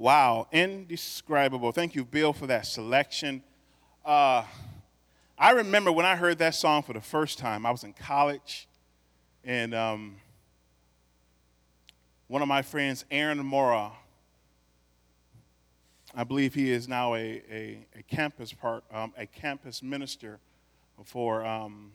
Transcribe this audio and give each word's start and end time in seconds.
Wow, 0.00 0.48
indescribable. 0.50 1.72
Thank 1.72 1.94
you, 1.94 2.06
Bill, 2.06 2.32
for 2.32 2.46
that 2.46 2.64
selection. 2.64 3.42
Uh, 4.02 4.44
I 5.36 5.50
remember 5.50 5.92
when 5.92 6.06
I 6.06 6.16
heard 6.16 6.38
that 6.38 6.54
song 6.54 6.82
for 6.82 6.94
the 6.94 7.02
first 7.02 7.36
time, 7.38 7.66
I 7.66 7.70
was 7.70 7.84
in 7.84 7.92
college, 7.92 8.66
and 9.44 9.74
um, 9.74 10.16
one 12.28 12.40
of 12.40 12.48
my 12.48 12.62
friends, 12.62 13.04
Aaron 13.10 13.44
Mora, 13.44 13.92
I 16.14 16.24
believe 16.24 16.54
he 16.54 16.70
is 16.70 16.88
now 16.88 17.14
a, 17.14 17.42
a, 17.50 17.86
a 17.98 18.02
campus 18.08 18.54
part, 18.54 18.84
um, 18.90 19.12
a 19.18 19.26
campus 19.26 19.82
minister 19.82 20.38
for 21.04 21.44
um, 21.44 21.92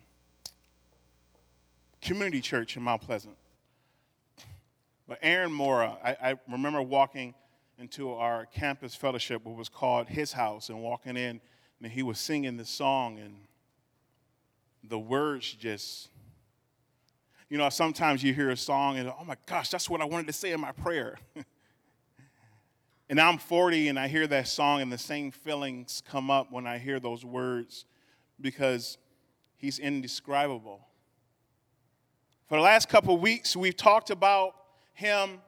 community 2.00 2.40
church 2.40 2.76
in 2.76 2.84
Mount 2.84 3.02
Pleasant. 3.02 3.34
But 5.08 5.18
Aaron 5.22 5.50
Mora, 5.50 5.98
I, 6.04 6.30
I 6.30 6.34
remember 6.48 6.80
walking 6.80 7.34
into 7.78 8.12
our 8.12 8.46
campus 8.46 8.94
fellowship, 8.94 9.44
what 9.44 9.56
was 9.56 9.68
called 9.68 10.08
His 10.08 10.32
House, 10.32 10.68
and 10.68 10.82
walking 10.82 11.16
in, 11.16 11.40
and 11.82 11.92
he 11.92 12.02
was 12.02 12.18
singing 12.18 12.56
this 12.56 12.70
song, 12.70 13.18
and 13.18 13.36
the 14.82 14.98
words 14.98 15.52
just, 15.52 16.08
you 17.48 17.58
know, 17.58 17.68
sometimes 17.68 18.22
you 18.22 18.32
hear 18.32 18.50
a 18.50 18.56
song 18.56 18.98
and, 18.98 19.08
oh 19.08 19.24
my 19.24 19.36
gosh, 19.46 19.68
that's 19.68 19.90
what 19.90 20.00
I 20.00 20.04
wanted 20.04 20.26
to 20.28 20.32
say 20.32 20.52
in 20.52 20.60
my 20.60 20.72
prayer. 20.72 21.18
and 23.08 23.20
I'm 23.20 23.38
40 23.38 23.88
and 23.88 23.98
I 23.98 24.08
hear 24.08 24.26
that 24.26 24.48
song, 24.48 24.80
and 24.80 24.92
the 24.92 24.98
same 24.98 25.30
feelings 25.30 26.02
come 26.08 26.30
up 26.30 26.52
when 26.52 26.66
I 26.66 26.78
hear 26.78 27.00
those 27.00 27.24
words 27.24 27.84
because 28.40 28.98
he's 29.56 29.78
indescribable. 29.78 30.86
For 32.48 32.56
the 32.56 32.62
last 32.62 32.88
couple 32.88 33.18
weeks, 33.18 33.56
we've 33.56 33.76
talked 33.76 34.10
about 34.10 34.54
him 34.92 35.40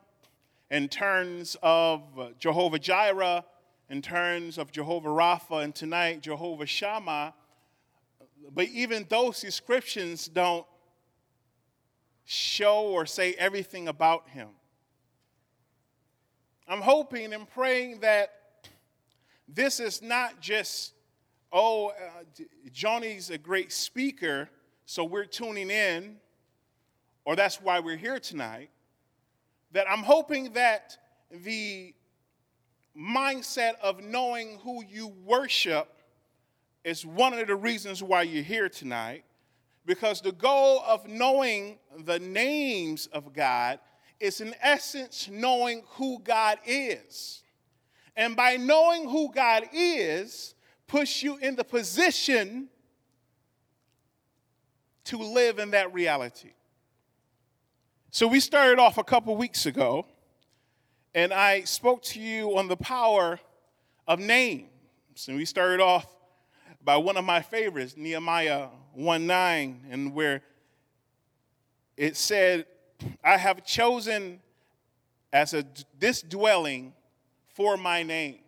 in 0.71 0.87
terms 0.87 1.57
of 1.63 2.03
Jehovah 2.37 2.79
Jireh, 2.79 3.43
in 3.89 4.01
terms 4.01 4.57
of 4.57 4.71
Jehovah 4.71 5.09
Rapha, 5.09 5.63
and 5.63 5.73
tonight, 5.73 6.21
Jehovah 6.21 6.65
Shammah. 6.65 7.33
But 8.51 8.67
even 8.67 9.05
those 9.09 9.41
descriptions 9.41 10.27
don't 10.27 10.65
show 12.23 12.81
or 12.81 13.05
say 13.05 13.33
everything 13.33 13.87
about 13.87 14.29
him. 14.29 14.49
I'm 16.67 16.81
hoping 16.81 17.33
and 17.33 17.49
praying 17.49 18.01
that 18.01 18.31
this 19.47 19.79
is 19.79 20.03
not 20.03 20.39
just, 20.39 20.93
oh, 21.51 21.87
uh, 21.89 21.93
Johnny's 22.71 23.31
a 23.31 23.39
great 23.39 23.71
speaker, 23.71 24.49
so 24.85 25.03
we're 25.03 25.25
tuning 25.25 25.71
in, 25.71 26.17
or 27.25 27.35
that's 27.35 27.59
why 27.59 27.79
we're 27.79 27.97
here 27.97 28.19
tonight 28.19 28.69
that 29.71 29.89
I'm 29.89 30.03
hoping 30.03 30.53
that 30.53 30.97
the 31.31 31.93
mindset 32.97 33.73
of 33.81 34.03
knowing 34.03 34.59
who 34.63 34.83
you 34.83 35.07
worship 35.25 35.87
is 36.83 37.05
one 37.05 37.33
of 37.33 37.47
the 37.47 37.55
reasons 37.55 38.01
why 38.01 38.23
you're 38.23 38.43
here 38.43 38.69
tonight. 38.69 39.23
Because 39.85 40.21
the 40.21 40.31
goal 40.31 40.83
of 40.85 41.07
knowing 41.07 41.79
the 41.97 42.19
names 42.19 43.07
of 43.07 43.33
God 43.33 43.79
is, 44.19 44.41
in 44.41 44.53
essence, 44.61 45.29
knowing 45.31 45.83
who 45.91 46.19
God 46.19 46.59
is. 46.65 47.43
And 48.15 48.35
by 48.35 48.57
knowing 48.57 49.09
who 49.09 49.31
God 49.31 49.63
is, 49.73 50.55
puts 50.87 51.23
you 51.23 51.37
in 51.37 51.55
the 51.55 51.63
position 51.63 52.67
to 55.05 55.17
live 55.17 55.59
in 55.59 55.71
that 55.71 55.93
reality. 55.93 56.51
So 58.11 58.25
we 58.25 58.39
started 58.39 58.79
off 58.79 58.97
a 58.97 59.03
couple 59.03 59.35
weeks 59.37 59.67
ago, 59.67 60.07
and 61.13 61.31
I 61.31 61.61
spoke 61.61 62.01
to 62.05 62.19
you 62.19 62.57
on 62.57 62.67
the 62.67 62.75
power 62.75 63.39
of 64.07 64.17
names. 64.17 64.65
And 65.27 65.37
we 65.37 65.45
started 65.45 65.79
off 65.79 66.07
by 66.83 66.97
one 66.97 67.17
of 67.17 67.23
my 67.23 67.43
favorites, 67.43 67.93
Nehemiah 67.95 68.69
1 68.95 69.27
9, 69.27 69.81
and 69.91 70.15
where 70.15 70.41
it 71.97 72.17
said, 72.17 72.65
I 73.23 73.37
have 73.37 73.63
chosen 73.63 74.39
as 75.31 75.53
a, 75.53 75.63
this 75.99 76.23
dwelling 76.23 76.93
for 77.53 77.77
my 77.77 78.01
name. 78.01 78.39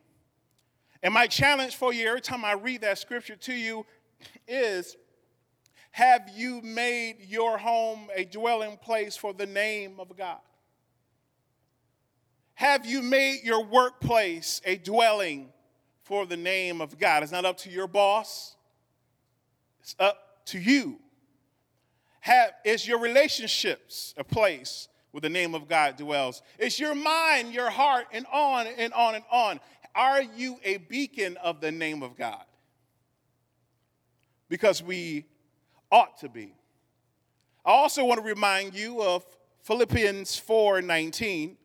And 1.04 1.14
my 1.14 1.28
challenge 1.28 1.76
for 1.76 1.94
you 1.94 2.08
every 2.08 2.22
time 2.22 2.44
I 2.44 2.54
read 2.54 2.82
that 2.82 2.98
scripture 2.98 3.36
to 3.36 3.54
you 3.54 3.86
is 4.48 4.98
have 5.92 6.30
you 6.34 6.62
made 6.62 7.18
your 7.28 7.58
home 7.58 8.10
a 8.16 8.24
dwelling 8.24 8.78
place 8.78 9.18
for 9.18 9.34
the 9.34 9.46
name 9.46 10.00
of 10.00 10.16
God? 10.18 10.40
Have 12.54 12.86
you 12.86 13.02
made 13.02 13.44
your 13.44 13.66
workplace 13.66 14.62
a 14.66 14.78
dwelling 14.78 15.50
for 16.04 16.26
the 16.26 16.38
name 16.38 16.80
of 16.80 16.98
God? 16.98 17.24
It's 17.24 17.32
not 17.32 17.44
up 17.44 17.58
to 17.60 17.70
your 17.70 17.88
boss, 17.88 18.56
it's 19.82 19.96
up 20.00 20.46
to 20.46 20.60
you. 20.60 21.00
Have, 22.22 22.52
is 22.64 22.88
your 22.88 23.00
relationships 23.00 24.14
a 24.16 24.24
place 24.24 24.88
where 25.10 25.22
the 25.22 25.30
name 25.30 25.56
of 25.56 25.68
God 25.68 25.98
dwells? 25.98 26.42
Is 26.60 26.80
your 26.80 26.96
mind, 26.96 27.54
your 27.54 27.70
heart, 27.70 28.06
and 28.14 28.26
on 28.32 28.68
and 28.68 28.94
on 28.94 29.16
and 29.16 29.24
on? 29.32 29.60
Are 29.94 30.22
you 30.22 30.58
a 30.64 30.78
beacon 30.78 31.36
of 31.38 31.60
the 31.60 31.72
name 31.72 32.04
of 32.04 32.16
God? 32.16 32.44
Because 34.48 34.84
we 34.84 35.26
ought 35.92 36.18
to 36.20 36.30
be. 36.30 36.56
I 37.66 37.72
also 37.72 38.06
want 38.06 38.20
to 38.20 38.26
remind 38.26 38.74
you 38.74 39.02
of 39.02 39.26
Philippians 39.64 40.38
4 40.38 40.82
19, 40.82 41.58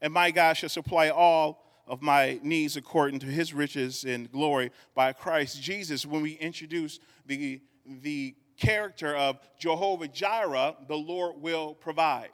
and 0.00 0.12
my 0.12 0.30
God 0.30 0.54
shall 0.54 0.68
supply 0.68 1.10
all 1.10 1.62
of 1.86 2.00
my 2.00 2.38
needs 2.42 2.76
according 2.76 3.20
to 3.20 3.26
his 3.26 3.52
riches 3.52 4.04
and 4.04 4.30
glory 4.30 4.70
by 4.94 5.12
Christ 5.12 5.60
Jesus. 5.62 6.06
When 6.06 6.22
we 6.22 6.32
introduce 6.32 7.00
the, 7.26 7.60
the 7.84 8.34
character 8.56 9.14
of 9.14 9.40
Jehovah 9.58 10.08
Jireh, 10.08 10.76
the 10.88 10.96
Lord 10.96 11.36
will 11.40 11.74
provide. 11.74 12.30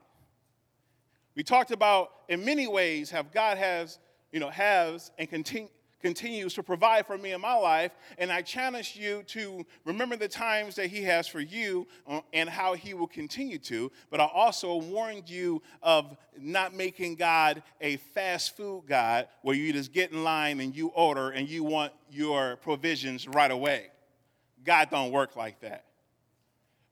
We 1.35 1.43
talked 1.43 1.71
about 1.71 2.11
in 2.29 2.45
many 2.45 2.67
ways 2.67 3.11
how 3.11 3.23
God 3.23 3.59
has, 3.59 3.99
you 4.33 4.41
know, 4.41 4.51
has 4.51 5.11
and 5.19 5.29
continue, 5.29 5.69
continues 6.01 6.55
to 6.55 6.63
provide 6.63 7.07
for 7.07 7.19
me 7.19 7.33
in 7.33 7.41
my 7.41 7.55
life. 7.55 7.93
And 8.19 8.31
I 8.31 8.43
challenge 8.43 8.97
you 8.97 9.23
to 9.29 9.65
remember 9.85 10.17
the 10.17 10.29
times 10.29 10.77
that 10.77 10.87
He 10.87 11.03
has 11.05 11.27
for 11.27 11.41
you 11.41 11.87
uh, 12.07 12.21
and 12.33 12.49
how 12.49 12.75
He 12.75 12.95
will 12.95 13.07
continue 13.07 13.59
to. 13.59 13.91
But 14.11 14.21
I 14.21 14.29
also 14.33 14.77
warned 14.77 15.29
you 15.29 15.63
of 15.83 16.17
not 16.39 16.75
making 16.75 17.17
God 17.17 17.63
a 17.81 17.97
fast 17.97 18.57
food 18.57 18.85
God 18.87 19.29
where 19.43 19.57
you 19.57 19.73
just 19.73 19.93
get 19.93 20.13
in 20.13 20.25
line 20.25 20.61
and 20.61 20.75
you 20.75 20.89
order 20.89 21.31
and 21.31 21.49
you 21.49 21.65
want 21.65 21.93
your 22.11 22.57
provisions 22.57 23.27
right 23.27 23.51
away. 23.51 23.87
God 24.65 24.89
don't 24.91 25.13
work 25.13 25.37
like 25.37 25.61
that. 25.61 25.85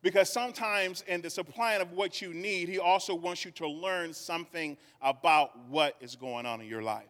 Because 0.02 0.32
sometimes 0.32 1.02
in 1.08 1.20
the 1.20 1.30
supplying 1.30 1.82
of 1.82 1.92
what 1.92 2.22
you 2.22 2.32
need, 2.32 2.68
He 2.68 2.78
also 2.78 3.14
wants 3.14 3.44
you 3.44 3.50
to 3.52 3.68
learn 3.68 4.12
something 4.12 4.76
about 5.00 5.58
what 5.68 5.96
is 6.00 6.14
going 6.14 6.46
on 6.46 6.60
in 6.60 6.68
your 6.68 6.82
life. 6.82 7.06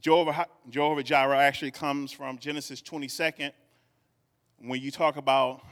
Jehovah, 0.00 0.46
Jehovah 0.68 1.02
Jireh 1.02 1.38
actually 1.38 1.70
comes 1.70 2.12
from 2.12 2.38
Genesis 2.38 2.80
22nd, 2.82 3.52
when 4.64 4.80
you 4.80 4.90
talk 4.90 5.16
about, 5.16 5.62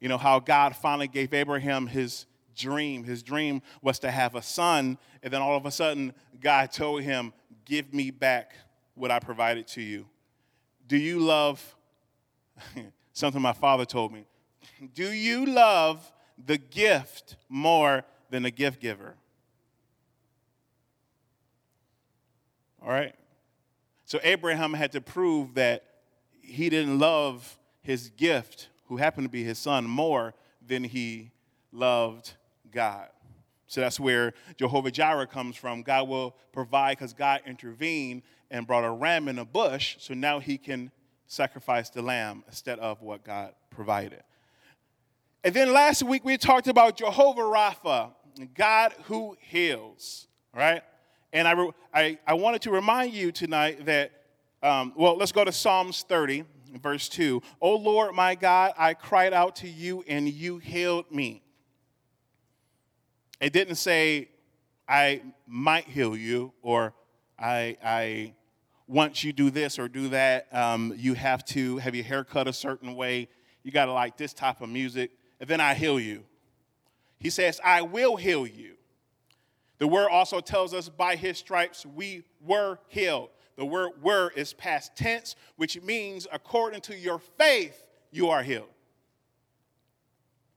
you 0.00 0.08
know, 0.08 0.18
how 0.18 0.40
God 0.40 0.74
finally 0.74 1.08
gave 1.08 1.34
Abraham 1.34 1.86
his 1.86 2.26
dream. 2.56 3.04
His 3.04 3.22
dream 3.22 3.62
was 3.82 3.98
to 4.00 4.10
have 4.10 4.34
a 4.34 4.42
son, 4.42 4.98
and 5.22 5.32
then 5.32 5.42
all 5.42 5.56
of 5.56 5.66
a 5.66 5.70
sudden, 5.70 6.12
God 6.40 6.72
told 6.72 7.02
him, 7.02 7.32
Give 7.64 7.92
me 7.94 8.10
back 8.10 8.54
what 8.94 9.10
I 9.10 9.20
provided 9.20 9.66
to 9.68 9.82
you. 9.82 10.06
Do 10.88 10.96
you 10.96 11.20
love 11.20 11.76
something 13.12 13.40
my 13.40 13.52
father 13.52 13.84
told 13.84 14.12
me? 14.12 14.26
Do 14.94 15.12
you 15.12 15.46
love 15.46 16.12
the 16.44 16.58
gift 16.58 17.36
more 17.48 18.04
than 18.30 18.42
the 18.42 18.50
gift 18.50 18.80
giver? 18.80 19.14
All 22.82 22.90
right. 22.90 23.14
So 24.12 24.20
Abraham 24.24 24.74
had 24.74 24.92
to 24.92 25.00
prove 25.00 25.54
that 25.54 25.84
he 26.42 26.68
didn't 26.68 26.98
love 26.98 27.58
his 27.80 28.10
gift, 28.10 28.68
who 28.88 28.98
happened 28.98 29.24
to 29.24 29.30
be 29.30 29.42
his 29.42 29.58
son, 29.58 29.86
more 29.86 30.34
than 30.60 30.84
he 30.84 31.30
loved 31.72 32.34
God. 32.70 33.08
So 33.68 33.80
that's 33.80 33.98
where 33.98 34.34
Jehovah 34.58 34.90
Jireh 34.90 35.26
comes 35.26 35.56
from. 35.56 35.80
God 35.80 36.08
will 36.10 36.36
provide 36.52 36.98
because 36.98 37.14
God 37.14 37.40
intervened 37.46 38.20
and 38.50 38.66
brought 38.66 38.84
a 38.84 38.90
ram 38.90 39.28
in 39.28 39.38
a 39.38 39.46
bush, 39.46 39.96
so 39.98 40.12
now 40.12 40.40
he 40.40 40.58
can 40.58 40.90
sacrifice 41.26 41.88
the 41.88 42.02
lamb 42.02 42.44
instead 42.48 42.78
of 42.80 43.00
what 43.00 43.24
God 43.24 43.54
provided. 43.70 44.22
And 45.42 45.54
then 45.54 45.72
last 45.72 46.02
week 46.02 46.22
we 46.22 46.36
talked 46.36 46.66
about 46.68 46.98
Jehovah 46.98 47.40
Rapha, 47.40 48.10
God 48.54 48.92
who 49.04 49.38
heals, 49.40 50.26
right? 50.54 50.82
And 51.32 51.48
I, 51.48 51.66
I, 51.94 52.18
I 52.26 52.34
wanted 52.34 52.62
to 52.62 52.70
remind 52.70 53.14
you 53.14 53.32
tonight 53.32 53.86
that, 53.86 54.12
um, 54.62 54.92
well, 54.96 55.16
let's 55.16 55.32
go 55.32 55.44
to 55.44 55.52
Psalms 55.52 56.04
30, 56.08 56.44
verse 56.80 57.08
2. 57.08 57.40
O 57.60 57.76
Lord 57.76 58.14
my 58.14 58.34
God, 58.34 58.72
I 58.76 58.94
cried 58.94 59.32
out 59.32 59.56
to 59.56 59.68
you 59.68 60.04
and 60.06 60.28
you 60.28 60.58
healed 60.58 61.10
me. 61.10 61.42
It 63.40 63.52
didn't 63.52 63.76
say, 63.76 64.28
I 64.88 65.22
might 65.46 65.84
heal 65.84 66.16
you, 66.16 66.52
or 66.60 66.92
I, 67.38 67.76
I 67.82 68.34
once 68.86 69.24
you 69.24 69.32
do 69.32 69.50
this 69.50 69.78
or 69.78 69.88
do 69.88 70.08
that, 70.10 70.46
um, 70.54 70.92
you 70.96 71.14
have 71.14 71.44
to 71.46 71.78
have 71.78 71.94
your 71.94 72.04
hair 72.04 72.24
cut 72.24 72.46
a 72.46 72.52
certain 72.52 72.94
way. 72.94 73.28
You 73.62 73.72
got 73.72 73.86
to 73.86 73.92
like 73.92 74.16
this 74.16 74.34
type 74.34 74.60
of 74.60 74.68
music, 74.68 75.12
and 75.40 75.48
then 75.48 75.60
I 75.60 75.74
heal 75.74 75.98
you. 75.98 76.24
He 77.18 77.30
says, 77.30 77.60
I 77.64 77.82
will 77.82 78.16
heal 78.16 78.46
you. 78.46 78.71
The 79.82 79.88
word 79.88 80.10
also 80.10 80.38
tells 80.38 80.74
us 80.74 80.88
by 80.88 81.16
his 81.16 81.38
stripes 81.38 81.84
we 81.84 82.22
were 82.40 82.78
healed. 82.86 83.30
The 83.56 83.64
word 83.64 84.00
were 84.00 84.30
is 84.36 84.52
past 84.52 84.94
tense, 84.94 85.34
which 85.56 85.82
means 85.82 86.28
according 86.30 86.82
to 86.82 86.96
your 86.96 87.18
faith, 87.18 87.84
you 88.12 88.28
are 88.28 88.44
healed. 88.44 88.68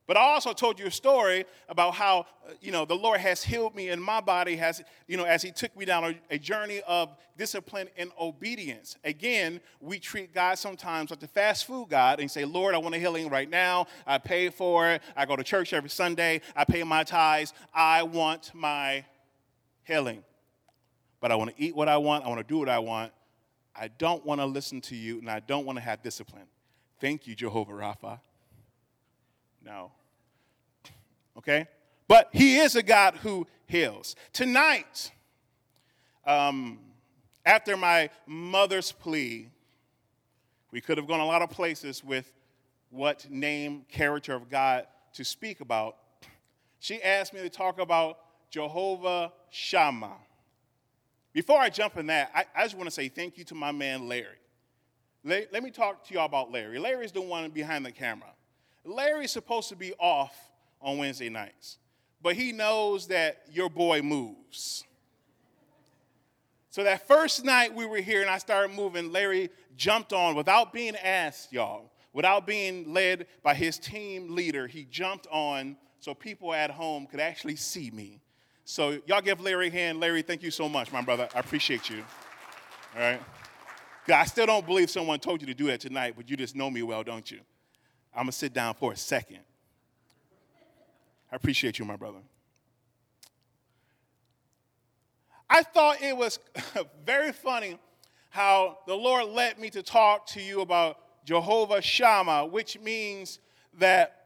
But 0.06 0.18
I 0.18 0.22
also 0.22 0.54
told 0.54 0.78
you 0.78 0.86
a 0.86 0.92
story 0.92 1.46
about 1.68 1.96
how, 1.96 2.28
uh, 2.48 2.52
you 2.62 2.72
know, 2.72 2.86
the 2.86 2.94
Lord 2.94 3.20
has 3.20 3.44
healed 3.44 3.74
me 3.74 3.90
in 3.90 4.00
my 4.00 4.22
body, 4.22 4.56
has, 4.58 4.84
you 5.08 5.18
know, 5.18 5.24
as 5.24 5.42
He 5.42 5.50
took 5.50 5.76
me 5.76 5.86
down 5.86 6.04
a, 6.04 6.16
a, 6.30 6.38
journey 6.38 6.82
of 6.88 7.18
discipline 7.36 7.90
and 7.98 8.12
obedience. 8.22 8.96
Again, 9.04 9.60
we 9.82 9.98
treat 9.98 10.36
God 10.36 10.60
sometimes 10.60 11.10
like 11.10 11.20
the 11.20 11.28
fast 11.28 11.66
food 11.66 11.90
God 11.90 12.20
and 12.20 12.30
say, 12.30 12.46
Lord, 12.46 12.76
I 12.76 12.78
want 12.78 12.94
a 12.94 13.00
healing 13.00 13.30
right 13.30 13.50
now. 13.50 13.88
I 14.06 14.20
pay 14.20 14.50
for 14.50 14.88
it. 14.88 15.02
I 15.16 15.26
go 15.26 15.36
to 15.36 15.44
church 15.44 15.74
every 15.74 15.90
Sunday. 15.90 16.42
I 16.56 16.64
pay 16.66 16.84
my 16.84 17.04
tithes. 17.04 17.54
I 17.74 18.04
want 18.04 18.52
my 18.54 19.04
healing. 19.86 20.24
But 21.22 21.32
I 21.32 21.36
want 21.36 21.56
to 21.56 21.64
eat 21.64 21.76
what 21.76 21.88
I 21.88 21.98
want. 21.98 22.26
I 22.26 22.28
want 22.28 22.40
to 22.40 22.48
do 22.48 22.60
what 22.60 22.70
I 22.70 22.80
want. 22.80 23.12
I 23.76 23.90
don't 23.98 24.26
want 24.26 24.42
to 24.42 24.46
listen 24.46 24.82
to 24.82 24.96
you, 24.96 25.20
and 25.20 25.30
I 25.30 25.40
don't 25.40 25.66
want 25.66 25.78
to 25.78 25.84
have 25.84 26.02
discipline. 26.02 26.46
Thank 27.00 27.28
you, 27.28 27.36
Jehovah 27.36 27.74
Rapha. 27.74 28.20
No. 29.64 29.92
Okay? 31.38 31.68
But 32.08 32.30
he 32.32 32.58
is 32.58 32.76
a 32.76 32.84
God 32.84 33.16
who 33.16 33.48
heals. 33.68 34.16
Tonight, 34.32 35.12
um, 36.26 36.80
after 37.46 37.76
my 37.76 38.10
mother's 38.26 38.92
plea, 38.92 39.50
we 40.72 40.82
could 40.82 40.98
have 40.98 41.08
gone 41.08 41.20
a 41.20 41.26
lot 41.26 41.42
of 41.42 41.50
places 41.50 42.04
with 42.04 42.32
what 42.92 43.30
name, 43.30 43.86
character 43.90 44.34
of 44.34 44.50
God 44.50 44.88
to 45.14 45.24
speak 45.24 45.60
about. 45.60 45.98
She 46.80 47.02
asked 47.02 47.34
me 47.34 47.42
to 47.42 47.50
talk 47.50 47.80
about 47.80 48.20
Jehovah 48.56 49.34
Shammah. 49.50 50.16
Before 51.34 51.60
I 51.60 51.70
jump 51.70 51.98
in 51.98 52.08
that, 52.08 52.32
I, 52.34 52.46
I 52.56 52.64
just 52.64 52.76
want 52.76 52.88
to 52.88 52.92
say 52.92 53.10
thank 53.10 53.38
you 53.38 53.44
to 53.44 53.54
my 53.54 53.74
man 53.74 54.08
Larry. 54.08 54.38
Let, 55.26 55.52
let 55.52 55.62
me 55.62 55.72
talk 55.72 56.08
to 56.08 56.14
y'all 56.14 56.26
about 56.26 56.54
Larry. 56.54 56.80
Larry's 56.80 57.12
the 57.12 57.20
one 57.20 57.50
behind 57.50 57.86
the 57.86 57.92
camera. 57.92 58.30
Larry's 58.86 59.32
supposed 59.32 59.68
to 59.70 59.76
be 59.76 59.92
off 60.00 60.34
on 60.80 60.98
Wednesday 60.98 61.28
nights, 61.28 61.80
but 62.22 62.38
he 62.38 62.54
knows 62.54 63.08
that 63.08 63.42
your 63.52 63.70
boy 63.70 64.02
moves. 64.02 64.86
So 66.70 66.86
that 66.86 67.06
first 67.10 67.44
night 67.44 67.76
we 67.76 67.86
were 67.86 67.98
here 67.98 68.22
and 68.22 68.30
I 68.30 68.38
started 68.38 68.74
moving, 68.74 69.12
Larry 69.12 69.50
jumped 69.76 70.14
on 70.14 70.34
without 70.34 70.72
being 70.72 70.96
asked, 70.96 71.52
y'all, 71.52 71.92
without 72.14 72.48
being 72.48 72.94
led 72.94 73.28
by 73.44 73.54
his 73.54 73.78
team 73.78 74.34
leader. 74.34 74.66
He 74.66 74.86
jumped 74.86 75.28
on 75.30 75.76
so 76.00 76.14
people 76.14 76.54
at 76.54 76.72
home 76.72 77.06
could 77.06 77.20
actually 77.20 77.58
see 77.58 77.92
me. 77.92 78.22
So 78.66 79.00
y'all 79.06 79.22
give 79.22 79.40
Larry 79.40 79.68
a 79.68 79.72
hand. 79.72 80.00
Larry, 80.00 80.24
thank 80.24 80.42
you 80.42 80.50
so 80.50 80.68
much, 80.68 80.92
my 80.92 81.02
brother. 81.02 81.30
I 81.36 81.40
appreciate 81.40 81.88
you. 81.88 82.04
All 82.96 83.02
right. 83.02 83.22
I 84.08 84.26
still 84.26 84.48
don't 84.48 84.66
believe 84.66 84.90
someone 84.90 85.20
told 85.20 85.42
you 85.42 85.48
to 85.48 85.54
do 85.54 85.68
that 85.68 85.80
tonight, 85.80 86.16
but 86.18 86.30
you 86.30 86.36
just 86.36 86.56
know 86.56 86.72
me 86.72 86.82
well, 86.82 87.04
don't 87.04 87.30
you? 87.30 87.40
I'm 88.14 88.26
to 88.26 88.32
sit 88.32 88.54
down 88.54 88.74
for 88.74 88.92
a 88.92 88.98
second. 88.98 89.40
I 91.32 91.36
appreciate 91.36 91.78
you, 91.78 91.86
my 91.86 91.96
brother. 91.96 92.20
I 95.48 95.62
thought 95.62 96.02
it 96.02 96.18
was 96.18 96.40
very 97.06 97.32
funny 97.34 97.78
how 98.30 98.80
the 98.88 98.96
Lord 98.96 99.28
led 99.28 99.60
me 99.60 99.70
to 99.72 99.84
talk 99.84 100.26
to 100.28 100.42
you 100.42 100.62
about 100.62 100.98
Jehovah 101.24 101.82
Shammah, 101.82 102.48
which 102.48 102.80
means 102.80 103.40
that 103.78 104.26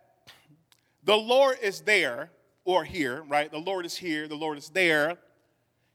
the 1.03 1.15
Lord 1.15 1.57
is 1.62 1.81
there 1.81 2.31
or 2.69 2.83
here, 2.83 3.24
right? 3.27 3.50
The 3.51 3.57
Lord 3.57 3.83
is 3.83 3.95
here, 3.95 4.27
the 4.27 4.36
Lord 4.36 4.56
is 4.60 4.69
there. 4.69 5.18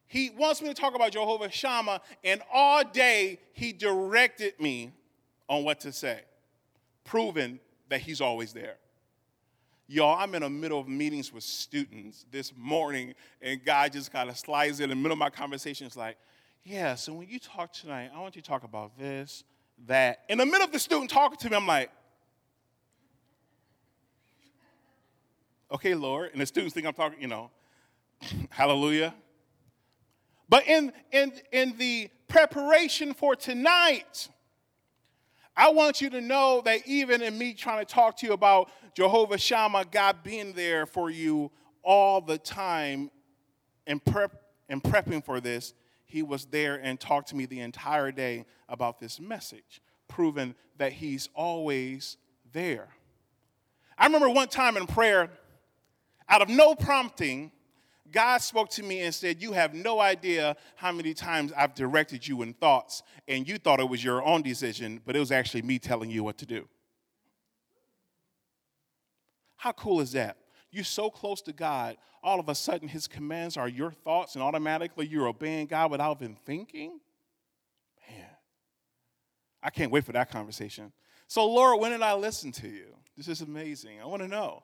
He 0.08 0.30
wants 0.30 0.60
me 0.60 0.66
to 0.66 0.74
talk 0.74 0.96
about 0.96 1.12
Jehovah 1.12 1.48
Shammah, 1.48 2.00
and 2.24 2.42
all 2.52 2.82
day 2.82 3.38
he 3.52 3.72
directed 3.72 4.58
me 4.58 4.90
on 5.48 5.62
what 5.62 5.78
to 5.80 5.92
say, 5.92 6.22
proving 7.04 7.60
that 7.90 8.00
He's 8.00 8.20
always 8.20 8.52
there. 8.52 8.74
Y'all, 9.86 10.18
I'm 10.18 10.34
in 10.34 10.42
the 10.42 10.50
middle 10.50 10.80
of 10.80 10.88
meetings 10.88 11.32
with 11.32 11.44
students 11.44 12.26
this 12.32 12.52
morning, 12.56 13.14
and 13.40 13.64
God 13.64 13.92
just 13.92 14.10
kind 14.10 14.28
of 14.28 14.36
slides 14.36 14.80
in 14.80 14.88
the 14.88 14.96
middle 14.96 15.12
of 15.12 15.18
my 15.18 15.30
conversation. 15.30 15.86
It's 15.86 15.96
like, 15.96 16.16
yeah, 16.64 16.96
so 16.96 17.12
when 17.12 17.28
you 17.28 17.38
talk 17.38 17.72
tonight, 17.72 18.10
I 18.12 18.20
want 18.20 18.34
you 18.34 18.42
to 18.42 18.48
talk 18.48 18.64
about 18.64 18.98
this, 18.98 19.44
that. 19.86 20.24
In 20.28 20.38
the 20.38 20.46
middle 20.46 20.64
of 20.64 20.72
the 20.72 20.80
student 20.80 21.08
talking 21.08 21.38
to 21.38 21.50
me, 21.50 21.56
I'm 21.56 21.68
like, 21.68 21.92
okay, 25.72 25.94
Lord. 25.94 26.32
And 26.32 26.40
the 26.40 26.46
students 26.46 26.74
think 26.74 26.86
I'm 26.86 26.94
talking, 26.94 27.20
you 27.20 27.28
know, 27.28 27.50
hallelujah. 28.50 29.14
But 30.48 30.66
in, 30.66 30.92
in, 31.10 31.32
in 31.52 31.76
the 31.78 32.10
preparation 32.28 33.14
for 33.14 33.34
tonight, 33.34 34.28
I 35.56 35.70
want 35.70 36.00
you 36.00 36.10
to 36.10 36.20
know 36.20 36.62
that 36.64 36.86
even 36.86 37.22
in 37.22 37.38
me 37.38 37.54
trying 37.54 37.84
to 37.84 37.92
talk 37.92 38.16
to 38.18 38.26
you 38.26 38.32
about 38.32 38.70
Jehovah 38.94 39.38
Shammah, 39.38 39.86
God 39.90 40.22
being 40.22 40.52
there 40.52 40.86
for 40.86 41.10
you 41.10 41.50
all 41.82 42.20
the 42.20 42.38
time 42.38 43.10
and 43.86 44.04
prep 44.04 44.32
and 44.68 44.82
prepping 44.82 45.24
for 45.24 45.40
this, 45.40 45.74
he 46.04 46.22
was 46.22 46.46
there 46.46 46.76
and 46.76 46.98
talked 46.98 47.28
to 47.28 47.36
me 47.36 47.46
the 47.46 47.60
entire 47.60 48.10
day 48.10 48.44
about 48.68 48.98
this 48.98 49.20
message, 49.20 49.80
proving 50.08 50.54
that 50.78 50.92
he's 50.92 51.28
always 51.34 52.16
there. 52.52 52.88
I 53.96 54.06
remember 54.06 54.28
one 54.28 54.48
time 54.48 54.76
in 54.76 54.86
prayer, 54.86 55.30
out 56.28 56.42
of 56.42 56.48
no 56.48 56.74
prompting, 56.74 57.52
God 58.10 58.38
spoke 58.38 58.70
to 58.70 58.82
me 58.82 59.00
and 59.00 59.14
said, 59.14 59.42
You 59.42 59.52
have 59.52 59.74
no 59.74 60.00
idea 60.00 60.56
how 60.76 60.92
many 60.92 61.14
times 61.14 61.52
I've 61.56 61.74
directed 61.74 62.26
you 62.26 62.42
in 62.42 62.54
thoughts, 62.54 63.02
and 63.26 63.48
you 63.48 63.58
thought 63.58 63.80
it 63.80 63.88
was 63.88 64.02
your 64.02 64.22
own 64.22 64.42
decision, 64.42 65.00
but 65.04 65.16
it 65.16 65.18
was 65.18 65.32
actually 65.32 65.62
me 65.62 65.78
telling 65.78 66.10
you 66.10 66.22
what 66.22 66.38
to 66.38 66.46
do. 66.46 66.68
How 69.56 69.72
cool 69.72 70.00
is 70.00 70.12
that? 70.12 70.36
You're 70.70 70.84
so 70.84 71.10
close 71.10 71.40
to 71.42 71.52
God, 71.52 71.96
all 72.22 72.40
of 72.40 72.48
a 72.48 72.54
sudden 72.54 72.88
his 72.88 73.06
commands 73.06 73.56
are 73.56 73.68
your 73.68 73.90
thoughts, 73.90 74.34
and 74.34 74.42
automatically 74.42 75.06
you're 75.06 75.26
obeying 75.26 75.66
God 75.66 75.90
without 75.90 76.20
even 76.20 76.36
thinking? 76.44 77.00
Man, 78.08 78.26
I 79.62 79.70
can't 79.70 79.90
wait 79.90 80.04
for 80.04 80.12
that 80.12 80.30
conversation. 80.30 80.92
So, 81.26 81.46
Lord, 81.46 81.80
when 81.80 81.92
did 81.92 82.02
I 82.02 82.14
listen 82.14 82.52
to 82.52 82.68
you? 82.68 82.94
This 83.16 83.28
is 83.28 83.40
amazing. 83.40 84.00
I 84.00 84.06
want 84.06 84.22
to 84.22 84.28
know. 84.28 84.62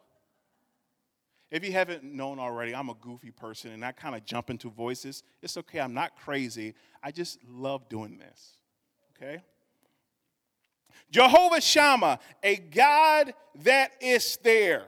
If 1.50 1.64
you 1.64 1.72
haven't 1.72 2.04
known 2.04 2.38
already, 2.38 2.74
I'm 2.74 2.88
a 2.90 2.94
goofy 2.94 3.32
person 3.32 3.72
and 3.72 3.84
I 3.84 3.92
kind 3.92 4.14
of 4.14 4.24
jump 4.24 4.50
into 4.50 4.70
voices. 4.70 5.24
It's 5.42 5.56
okay, 5.56 5.80
I'm 5.80 5.94
not 5.94 6.16
crazy. 6.16 6.74
I 7.02 7.10
just 7.10 7.38
love 7.48 7.88
doing 7.88 8.18
this. 8.18 8.56
Okay? 9.16 9.42
Jehovah 11.10 11.60
Shammah, 11.60 12.20
a 12.42 12.56
God 12.56 13.34
that 13.64 13.92
is 14.00 14.38
there. 14.44 14.86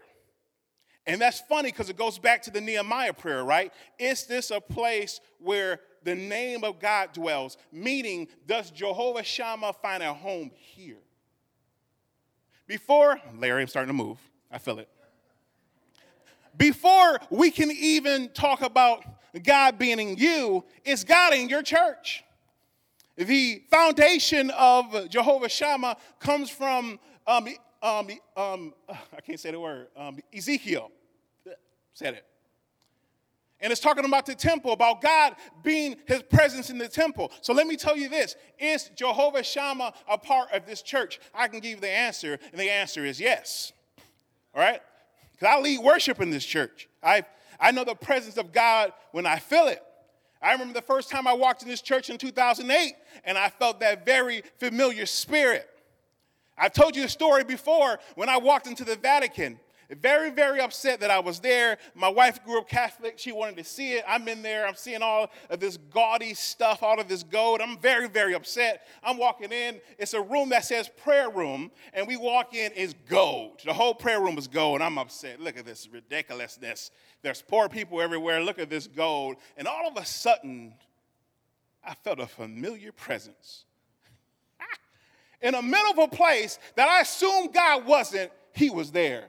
And 1.04 1.20
that's 1.20 1.40
funny 1.40 1.72
because 1.72 1.90
it 1.90 1.96
goes 1.96 2.20
back 2.20 2.42
to 2.42 2.52
the 2.52 2.60
Nehemiah 2.60 3.12
prayer, 3.12 3.42
right? 3.42 3.72
Is 3.98 4.24
this 4.26 4.52
a 4.52 4.60
place 4.60 5.20
where 5.40 5.80
the 6.04 6.14
name 6.14 6.62
of 6.62 6.78
God 6.78 7.12
dwells? 7.12 7.56
Meaning, 7.72 8.28
does 8.46 8.70
Jehovah 8.70 9.24
Shammah 9.24 9.72
find 9.72 10.00
a 10.04 10.14
home 10.14 10.52
here? 10.54 11.02
Before, 12.68 13.20
Larry, 13.36 13.62
I'm 13.62 13.68
starting 13.68 13.88
to 13.88 14.04
move. 14.04 14.18
I 14.48 14.58
feel 14.58 14.78
it 14.78 14.88
before 16.56 17.18
we 17.30 17.50
can 17.50 17.70
even 17.70 18.28
talk 18.30 18.62
about 18.62 19.04
God 19.42 19.78
being 19.78 19.98
in 19.98 20.16
you, 20.16 20.64
it's 20.84 21.04
God 21.04 21.34
in 21.34 21.48
your 21.48 21.62
church. 21.62 22.24
The 23.16 23.62
foundation 23.70 24.50
of 24.50 25.08
Jehovah 25.08 25.48
Shammah 25.48 25.96
comes 26.18 26.50
from, 26.50 26.98
um, 27.26 27.48
um, 27.82 28.08
um, 28.36 28.74
I 28.88 29.20
can't 29.24 29.38
say 29.38 29.50
the 29.50 29.60
word, 29.60 29.88
um, 29.96 30.18
Ezekiel 30.34 30.90
said 31.94 32.14
it. 32.14 32.24
And 33.60 33.70
it's 33.70 33.80
talking 33.80 34.04
about 34.04 34.26
the 34.26 34.34
temple, 34.34 34.72
about 34.72 35.00
God 35.00 35.36
being 35.62 35.96
his 36.06 36.22
presence 36.24 36.68
in 36.68 36.78
the 36.78 36.88
temple. 36.88 37.30
So 37.42 37.52
let 37.52 37.68
me 37.68 37.76
tell 37.76 37.96
you 37.96 38.08
this 38.08 38.34
Is 38.58 38.90
Jehovah 38.96 39.44
Shammah 39.44 39.92
a 40.08 40.18
part 40.18 40.50
of 40.52 40.66
this 40.66 40.82
church? 40.82 41.20
I 41.32 41.46
can 41.46 41.60
give 41.60 41.70
you 41.70 41.80
the 41.80 41.90
answer, 41.90 42.38
and 42.50 42.60
the 42.60 42.70
answer 42.70 43.04
is 43.04 43.20
yes. 43.20 43.72
All 44.52 44.60
right? 44.60 44.80
Because 45.42 45.56
I 45.56 45.60
lead 45.60 45.80
worship 45.80 46.20
in 46.20 46.30
this 46.30 46.44
church. 46.44 46.88
I, 47.02 47.24
I 47.58 47.72
know 47.72 47.82
the 47.82 47.96
presence 47.96 48.36
of 48.36 48.52
God 48.52 48.92
when 49.10 49.26
I 49.26 49.40
feel 49.40 49.66
it. 49.66 49.82
I 50.40 50.52
remember 50.52 50.72
the 50.72 50.82
first 50.82 51.10
time 51.10 51.26
I 51.26 51.32
walked 51.32 51.64
in 51.64 51.68
this 51.68 51.82
church 51.82 52.10
in 52.10 52.16
2008, 52.16 52.94
and 53.24 53.36
I 53.36 53.48
felt 53.48 53.80
that 53.80 54.06
very 54.06 54.44
familiar 54.60 55.04
spirit. 55.04 55.68
I've 56.56 56.72
told 56.72 56.94
you 56.94 57.02
the 57.02 57.08
story 57.08 57.42
before 57.42 57.98
when 58.14 58.28
I 58.28 58.36
walked 58.36 58.68
into 58.68 58.84
the 58.84 58.94
Vatican. 58.94 59.58
Very, 59.94 60.30
very 60.30 60.60
upset 60.60 61.00
that 61.00 61.10
I 61.10 61.18
was 61.18 61.40
there. 61.40 61.78
My 61.94 62.08
wife 62.08 62.44
grew 62.44 62.58
up 62.58 62.68
Catholic. 62.68 63.18
She 63.18 63.32
wanted 63.32 63.56
to 63.58 63.64
see 63.64 63.92
it. 63.92 64.04
I'm 64.06 64.26
in 64.28 64.42
there. 64.42 64.66
I'm 64.66 64.74
seeing 64.74 65.02
all 65.02 65.30
of 65.50 65.60
this 65.60 65.76
gaudy 65.76 66.34
stuff, 66.34 66.82
all 66.82 67.00
of 67.00 67.08
this 67.08 67.22
gold. 67.22 67.60
I'm 67.60 67.78
very, 67.78 68.08
very 68.08 68.34
upset. 68.34 68.86
I'm 69.02 69.18
walking 69.18 69.52
in. 69.52 69.80
It's 69.98 70.14
a 70.14 70.20
room 70.20 70.48
that 70.50 70.64
says 70.64 70.88
prayer 70.88 71.30
room, 71.30 71.70
and 71.92 72.06
we 72.06 72.16
walk 72.16 72.54
in, 72.54 72.72
it's 72.74 72.94
gold. 73.08 73.60
The 73.64 73.72
whole 73.72 73.94
prayer 73.94 74.20
room 74.20 74.38
is 74.38 74.48
gold. 74.48 74.80
I'm 74.80 74.98
upset. 74.98 75.40
Look 75.40 75.56
at 75.56 75.64
this 75.64 75.88
ridiculousness. 75.88 76.90
There's 77.22 77.42
poor 77.42 77.68
people 77.68 78.00
everywhere. 78.00 78.40
Look 78.40 78.58
at 78.58 78.70
this 78.70 78.86
gold. 78.86 79.36
And 79.56 79.68
all 79.68 79.88
of 79.88 79.96
a 79.96 80.04
sudden, 80.04 80.74
I 81.84 81.94
felt 81.94 82.20
a 82.20 82.26
familiar 82.26 82.92
presence. 82.92 83.64
In 85.42 85.52
the 85.52 85.62
middle 85.62 85.92
of 85.92 85.98
a 85.98 86.08
place 86.08 86.58
that 86.76 86.88
I 86.88 87.00
assumed 87.00 87.52
God 87.52 87.86
wasn't, 87.86 88.30
He 88.54 88.70
was 88.70 88.90
there. 88.90 89.28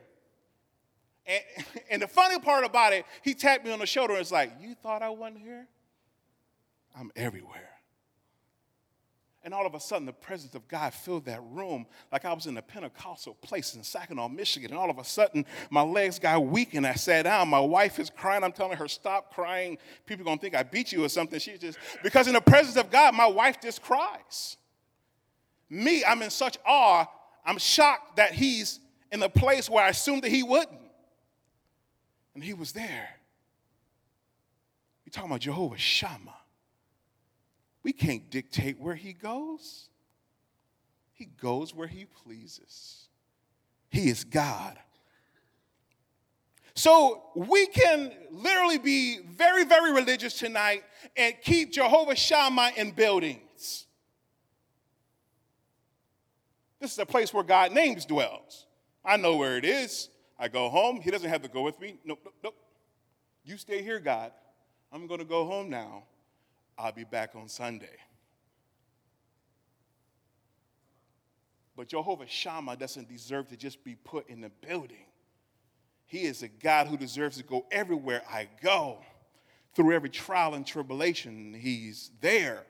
And, 1.26 1.44
and 1.92 2.02
the 2.02 2.08
funny 2.08 2.40
part 2.40 2.66
about 2.66 2.94
it, 2.94 3.06
He 3.22 3.34
tapped 3.34 3.66
me 3.66 3.72
on 3.72 3.80
the 3.80 3.86
shoulder 3.86 4.14
and 4.14 4.20
was 4.20 4.32
like, 4.32 4.52
You 4.62 4.76
thought 4.76 5.02
I 5.02 5.10
wasn't 5.10 5.40
here? 5.40 5.68
I'm 6.98 7.12
everywhere. 7.16 7.70
And 9.46 9.54
all 9.54 9.66
of 9.66 9.76
a 9.76 9.80
sudden, 9.80 10.06
the 10.06 10.14
presence 10.14 10.56
of 10.56 10.66
God 10.70 10.94
filled 10.94 11.26
that 11.26 11.42
room 11.52 11.86
like 12.14 12.24
I 12.24 12.32
was 12.32 12.46
in 12.46 12.56
a 12.56 12.62
Pentecostal 12.62 13.34
place 13.36 13.76
in 13.76 13.84
Saginaw, 13.84 14.30
Michigan. 14.30 14.72
And 14.72 14.80
all 14.80 14.90
of 14.90 15.00
a 15.00 15.04
sudden, 15.04 15.46
my 15.70 15.82
legs 15.82 16.18
got 16.18 16.46
weak 16.46 16.76
and 16.76 16.88
I 16.88 16.94
sat 16.94 17.24
down. 17.24 17.50
My 17.50 17.60
wife 17.60 18.00
is 18.00 18.10
crying. 18.10 18.42
I'm 18.42 18.54
telling 18.54 18.78
her, 18.78 18.88
stop 18.88 19.34
crying. 19.34 19.78
People 20.06 20.24
are 20.24 20.28
going 20.28 20.38
to 20.38 20.42
think 20.42 20.56
I 20.56 20.64
beat 20.64 20.94
you 20.94 21.04
or 21.04 21.10
something. 21.10 21.40
She's 21.40 21.60
just, 21.60 21.78
because 22.02 22.28
in 22.28 22.34
the 22.36 22.42
presence 22.42 22.78
of 22.78 22.90
God, 22.90 23.16
my 23.16 23.28
wife 23.28 23.60
just 23.62 23.82
cries. 23.82 24.56
Me, 25.70 26.06
I'm 26.06 26.22
in 26.22 26.30
such 26.30 26.58
awe. 26.66 27.06
I'm 27.46 27.58
shocked 27.58 28.16
that 28.16 28.32
he's 28.32 28.80
in 29.12 29.20
the 29.20 29.30
place 29.30 29.70
where 29.70 29.84
I 29.84 29.90
assumed 29.90 30.24
that 30.24 30.32
he 30.32 30.44
wouldn't. 30.44 30.80
And 32.36 32.44
he 32.44 32.54
was 32.54 32.72
there. 32.72 33.10
You're 35.06 35.12
talking 35.12 35.30
about 35.30 35.42
Jehovah 35.42 35.78
Shammah. 35.78 36.38
We 37.84 37.94
can't 37.94 38.30
dictate 38.30 38.80
where 38.80 38.96
he 38.96 39.14
goes. 39.14 39.90
He 41.14 41.26
goes 41.26 41.76
where 41.76 41.88
he 41.88 42.06
pleases. 42.06 43.08
He 43.90 44.10
is 44.10 44.24
God. 44.24 44.80
So 46.76 47.24
we 47.36 47.68
can 47.68 48.12
literally 48.32 48.80
be 48.80 49.20
very, 49.20 49.64
very 49.64 49.94
religious 49.94 50.40
tonight 50.40 50.84
and 51.16 51.36
keep 51.42 51.72
Jehovah 51.72 52.16
Shammah 52.16 52.72
in 52.76 52.92
buildings. 52.92 53.86
This 56.80 56.92
is 56.92 57.00
a 57.00 57.06
place 57.06 57.34
where 57.34 57.44
God 57.44 57.72
names 57.72 58.06
dwells. 58.06 58.66
I 59.06 59.18
know 59.18 59.36
where 59.36 59.58
it 59.58 59.66
is. 59.66 60.10
I 60.38 60.48
go 60.48 60.70
home. 60.70 61.00
He 61.02 61.12
doesn't 61.12 61.30
have 61.30 61.42
to 61.44 61.50
go 61.50 61.62
with 61.62 61.80
me. 61.80 61.98
Nope, 62.04 62.20
nope, 62.24 62.34
nope. 62.44 62.56
You 63.46 63.58
stay 63.58 63.82
here, 63.82 64.00
God. 64.00 64.32
I'm 64.92 65.08
going 65.08 65.20
to 65.20 65.26
go 65.26 65.46
home 65.46 65.70
now. 65.70 66.04
I'll 66.78 66.92
be 66.92 67.04
back 67.04 67.32
on 67.36 67.48
Sunday. 67.48 67.98
But 71.76 71.88
Jehovah 71.88 72.28
Shammah 72.28 72.78
doesn't 72.78 73.10
deserve 73.10 73.48
to 73.50 73.58
just 73.58 73.84
be 73.84 73.96
put 73.96 74.30
in 74.30 74.42
the 74.42 74.52
building. 74.66 75.06
He 76.06 76.24
is 76.24 76.44
a 76.44 76.48
God 76.48 76.88
who 76.88 76.98
deserves 76.98 77.38
to 77.38 77.44
go 77.44 77.66
everywhere 77.72 78.22
I 78.30 78.48
go. 78.62 79.00
Through 79.76 79.96
every 79.96 80.10
trial 80.10 80.54
and 80.54 80.68
tribulation, 80.68 81.56
He's 81.60 82.12
there. 82.22 82.64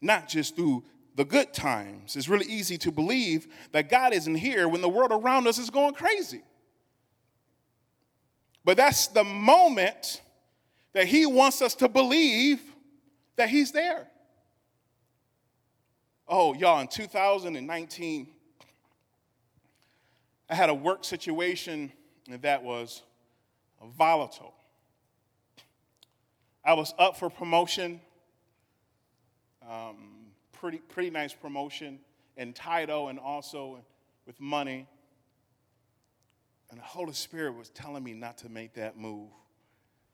Not 0.00 0.28
just 0.28 0.54
through 0.54 0.84
the 1.16 1.24
good 1.24 1.52
times. 1.52 2.14
It's 2.14 2.28
really 2.28 2.46
easy 2.46 2.78
to 2.78 2.92
believe 2.92 3.48
that 3.72 3.88
God 3.88 4.12
isn't 4.12 4.36
here 4.36 4.68
when 4.68 4.82
the 4.82 4.88
world 4.88 5.10
around 5.10 5.48
us 5.48 5.58
is 5.58 5.70
going 5.70 5.94
crazy. 5.94 6.42
But 8.66 8.76
that's 8.76 9.06
the 9.06 9.22
moment 9.22 10.20
that 10.92 11.06
He 11.06 11.24
wants 11.24 11.62
us 11.62 11.76
to 11.76 11.88
believe 11.88 12.60
that 13.36 13.48
He's 13.48 13.70
there. 13.70 14.08
Oh, 16.26 16.52
y'all, 16.52 16.80
in 16.80 16.88
2019, 16.88 18.26
I 20.50 20.54
had 20.54 20.68
a 20.68 20.74
work 20.74 21.04
situation 21.04 21.92
that 22.40 22.64
was 22.64 23.04
volatile. 23.96 24.52
I 26.64 26.74
was 26.74 26.92
up 26.98 27.16
for 27.16 27.30
promotion, 27.30 28.00
um, 29.62 30.26
pretty, 30.50 30.78
pretty 30.78 31.10
nice 31.10 31.32
promotion 31.32 32.00
and 32.36 32.52
title 32.52 33.06
and 33.06 33.20
also 33.20 33.78
with 34.26 34.40
money. 34.40 34.88
And 36.70 36.78
the 36.78 36.84
Holy 36.84 37.12
Spirit 37.12 37.56
was 37.56 37.68
telling 37.70 38.02
me 38.02 38.12
not 38.12 38.38
to 38.38 38.48
make 38.48 38.74
that 38.74 38.98
move. 38.98 39.30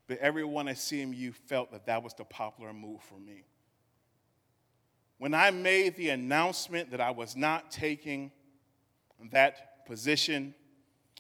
But 0.07 0.19
everyone 0.19 0.69
at 0.69 0.77
CMU 0.77 1.35
felt 1.35 1.73
that 1.73 1.87
that 1.87 2.03
was 2.03 2.15
the 2.15 2.25
popular 2.25 2.73
move 2.73 3.01
for 3.03 3.19
me. 3.19 3.45
When 5.19 5.35
I 5.35 5.51
made 5.51 5.97
the 5.97 6.11
announcement 6.11 6.91
that 6.91 7.01
I 7.01 7.13
was 7.13 7.37
not 7.37 7.71
taking 7.71 8.33
that 9.31 9.87
position 9.87 10.55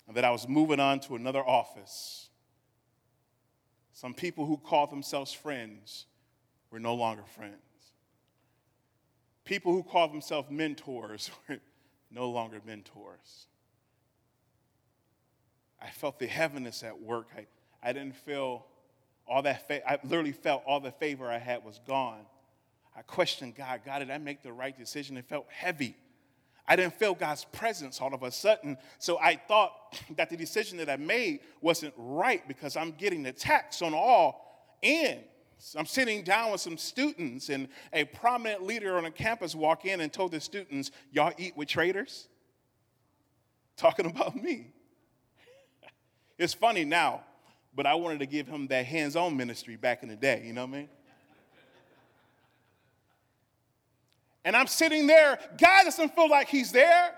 and 0.06 0.16
that 0.16 0.24
I 0.24 0.30
was 0.30 0.48
moving 0.48 0.80
on 0.80 1.00
to 1.00 1.14
another 1.14 1.38
office, 1.38 2.28
some 3.92 4.14
people 4.14 4.44
who 4.44 4.56
called 4.56 4.90
themselves 4.90 5.32
friends 5.32 6.06
were 6.70 6.80
no 6.80 6.94
longer 6.94 7.22
friends. 7.36 7.54
People 9.44 9.72
who 9.72 9.82
called 9.82 10.12
themselves 10.12 10.50
mentors 10.50 11.30
were 11.48 11.58
no 12.10 12.28
longer 12.30 12.60
mentors. 12.66 13.46
I 15.82 15.90
felt 15.90 16.18
the 16.18 16.26
heaviness 16.26 16.82
at 16.82 17.00
work. 17.00 17.28
I, 17.36 17.46
I 17.82 17.92
didn't 17.92 18.16
feel 18.16 18.66
all 19.26 19.42
that, 19.42 19.66
fa- 19.66 19.88
I 19.90 19.98
literally 20.04 20.32
felt 20.32 20.62
all 20.66 20.80
the 20.80 20.92
favor 20.92 21.30
I 21.30 21.38
had 21.38 21.64
was 21.64 21.80
gone. 21.86 22.26
I 22.96 23.02
questioned 23.02 23.54
God. 23.56 23.80
God, 23.84 24.00
did 24.00 24.10
I 24.10 24.18
make 24.18 24.42
the 24.42 24.52
right 24.52 24.76
decision? 24.76 25.16
It 25.16 25.24
felt 25.26 25.46
heavy. 25.48 25.96
I 26.66 26.76
didn't 26.76 26.94
feel 26.94 27.14
God's 27.14 27.44
presence 27.46 28.00
all 28.00 28.14
of 28.14 28.22
a 28.22 28.30
sudden. 28.30 28.76
So 28.98 29.18
I 29.18 29.36
thought 29.36 29.72
that 30.16 30.30
the 30.30 30.36
decision 30.36 30.78
that 30.78 30.88
I 30.88 30.96
made 30.96 31.40
wasn't 31.60 31.94
right 31.96 32.46
because 32.46 32.76
I'm 32.76 32.92
getting 32.92 33.26
attacks 33.26 33.82
on 33.82 33.94
all 33.94 34.76
ends. 34.82 35.24
I'm 35.76 35.86
sitting 35.86 36.24
down 36.24 36.50
with 36.50 36.60
some 36.60 36.76
students, 36.76 37.48
and 37.48 37.68
a 37.92 38.04
prominent 38.04 38.64
leader 38.64 38.96
on 38.98 39.04
a 39.04 39.12
campus 39.12 39.54
walked 39.54 39.84
in 39.84 40.00
and 40.00 40.12
told 40.12 40.32
the 40.32 40.40
students, 40.40 40.90
Y'all 41.12 41.32
eat 41.38 41.56
with 41.56 41.68
traitors? 41.68 42.26
Talking 43.76 44.06
about 44.10 44.34
me. 44.34 44.72
It's 46.42 46.54
funny 46.54 46.84
now, 46.84 47.22
but 47.74 47.86
I 47.86 47.94
wanted 47.94 48.18
to 48.20 48.26
give 48.26 48.46
him 48.46 48.66
that 48.68 48.84
hands 48.84 49.16
on 49.16 49.36
ministry 49.36 49.76
back 49.76 50.02
in 50.02 50.08
the 50.08 50.16
day, 50.16 50.42
you 50.44 50.52
know 50.52 50.66
what 50.66 50.74
I 50.74 50.78
mean? 50.78 50.88
And 54.44 54.56
I'm 54.56 54.66
sitting 54.66 55.06
there, 55.06 55.38
God 55.58 55.84
doesn't 55.84 56.14
feel 56.14 56.28
like 56.28 56.48
He's 56.48 56.72
there. 56.72 57.14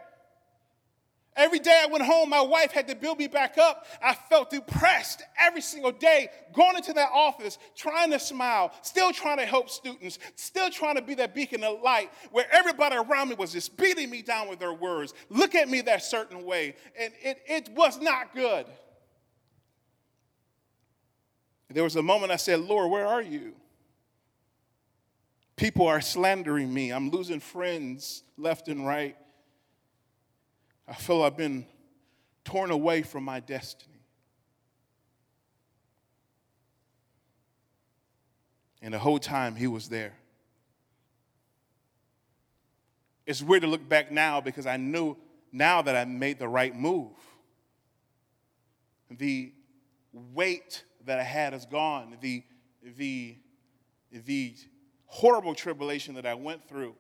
Every 1.36 1.58
day 1.58 1.82
I 1.82 1.90
went 1.90 2.04
home, 2.04 2.30
my 2.30 2.42
wife 2.42 2.70
had 2.70 2.86
to 2.86 2.94
build 2.94 3.18
me 3.18 3.26
back 3.26 3.58
up. 3.58 3.86
I 4.00 4.14
felt 4.14 4.50
depressed 4.50 5.20
every 5.40 5.62
single 5.62 5.90
day, 5.90 6.28
going 6.52 6.76
into 6.76 6.92
that 6.92 7.10
office, 7.12 7.58
trying 7.74 8.12
to 8.12 8.20
smile, 8.20 8.72
still 8.82 9.10
trying 9.10 9.38
to 9.38 9.44
help 9.44 9.68
students, 9.68 10.20
still 10.36 10.70
trying 10.70 10.94
to 10.94 11.02
be 11.02 11.14
that 11.14 11.34
beacon 11.34 11.64
of 11.64 11.82
light 11.82 12.12
where 12.30 12.46
everybody 12.52 12.94
around 12.94 13.30
me 13.30 13.34
was 13.34 13.52
just 13.52 13.76
beating 13.76 14.10
me 14.10 14.22
down 14.22 14.48
with 14.48 14.60
their 14.60 14.74
words. 14.74 15.12
Look 15.28 15.56
at 15.56 15.68
me 15.68 15.80
that 15.80 16.04
certain 16.04 16.44
way. 16.44 16.76
And 16.96 17.12
it, 17.20 17.42
it 17.48 17.68
was 17.70 18.00
not 18.00 18.32
good. 18.32 18.66
There 21.70 21.82
was 21.82 21.96
a 21.96 22.02
moment 22.02 22.30
I 22.30 22.36
said, 22.36 22.60
Lord, 22.60 22.90
where 22.90 23.06
are 23.06 23.22
you? 23.22 23.54
People 25.56 25.86
are 25.86 26.00
slandering 26.00 26.72
me. 26.72 26.90
I'm 26.92 27.10
losing 27.10 27.40
friends 27.40 28.22
left 28.36 28.68
and 28.68 28.86
right. 28.86 29.16
I 30.86 30.94
feel 30.94 31.22
I've 31.22 31.36
been 31.36 31.66
torn 32.44 32.70
away 32.70 33.02
from 33.02 33.24
my 33.24 33.40
destiny. 33.40 33.92
And 38.82 38.92
the 38.92 38.98
whole 38.98 39.18
time 39.18 39.56
he 39.56 39.66
was 39.66 39.88
there. 39.88 40.12
It's 43.26 43.40
weird 43.40 43.62
to 43.62 43.68
look 43.68 43.88
back 43.88 44.12
now 44.12 44.42
because 44.42 44.66
I 44.66 44.76
knew 44.76 45.16
now 45.50 45.80
that 45.80 45.96
I 45.96 46.04
made 46.04 46.38
the 46.38 46.48
right 46.48 46.76
move. 46.76 47.12
The 49.10 49.52
weight 50.12 50.84
that 51.06 51.18
I 51.18 51.22
had 51.22 51.54
is 51.54 51.66
gone. 51.66 52.16
The, 52.20 52.42
the, 52.96 53.36
the 54.10 54.54
horrible 55.06 55.54
tribulation 55.54 56.14
that 56.14 56.26
I 56.26 56.34
went 56.34 56.68
through, 56.68 56.94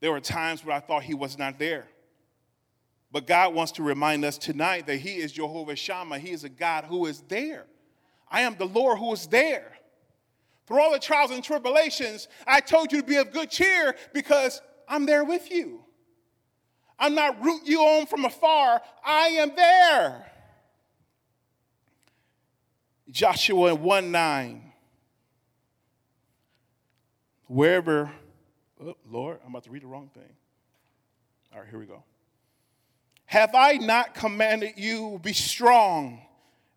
there 0.00 0.12
were 0.12 0.20
times 0.20 0.64
where 0.64 0.76
I 0.76 0.80
thought 0.80 1.02
He 1.02 1.14
was 1.14 1.38
not 1.38 1.58
there. 1.58 1.86
But 3.10 3.26
God 3.26 3.54
wants 3.54 3.72
to 3.72 3.82
remind 3.82 4.24
us 4.24 4.36
tonight 4.36 4.86
that 4.86 4.96
He 4.96 5.16
is 5.16 5.32
Jehovah 5.32 5.76
Shammah. 5.76 6.18
He 6.18 6.30
is 6.30 6.44
a 6.44 6.48
God 6.48 6.84
who 6.84 7.06
is 7.06 7.22
there. 7.28 7.66
I 8.28 8.40
am 8.40 8.56
the 8.56 8.66
Lord 8.66 8.98
who 8.98 9.12
is 9.12 9.26
there. 9.28 9.72
Through 10.66 10.80
all 10.80 10.92
the 10.92 10.98
trials 10.98 11.30
and 11.30 11.44
tribulations, 11.44 12.26
I 12.46 12.60
told 12.60 12.90
you 12.90 13.02
to 13.02 13.06
be 13.06 13.16
of 13.16 13.32
good 13.32 13.50
cheer 13.50 13.94
because 14.12 14.60
I'm 14.88 15.06
there 15.06 15.24
with 15.24 15.50
you. 15.50 15.80
I'm 16.98 17.14
not 17.14 17.42
rooting 17.42 17.66
you 17.66 17.80
on 17.80 18.06
from 18.06 18.24
afar. 18.24 18.80
I 19.04 19.28
am 19.28 19.54
there. 19.54 20.30
Joshua 23.10 23.74
1 23.74 24.10
9. 24.10 24.72
Wherever, 27.46 28.10
oh, 28.82 28.96
Lord, 29.10 29.38
I'm 29.44 29.50
about 29.50 29.64
to 29.64 29.70
read 29.70 29.82
the 29.82 29.86
wrong 29.86 30.10
thing. 30.14 30.22
All 31.52 31.60
right, 31.60 31.68
here 31.68 31.78
we 31.78 31.86
go. 31.86 32.02
Have 33.26 33.54
I 33.54 33.74
not 33.74 34.14
commanded 34.14 34.74
you, 34.76 35.20
be 35.22 35.32
strong 35.32 36.20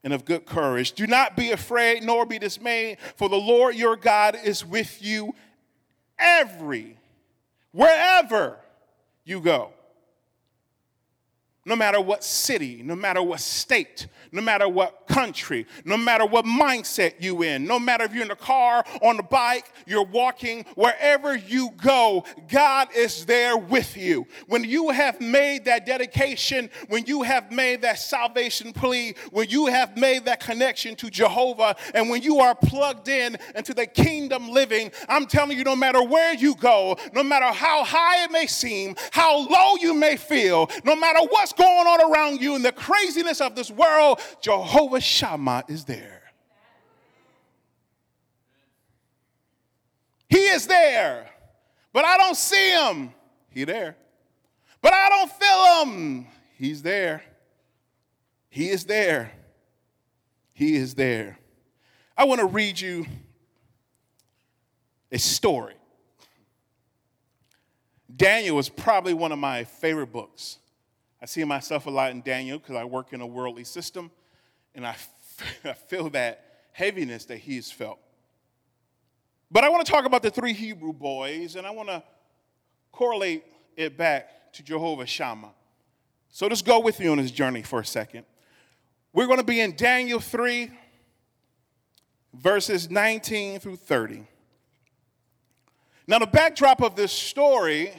and 0.04 0.14
of 0.14 0.26
good 0.26 0.46
courage? 0.46 0.92
Do 0.92 1.08
not 1.08 1.36
be 1.36 1.52
afraid 1.52 2.04
nor 2.04 2.26
be 2.26 2.38
dismayed, 2.38 2.98
for 3.16 3.30
the 3.30 3.38
Lord 3.38 3.76
your 3.76 3.96
God 3.96 4.38
is 4.44 4.66
with 4.66 5.02
you 5.02 5.34
every, 6.20 6.98
wherever 7.72 8.58
you 9.24 9.40
go 9.40 9.72
no 11.68 11.76
matter 11.76 12.00
what 12.00 12.24
city, 12.24 12.82
no 12.82 12.96
matter 12.96 13.22
what 13.22 13.42
state, 13.42 14.08
no 14.38 14.44
matter 14.44 14.70
what 14.70 15.08
country, 15.08 15.66
no 15.84 15.98
matter 15.98 16.24
what 16.24 16.46
mindset 16.46 17.16
you 17.20 17.42
in, 17.42 17.66
no 17.66 17.80
matter 17.80 18.04
if 18.04 18.14
you're 18.14 18.22
in 18.22 18.28
the 18.28 18.36
car, 18.36 18.86
on 19.02 19.18
the 19.18 19.24
bike, 19.24 19.66
you're 19.88 20.06
walking, 20.06 20.64
wherever 20.76 21.36
you 21.36 21.72
go, 21.78 22.24
God 22.48 22.90
is 22.96 23.26
there 23.26 23.58
with 23.58 23.98
you. 23.98 24.28
When 24.46 24.64
you 24.64 24.92
have 24.92 25.20
made 25.20 25.66
that 25.66 25.88
dedication, 25.88 26.70
when 26.88 27.08
you 27.08 27.24
have 27.24 27.52
made 27.52 27.82
that 27.82 27.98
salvation 27.98 28.74
plea, 28.74 29.16
when 29.32 29.50
you 29.50 29.66
have 29.66 29.98
made 29.98 30.26
that 30.26 30.40
connection 30.40 30.96
to 30.98 31.10
Jehovah, 31.10 31.76
and 31.96 32.12
when 32.12 32.22
you 32.22 32.38
are 32.38 32.54
plugged 32.54 33.08
in 33.08 33.38
into 33.56 33.74
the 33.74 33.88
kingdom 33.88 34.50
living, 34.50 34.92
I'm 35.10 35.26
telling 35.26 35.58
you, 35.58 35.64
no 35.64 35.76
matter 35.76 36.04
where 36.04 36.36
you 36.36 36.54
go, 36.54 36.96
no 37.12 37.24
matter 37.24 37.48
how 37.48 37.84
high 37.84 38.26
it 38.26 38.32
may 38.32 38.46
seem, 38.46 38.96
how 39.10 39.48
low 39.48 39.78
you 39.82 39.96
may 39.96 40.16
feel, 40.16 40.70
no 40.84 40.96
matter 40.96 41.26
what's 41.28 41.54
going 41.54 41.88
on 41.88 42.12
around 42.12 42.40
you 42.40 42.54
and 42.54 42.64
the 42.64 42.72
craziness 42.72 43.42
of 43.42 43.56
this 43.56 43.72
world, 43.72 44.22
Jehovah 44.42 45.02
Shammah 45.02 45.64
is 45.68 45.86
there. 45.86 46.24
He 50.30 50.48
is 50.48 50.68
there, 50.68 51.30
but 51.94 52.06
I 52.06 52.18
don't 52.18 52.36
see 52.36 52.72
him. 52.72 53.14
He 53.50 53.64
there. 53.64 53.96
But 54.82 54.94
I 54.94 55.10
don't 55.10 55.32
feel 55.32 55.86
him. 55.86 56.28
He's 56.56 56.82
there. 56.82 57.24
He 58.50 58.70
is 58.70 58.86
there. 58.86 59.32
He 60.54 60.76
is 60.76 60.96
there. 60.96 61.40
I 62.18 62.26
want 62.26 62.40
to 62.40 62.48
read 62.48 62.80
you 62.80 63.06
a 65.12 65.20
story. 65.20 65.76
Daniel 68.14 68.58
is 68.58 68.70
probably 68.70 69.14
one 69.14 69.32
of 69.32 69.40
my 69.40 69.64
favorite 69.64 70.12
books. 70.12 70.58
I 71.22 71.26
see 71.26 71.44
myself 71.44 71.88
a 71.88 71.90
lot 71.90 72.12
in 72.12 72.22
Daniel 72.22 72.60
because 72.60 72.76
I 72.76 72.84
work 72.84 73.14
in 73.14 73.22
a 73.22 73.28
worldly 73.28 73.64
system, 73.64 74.12
and 74.76 74.86
I, 74.86 74.96
I 75.64 75.74
feel 75.74 76.10
that 76.12 76.44
heaviness 76.72 77.26
that 77.26 77.38
he's 77.38 77.72
felt. 77.72 78.00
But 79.50 79.64
I 79.64 79.70
want 79.70 79.86
to 79.86 79.92
talk 79.92 80.06
about 80.06 80.22
the 80.22 80.30
three 80.30 80.54
Hebrew 80.54 80.94
boys, 80.94 81.56
and 81.56 81.66
I 81.66 81.72
want 81.72 81.90
to 81.90 82.04
correlate 82.92 83.44
it 83.76 83.98
back 83.98 84.54
to 84.54 84.64
Jehovah 84.64 85.06
Shammah. 85.06 85.54
So 86.30 86.50
just 86.50 86.66
go 86.66 86.80
with 86.80 87.00
me 87.00 87.08
on 87.08 87.18
this 87.18 87.32
journey 87.32 87.64
for 87.64 87.80
a 87.80 87.86
second. 87.86 88.26
We're 89.14 89.26
going 89.26 89.40
to 89.40 89.46
be 89.46 89.62
in 89.62 89.76
Daniel 89.76 90.20
3, 90.20 90.70
verses 92.34 92.92
19 92.92 93.60
through 93.60 93.78
30. 93.78 94.28
Now, 96.06 96.20
the 96.20 96.28
backdrop 96.28 96.82
of 96.82 96.96
this 96.96 97.12
story 97.12 97.92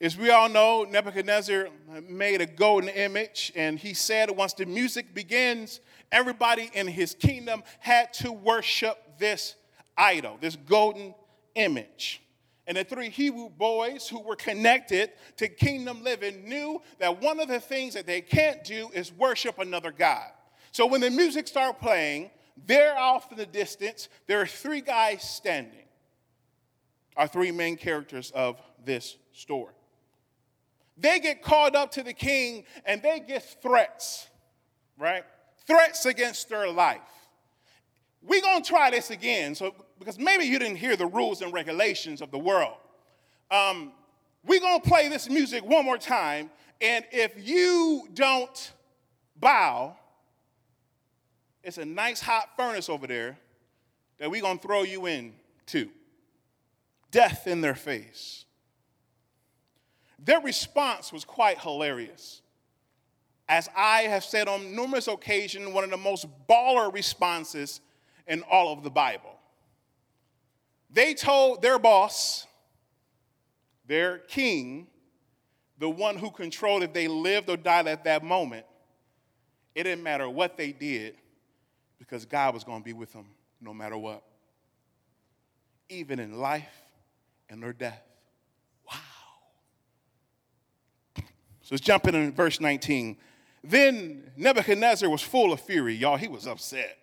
as 0.00 0.16
we 0.16 0.30
all 0.30 0.48
know, 0.48 0.84
Nebuchadnezzar 0.84 1.68
made 2.08 2.40
a 2.40 2.46
golden 2.46 2.88
image, 2.88 3.52
and 3.54 3.78
he 3.78 3.92
said 3.92 4.30
once 4.30 4.54
the 4.54 4.64
music 4.64 5.14
begins, 5.14 5.80
everybody 6.10 6.70
in 6.72 6.86
his 6.86 7.14
kingdom 7.14 7.62
had 7.80 8.12
to 8.14 8.32
worship 8.32 8.96
this 9.18 9.56
idol, 9.98 10.38
this 10.40 10.56
golden 10.56 11.14
image. 11.54 12.22
And 12.66 12.78
the 12.78 12.84
three 12.84 13.10
Hebrew 13.10 13.50
boys 13.50 14.08
who 14.08 14.20
were 14.20 14.36
connected 14.36 15.10
to 15.36 15.48
kingdom 15.48 16.02
living 16.02 16.48
knew 16.48 16.80
that 16.98 17.20
one 17.20 17.40
of 17.40 17.48
the 17.48 17.60
things 17.60 17.94
that 17.94 18.06
they 18.06 18.22
can't 18.22 18.64
do 18.64 18.90
is 18.94 19.12
worship 19.12 19.58
another 19.58 19.92
God. 19.92 20.30
So 20.72 20.86
when 20.86 21.00
the 21.00 21.10
music 21.10 21.46
started 21.46 21.78
playing, 21.78 22.30
there 22.66 22.96
off 22.96 23.30
in 23.32 23.38
the 23.38 23.46
distance, 23.46 24.08
there 24.26 24.40
are 24.40 24.46
three 24.46 24.80
guys 24.80 25.22
standing, 25.22 25.86
are 27.16 27.28
three 27.28 27.50
main 27.50 27.76
characters 27.76 28.30
of 28.30 28.62
this 28.84 29.16
story. 29.32 29.74
They 31.00 31.18
get 31.18 31.42
called 31.42 31.74
up 31.74 31.92
to 31.92 32.02
the 32.02 32.12
king 32.12 32.64
and 32.84 33.02
they 33.02 33.20
get 33.20 33.42
threats, 33.62 34.28
right? 34.98 35.24
Threats 35.66 36.04
against 36.04 36.48
their 36.48 36.70
life. 36.70 37.00
We're 38.22 38.42
going 38.42 38.62
to 38.62 38.68
try 38.68 38.90
this 38.90 39.10
again, 39.10 39.54
so 39.54 39.74
because 39.98 40.18
maybe 40.18 40.44
you 40.44 40.58
didn't 40.58 40.76
hear 40.76 40.96
the 40.96 41.06
rules 41.06 41.40
and 41.40 41.52
regulations 41.54 42.20
of 42.20 42.30
the 42.30 42.38
world. 42.38 42.76
Um, 43.50 43.92
we're 44.44 44.60
going 44.60 44.80
to 44.80 44.88
play 44.88 45.08
this 45.08 45.28
music 45.28 45.64
one 45.64 45.84
more 45.84 45.98
time, 45.98 46.50
and 46.80 47.04
if 47.12 47.32
you 47.36 48.06
don't 48.12 48.72
bow, 49.36 49.96
it's 51.64 51.78
a 51.78 51.84
nice 51.84 52.20
hot 52.20 52.50
furnace 52.56 52.88
over 52.90 53.06
there 53.06 53.38
that 54.18 54.30
we're 54.30 54.42
going 54.42 54.58
to 54.58 54.66
throw 54.66 54.82
you 54.82 55.06
in 55.06 55.32
to. 55.66 55.88
Death 57.10 57.46
in 57.46 57.62
their 57.62 57.74
face. 57.74 58.39
Their 60.22 60.40
response 60.40 61.12
was 61.12 61.24
quite 61.24 61.58
hilarious. 61.58 62.42
As 63.48 63.68
I 63.76 64.02
have 64.02 64.22
said 64.22 64.48
on 64.48 64.76
numerous 64.76 65.08
occasions, 65.08 65.68
one 65.68 65.82
of 65.82 65.90
the 65.90 65.96
most 65.96 66.26
baller 66.48 66.92
responses 66.92 67.80
in 68.26 68.42
all 68.42 68.72
of 68.72 68.82
the 68.82 68.90
Bible. 68.90 69.34
They 70.90 71.14
told 71.14 71.62
their 71.62 71.78
boss, 71.78 72.46
their 73.86 74.18
king, 74.18 74.86
the 75.78 75.88
one 75.88 76.16
who 76.16 76.30
controlled 76.30 76.82
if 76.82 76.92
they 76.92 77.08
lived 77.08 77.48
or 77.48 77.56
died 77.56 77.86
at 77.88 78.04
that 78.04 78.22
moment, 78.22 78.66
it 79.74 79.84
didn't 79.84 80.02
matter 80.02 80.28
what 80.28 80.56
they 80.56 80.72
did 80.72 81.16
because 81.98 82.24
God 82.24 82.54
was 82.54 82.64
going 82.64 82.80
to 82.80 82.84
be 82.84 82.92
with 82.92 83.12
them 83.12 83.26
no 83.60 83.72
matter 83.72 83.96
what, 83.96 84.22
even 85.88 86.18
in 86.18 86.38
life 86.38 86.68
and 87.48 87.62
their 87.62 87.72
death. 87.72 88.09
So 91.70 91.74
let's 91.76 91.84
jump 91.84 92.08
in 92.08 92.16
in 92.16 92.32
verse 92.32 92.58
19. 92.58 93.16
Then 93.62 94.28
Nebuchadnezzar 94.36 95.08
was 95.08 95.22
full 95.22 95.52
of 95.52 95.60
fury. 95.60 95.94
Y'all, 95.94 96.16
he 96.16 96.26
was 96.26 96.48
upset. 96.48 96.98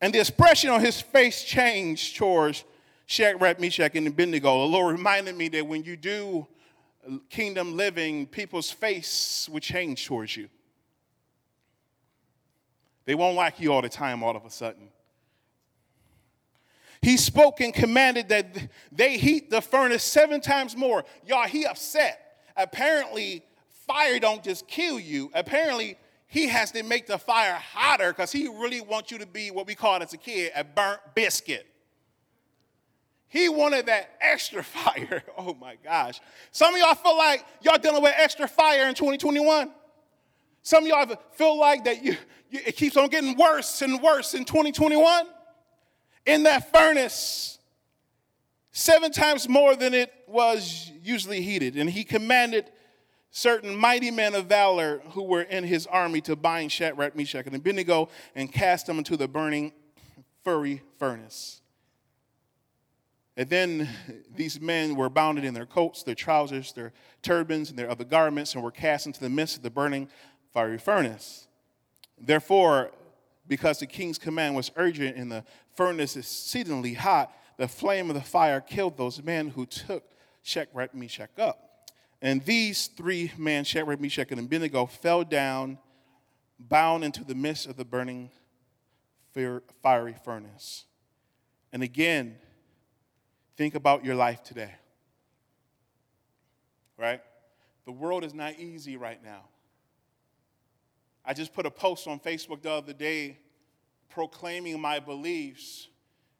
And 0.00 0.12
the 0.12 0.18
expression 0.18 0.70
on 0.70 0.80
his 0.80 1.00
face 1.00 1.44
changed 1.44 2.16
towards 2.16 2.64
Shadrach, 3.06 3.60
Meshach, 3.60 3.94
and 3.94 4.08
Abednego. 4.08 4.62
The 4.62 4.66
Lord 4.66 4.96
reminded 4.96 5.36
me 5.36 5.46
that 5.50 5.64
when 5.64 5.84
you 5.84 5.96
do 5.96 6.48
kingdom 7.30 7.76
living, 7.76 8.26
people's 8.26 8.72
face 8.72 9.48
will 9.48 9.60
change 9.60 10.04
towards 10.04 10.36
you. 10.36 10.48
They 13.04 13.14
won't 13.14 13.36
like 13.36 13.60
you 13.60 13.72
all 13.72 13.82
the 13.82 13.88
time 13.88 14.24
all 14.24 14.36
of 14.36 14.44
a 14.44 14.50
sudden. 14.50 14.88
He 17.00 17.16
spoke 17.16 17.60
and 17.60 17.72
commanded 17.72 18.30
that 18.30 18.68
they 18.90 19.16
heat 19.16 19.48
the 19.48 19.60
furnace 19.60 20.02
seven 20.02 20.40
times 20.40 20.76
more. 20.76 21.04
Y'all, 21.24 21.46
he 21.46 21.64
upset 21.64 22.21
apparently 22.56 23.44
fire 23.86 24.18
don't 24.18 24.42
just 24.42 24.66
kill 24.66 24.98
you. 24.98 25.30
Apparently, 25.34 25.96
he 26.26 26.48
has 26.48 26.70
to 26.72 26.82
make 26.82 27.06
the 27.06 27.18
fire 27.18 27.54
hotter 27.54 28.12
because 28.12 28.32
he 28.32 28.48
really 28.48 28.80
wants 28.80 29.10
you 29.10 29.18
to 29.18 29.26
be 29.26 29.50
what 29.50 29.66
we 29.66 29.74
called 29.74 30.02
as 30.02 30.12
a 30.12 30.16
kid 30.16 30.52
a 30.54 30.64
burnt 30.64 31.00
biscuit. 31.14 31.66
He 33.28 33.48
wanted 33.48 33.86
that 33.86 34.16
extra 34.20 34.62
fire. 34.64 35.22
Oh 35.36 35.54
my 35.54 35.76
gosh. 35.82 36.20
Some 36.50 36.74
of 36.74 36.80
y'all 36.80 36.94
feel 36.94 37.16
like 37.16 37.44
y'all 37.62 37.78
dealing 37.78 38.02
with 38.02 38.14
extra 38.16 38.46
fire 38.46 38.88
in 38.88 38.94
2021. 38.94 39.70
Some 40.62 40.84
of 40.84 40.88
y'all 40.88 41.16
feel 41.32 41.58
like 41.58 41.84
that 41.84 42.04
you, 42.04 42.16
you, 42.50 42.60
it 42.66 42.76
keeps 42.76 42.96
on 42.96 43.08
getting 43.08 43.36
worse 43.36 43.82
and 43.82 44.00
worse 44.00 44.34
in 44.34 44.44
2021. 44.44 45.26
In 46.26 46.44
that 46.44 46.72
furnace, 46.72 47.58
seven 48.72 49.12
times 49.12 49.48
more 49.48 49.76
than 49.76 49.94
it 49.94 50.12
was 50.26 50.90
usually 51.02 51.42
heated. 51.42 51.76
And 51.76 51.88
he 51.88 52.04
commanded 52.04 52.70
certain 53.30 53.76
mighty 53.76 54.10
men 54.10 54.34
of 54.34 54.46
valor 54.46 55.02
who 55.10 55.22
were 55.22 55.42
in 55.42 55.64
his 55.64 55.86
army 55.86 56.20
to 56.22 56.36
bind 56.36 56.72
Shadrach, 56.72 57.14
Meshach, 57.14 57.46
and 57.46 57.54
Abednego 57.54 58.08
and 58.34 58.52
cast 58.52 58.86
them 58.86 58.98
into 58.98 59.16
the 59.16 59.28
burning 59.28 59.72
fiery 60.44 60.82
furnace. 60.98 61.60
And 63.36 63.48
then 63.48 63.88
these 64.34 64.60
men 64.60 64.94
were 64.94 65.08
bounded 65.08 65.44
in 65.44 65.54
their 65.54 65.64
coats, 65.64 66.02
their 66.02 66.14
trousers, 66.14 66.72
their 66.72 66.92
turbans, 67.22 67.70
and 67.70 67.78
their 67.78 67.88
other 67.90 68.04
garments, 68.04 68.54
and 68.54 68.62
were 68.62 68.70
cast 68.70 69.06
into 69.06 69.20
the 69.20 69.30
midst 69.30 69.56
of 69.56 69.62
the 69.62 69.70
burning 69.70 70.08
fiery 70.52 70.76
furnace. 70.76 71.46
Therefore, 72.20 72.90
because 73.48 73.78
the 73.78 73.86
king's 73.86 74.18
command 74.18 74.54
was 74.54 74.70
urgent 74.76 75.16
and 75.16 75.32
the 75.32 75.44
furnace 75.74 76.16
exceedingly 76.16 76.92
hot, 76.92 77.34
the 77.62 77.68
flame 77.68 78.10
of 78.10 78.14
the 78.14 78.20
fire 78.20 78.60
killed 78.60 78.96
those 78.96 79.22
men 79.22 79.46
who 79.46 79.66
took 79.66 80.02
Shadrach, 80.42 80.92
Meshach 80.96 81.30
up. 81.38 81.88
And 82.20 82.44
these 82.44 82.88
three 82.88 83.30
men, 83.38 83.62
Shadrach, 83.62 84.00
Meshach, 84.00 84.32
and 84.32 84.40
Abednego, 84.40 84.86
fell 84.86 85.22
down, 85.22 85.78
bound 86.58 87.04
into 87.04 87.22
the 87.22 87.36
midst 87.36 87.68
of 87.68 87.76
the 87.76 87.84
burning 87.84 88.30
fiery 89.80 90.16
furnace. 90.24 90.86
And 91.72 91.84
again, 91.84 92.34
think 93.56 93.76
about 93.76 94.04
your 94.04 94.16
life 94.16 94.42
today. 94.42 94.74
Right? 96.98 97.20
The 97.84 97.92
world 97.92 98.24
is 98.24 98.34
not 98.34 98.58
easy 98.58 98.96
right 98.96 99.22
now. 99.22 99.44
I 101.24 101.32
just 101.32 101.54
put 101.54 101.64
a 101.64 101.70
post 101.70 102.08
on 102.08 102.18
Facebook 102.18 102.62
the 102.62 102.72
other 102.72 102.92
day 102.92 103.38
proclaiming 104.10 104.80
my 104.80 104.98
beliefs 104.98 105.86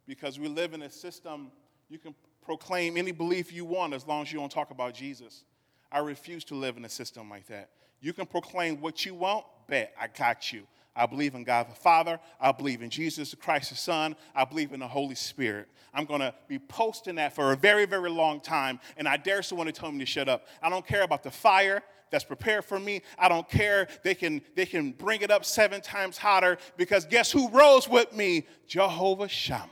because 0.07 0.39
we 0.39 0.49
live 0.49 0.75
in 0.75 0.83
a 0.83 0.91
system 0.91 1.51
you 1.89 1.99
can 1.99 2.15
proclaim 2.45 2.97
any 2.97 3.13
belief 3.13 3.53
you 3.53 3.65
want 3.65 3.93
as 3.93 4.07
long 4.07 4.23
as 4.23 4.33
you 4.33 4.39
don't 4.39 4.51
talk 4.51 4.71
about 4.71 4.95
Jesus. 4.95 5.45
I 5.91 5.99
refuse 5.99 6.43
to 6.45 6.55
live 6.55 6.77
in 6.77 6.85
a 6.85 6.89
system 6.89 7.29
like 7.29 7.47
that. 7.49 7.69
You 8.01 8.13
can 8.13 8.27
proclaim 8.27 8.81
what 8.81 9.05
you 9.05 9.15
want, 9.15 9.45
bet, 9.69 9.93
I 10.01 10.09
got 10.09 10.53
you. 10.53 10.67
I 10.97 11.07
believe 11.07 11.35
in 11.35 11.45
God 11.45 11.71
the 11.71 11.75
Father. 11.75 12.19
I 12.41 12.53
believe 12.53 12.83
in 12.83 12.91
Jesus 12.91 13.35
Christ 13.35 13.71
the 13.71 13.77
Son. 13.77 14.17
I 14.35 14.45
believe 14.45 14.73
in 14.73 14.81
the 14.81 14.89
Holy 14.89 15.15
Spirit. 15.15 15.69
I'm 15.95 16.05
going 16.05 16.21
to 16.21 16.35
be 16.49 16.59
posting 16.59 17.17
that 17.17 17.35
for 17.35 17.53
a 17.53 17.57
very, 17.57 17.87
very 17.87 18.11
long 18.11 18.41
time, 18.41 18.81
and 18.97 19.07
I 19.07 19.19
dare 19.19 19.43
someone 19.43 19.67
to 19.67 19.73
tell 19.73 19.93
me 19.93 19.99
to 20.01 20.07
shut 20.07 20.29
up. 20.29 20.47
I 20.63 20.71
don't 20.71 20.87
care 20.87 21.03
about 21.03 21.23
the 21.23 21.31
fire 21.31 21.83
that's 22.11 22.25
prepared 22.25 22.65
for 22.65 22.79
me. 22.79 23.03
I 23.19 23.29
don't 23.29 23.49
care. 23.49 23.89
They 24.03 24.15
can, 24.15 24.43
they 24.55 24.67
can 24.67 24.93
bring 24.93 25.23
it 25.23 25.31
up 25.31 25.45
seven 25.45 25.81
times 25.81 26.19
hotter 26.19 26.59
because 26.77 27.05
guess 27.05 27.31
who 27.31 27.49
rose 27.51 27.89
with 27.89 28.15
me? 28.15 28.47
Jehovah 28.67 29.29
Shammah. 29.29 29.69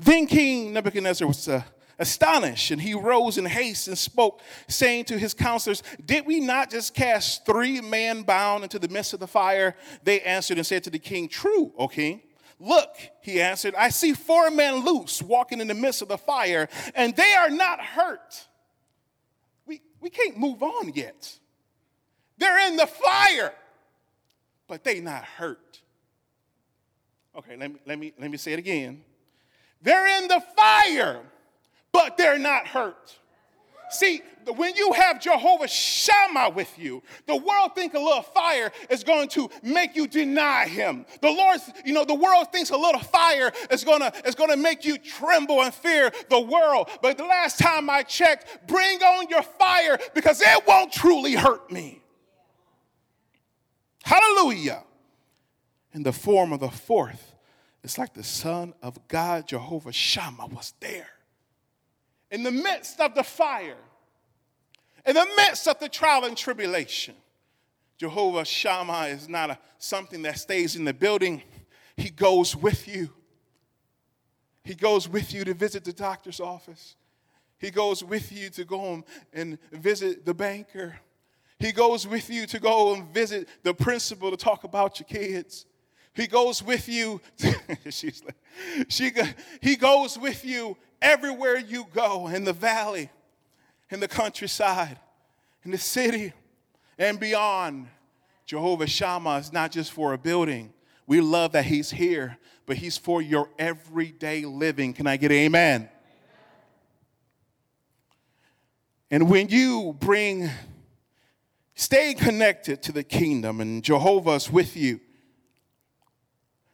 Then 0.00 0.26
King 0.26 0.72
Nebuchadnezzar 0.72 1.28
was 1.28 1.46
uh, 1.46 1.62
astonished, 1.98 2.70
and 2.70 2.80
he 2.80 2.94
rose 2.94 3.36
in 3.36 3.44
haste 3.44 3.86
and 3.86 3.98
spoke, 3.98 4.40
saying 4.66 5.04
to 5.04 5.18
his 5.18 5.34
counselors, 5.34 5.82
Did 6.04 6.26
we 6.26 6.40
not 6.40 6.70
just 6.70 6.94
cast 6.94 7.44
three 7.44 7.82
men 7.82 8.22
bound 8.22 8.64
into 8.64 8.78
the 8.78 8.88
midst 8.88 9.12
of 9.12 9.20
the 9.20 9.26
fire? 9.26 9.76
They 10.02 10.22
answered 10.22 10.56
and 10.56 10.66
said 10.66 10.84
to 10.84 10.90
the 10.90 10.98
king, 10.98 11.28
True, 11.28 11.72
O 11.76 11.86
king. 11.86 12.22
Look, 12.58 12.96
he 13.22 13.40
answered, 13.42 13.74
I 13.74 13.90
see 13.90 14.14
four 14.14 14.50
men 14.50 14.84
loose 14.84 15.22
walking 15.22 15.60
in 15.60 15.68
the 15.68 15.74
midst 15.74 16.00
of 16.00 16.08
the 16.08 16.18
fire, 16.18 16.68
and 16.94 17.14
they 17.14 17.34
are 17.34 17.50
not 17.50 17.80
hurt. 17.80 18.46
We, 19.66 19.82
we 20.00 20.08
can't 20.08 20.38
move 20.38 20.62
on 20.62 20.92
yet. 20.94 21.38
They're 22.38 22.66
in 22.68 22.76
the 22.76 22.86
fire, 22.86 23.52
but 24.66 24.82
they 24.82 25.00
not 25.00 25.24
hurt. 25.24 25.80
Okay, 27.36 27.56
let 27.56 27.70
me, 27.70 27.80
let 27.86 27.98
me, 27.98 28.12
let 28.18 28.30
me 28.30 28.38
say 28.38 28.54
it 28.54 28.58
again. 28.58 29.04
They're 29.82 30.22
in 30.22 30.28
the 30.28 30.42
fire, 30.56 31.20
but 31.92 32.16
they're 32.16 32.38
not 32.38 32.66
hurt. 32.66 33.18
See, 33.90 34.22
when 34.56 34.76
you 34.76 34.92
have 34.92 35.20
Jehovah 35.20 35.68
Shammah 35.68 36.50
with 36.50 36.78
you, 36.78 37.02
the 37.26 37.36
world 37.36 37.74
think 37.74 37.94
a 37.94 37.98
little 37.98 38.22
fire 38.22 38.70
is 38.88 39.04
going 39.04 39.28
to 39.30 39.50
make 39.62 39.96
you 39.96 40.06
deny 40.06 40.66
him. 40.66 41.06
The 41.20 41.30
Lord, 41.30 41.60
you 41.84 41.92
know, 41.92 42.04
the 42.04 42.14
world 42.14 42.52
thinks 42.52 42.70
a 42.70 42.76
little 42.76 43.00
fire 43.00 43.52
is 43.70 43.84
to 44.00 44.12
is 44.24 44.34
to 44.50 44.56
make 44.56 44.84
you 44.84 44.96
tremble 44.98 45.60
and 45.62 45.74
fear 45.74 46.10
the 46.28 46.40
world. 46.40 46.88
But 47.02 47.18
the 47.18 47.24
last 47.24 47.58
time 47.58 47.90
I 47.90 48.02
checked, 48.02 48.66
bring 48.66 49.02
on 49.02 49.28
your 49.28 49.42
fire 49.42 49.98
because 50.14 50.40
it 50.40 50.66
won't 50.66 50.92
truly 50.92 51.34
hurt 51.34 51.70
me. 51.70 52.00
Hallelujah. 54.04 54.84
In 55.92 56.04
the 56.04 56.12
form 56.12 56.52
of 56.52 56.60
the 56.60 56.70
fourth, 56.70 57.29
it's 57.82 57.98
like 57.98 58.14
the 58.14 58.24
Son 58.24 58.74
of 58.82 59.08
God, 59.08 59.48
Jehovah 59.48 59.92
Shammah, 59.92 60.46
was 60.46 60.74
there 60.80 61.08
in 62.30 62.42
the 62.42 62.50
midst 62.50 63.00
of 63.00 63.14
the 63.14 63.24
fire, 63.24 63.76
in 65.06 65.14
the 65.14 65.26
midst 65.36 65.66
of 65.66 65.78
the 65.80 65.88
trial 65.88 66.24
and 66.24 66.36
tribulation. 66.36 67.14
Jehovah 67.98 68.44
Shammah 68.44 69.08
is 69.08 69.28
not 69.28 69.50
a, 69.50 69.58
something 69.78 70.22
that 70.22 70.38
stays 70.38 70.76
in 70.76 70.84
the 70.84 70.94
building, 70.94 71.42
He 71.96 72.10
goes 72.10 72.56
with 72.56 72.88
you. 72.88 73.10
He 74.62 74.74
goes 74.74 75.08
with 75.08 75.32
you 75.34 75.44
to 75.44 75.54
visit 75.54 75.84
the 75.84 75.92
doctor's 75.92 76.38
office. 76.38 76.96
He 77.58 77.70
goes 77.70 78.04
with 78.04 78.30
you 78.30 78.50
to 78.50 78.64
go 78.64 79.04
and 79.32 79.58
visit 79.72 80.24
the 80.24 80.34
banker. 80.34 80.98
He 81.58 81.72
goes 81.72 82.06
with 82.06 82.30
you 82.30 82.46
to 82.46 82.58
go 82.58 82.94
and 82.94 83.12
visit 83.12 83.48
the 83.62 83.74
principal 83.74 84.30
to 84.30 84.36
talk 84.36 84.64
about 84.64 84.98
your 84.98 85.06
kids. 85.06 85.66
He 86.14 86.26
goes 86.26 86.62
with 86.62 86.88
you. 86.88 87.20
she's 87.90 88.22
like, 88.24 88.36
she, 88.88 89.12
he 89.60 89.76
goes 89.76 90.18
with 90.18 90.44
you 90.44 90.76
everywhere 91.00 91.56
you 91.56 91.86
go 91.92 92.28
in 92.28 92.44
the 92.44 92.52
valley, 92.52 93.10
in 93.90 94.00
the 94.00 94.08
countryside, 94.08 94.98
in 95.64 95.70
the 95.70 95.78
city, 95.78 96.32
and 96.98 97.18
beyond. 97.18 97.88
Jehovah 98.44 98.88
Shammah 98.88 99.38
is 99.38 99.52
not 99.52 99.70
just 99.70 99.92
for 99.92 100.12
a 100.12 100.18
building. 100.18 100.72
We 101.06 101.20
love 101.20 101.52
that 101.52 101.64
He's 101.64 101.90
here, 101.90 102.38
but 102.66 102.76
He's 102.76 102.96
for 102.96 103.22
your 103.22 103.48
everyday 103.58 104.44
living. 104.44 104.92
Can 104.92 105.06
I 105.06 105.16
get 105.16 105.30
amen? 105.30 105.82
amen? 105.82 105.88
And 109.12 109.30
when 109.30 109.48
you 109.48 109.96
bring, 109.98 110.50
stay 111.74 112.14
connected 112.14 112.82
to 112.82 112.92
the 112.92 113.04
kingdom, 113.04 113.60
and 113.60 113.82
Jehovah's 113.84 114.50
with 114.50 114.76
you 114.76 115.00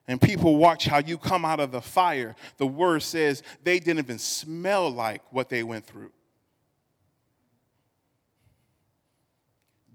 and 0.08 0.20
people 0.20 0.56
watch 0.56 0.86
how 0.86 0.98
you 0.98 1.18
come 1.18 1.44
out 1.44 1.60
of 1.60 1.72
the 1.72 1.80
fire, 1.80 2.36
the 2.58 2.66
word 2.66 3.02
says 3.02 3.42
they 3.64 3.78
didn't 3.78 3.98
even 3.98 4.18
smell 4.18 4.90
like 4.90 5.22
what 5.30 5.48
they 5.48 5.62
went 5.62 5.84
through. 5.84 6.12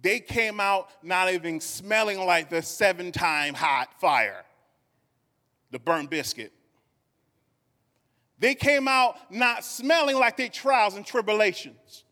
They 0.02 0.20
came 0.20 0.60
out 0.60 0.90
not 1.04 1.32
even 1.32 1.60
smelling 1.60 2.20
like 2.26 2.50
the 2.50 2.62
seven 2.62 3.12
time 3.12 3.54
hot 3.54 4.00
fire, 4.00 4.44
the 5.70 5.80
burnt 5.80 6.10
biscuit. 6.10 6.52
They 8.40 8.56
came 8.56 8.88
out 8.88 9.18
not 9.32 9.64
smelling 9.64 10.18
like 10.18 10.36
their 10.36 10.50
trials 10.50 10.96
and 10.96 11.06
tribulations. 11.06 12.04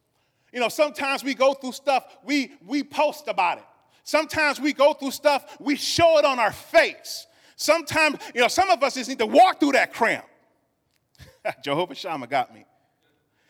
You 0.53 0.59
know, 0.59 0.69
sometimes 0.69 1.23
we 1.23 1.33
go 1.33 1.53
through 1.53 1.71
stuff, 1.71 2.17
we, 2.23 2.51
we 2.65 2.83
post 2.83 3.27
about 3.27 3.57
it. 3.57 3.63
Sometimes 4.03 4.61
we 4.61 4.73
go 4.73 4.93
through 4.93 5.11
stuff, 5.11 5.57
we 5.59 5.75
show 5.75 6.19
it 6.19 6.25
on 6.25 6.39
our 6.39 6.51
face. 6.51 7.25
Sometimes, 7.59 8.19
you 8.33 8.39
know, 8.39 8.47
some 8.47 8.69
of 8.69 8.81
us 8.81 8.93
just 8.93 9.09
need 9.09 9.19
to 9.19 9.25
walk 9.25 9.59
through 9.59 9.73
that 9.73 9.93
cramp. 9.93 10.23
Jehovah 11.63 11.93
Shammah 11.93 12.27
got 12.27 12.53
me. 12.53 12.63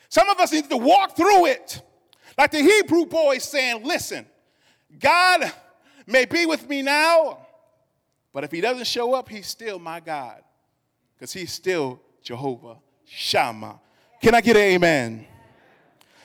Some 0.10 0.28
of 0.32 0.40
us 0.40 0.52
need 0.52 0.68
to 0.68 0.78
walk 0.78 1.16
through 1.16 1.46
it. 1.46 1.80
Like 2.36 2.50
the 2.50 2.58
Hebrew 2.58 3.06
boy 3.06 3.38
saying, 3.38 3.86
listen, 3.86 4.26
God 5.00 5.54
may 6.08 6.26
be 6.26 6.48
with 6.48 6.68
me 6.68 6.82
now, 6.82 7.46
but 8.34 8.44
if 8.44 8.52
he 8.52 8.62
doesn't 8.62 8.88
show 8.88 9.14
up, 9.14 9.30
he's 9.30 9.46
still 9.46 9.78
my 9.78 10.00
God. 10.00 10.42
Because 11.16 11.32
he's 11.32 11.52
still 11.52 12.02
Jehovah 12.24 12.78
Shammah. 13.06 13.80
Can 14.24 14.34
I 14.34 14.42
get 14.42 14.56
an 14.56 14.64
amen? 14.64 15.28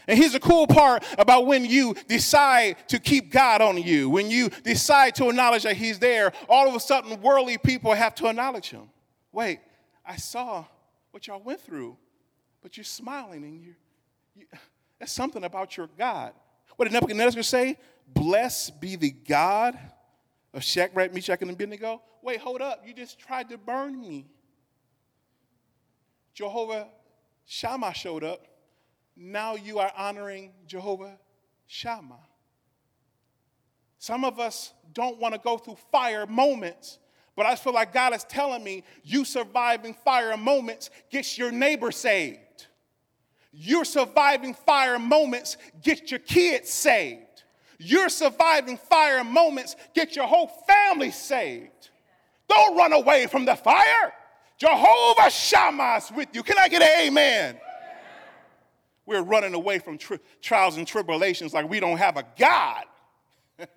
And 0.07 0.19
here's 0.19 0.33
the 0.33 0.41
cool 0.41 0.67
part 0.67 1.05
about 1.19 1.47
when 1.47 1.65
you 1.65 1.95
decide 2.09 2.77
to 2.89 2.99
keep 2.99 3.31
God 3.31 3.63
on 3.63 3.79
you, 3.79 4.11
when 4.11 4.31
you 4.31 4.51
decide 4.63 5.15
to 5.17 5.29
acknowledge 5.29 5.63
that 5.63 5.77
He's 5.77 5.99
there, 5.99 6.33
all 6.49 6.69
of 6.69 6.75
a 6.75 6.81
sudden 6.81 7.21
worldly 7.23 7.59
people 7.59 7.95
have 7.95 8.15
to 8.17 8.27
acknowledge 8.27 8.71
Him. 8.71 8.91
Wait, 9.33 9.61
I 10.05 10.17
saw 10.17 10.65
what 11.11 11.27
y'all 11.27 11.43
went 11.43 11.61
through, 11.61 11.97
but 12.63 12.77
you're 12.77 12.85
smiling 12.85 13.45
and 13.45 13.63
you're, 13.63 13.77
you, 14.35 14.47
that's 14.99 15.13
something 15.13 15.45
about 15.45 15.77
your 15.77 15.89
God. 15.99 16.33
What 16.77 16.87
did 16.87 16.93
Nebuchadnezzar 16.93 17.43
say? 17.43 17.79
Blessed 18.09 18.81
be 18.81 18.97
the 18.97 19.11
God 19.11 19.79
of 20.53 20.63
Shadrach, 20.63 21.15
Meshach, 21.15 21.41
and 21.41 21.51
Abednego. 21.51 22.03
Wait, 22.23 22.41
hold 22.41 22.61
up. 22.61 22.83
You 22.87 22.95
just 22.95 23.19
tried 23.19 23.49
to 23.51 23.59
burn 23.59 24.01
me. 24.01 24.27
Jehovah 26.35 26.89
Shammah 27.47 27.95
showed 27.95 28.25
up 28.25 28.47
now 29.17 29.55
you 29.55 29.79
are 29.79 29.93
honoring 29.97 30.53
Jehovah 30.67 31.19
Shammah. 31.67 32.21
Some 33.99 34.25
of 34.25 34.39
us 34.39 34.73
don't 34.93 35.19
want 35.19 35.35
to 35.35 35.41
go 35.41 35.57
through 35.57 35.79
fire 35.91 36.27
moments, 36.27 36.99
but 37.37 37.47
I 37.47 37.57
feel 37.57 37.73
like 37.73 37.93
God 37.93 38.15
is 38.15 38.25
telling 38.25 38.63
me 38.63 38.85
you 39.03 39.25
surviving 39.25 39.95
fire 40.05 40.37
moments 40.37 40.91
gets 41.11 41.39
your 41.39 41.51
neighbor 41.51 41.91
saved. 41.91 42.67
You're 43.53 43.85
surviving 43.85 44.55
fire 44.55 44.99
moments 44.99 45.57
get 45.83 46.11
your 46.11 46.21
kids 46.21 46.71
saved. 46.71 47.45
You're 47.79 48.09
surviving 48.09 48.77
fire 48.77 49.25
moments 49.25 49.77
get 49.95 50.17
your 50.17 50.27
whole 50.27 50.49
family 50.67 51.11
saved. 51.11 51.91
Don't 52.49 52.77
run 52.77 52.93
away 52.93 53.27
from 53.27 53.45
the 53.45 53.55
fire. 53.55 54.13
Jehovah 54.59 55.31
Shammah 55.31 55.97
is 55.97 56.13
with 56.15 56.29
you. 56.33 56.43
Can 56.43 56.57
I 56.59 56.69
get 56.69 56.83
an 56.83 57.07
amen? 57.07 57.57
We're 59.07 59.23
running 59.23 59.55
away 59.55 59.79
from 59.79 59.99
tri- 59.99 60.21
trials 60.41 60.77
and 60.77 60.87
tribulations 60.87 61.53
like 61.53 61.69
we 61.69 61.81
don't 61.81 61.99
have 61.99 62.17
a 62.17 62.25
God. 62.39 62.85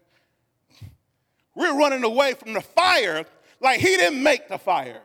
We're 1.55 1.77
running 1.77 2.03
away 2.03 2.33
from 2.33 2.53
the 2.53 2.61
fire 2.61 3.25
like 3.59 3.79
He 3.79 3.97
didn't 3.97 4.23
make 4.23 4.47
the 4.47 4.57
fire. 4.57 5.01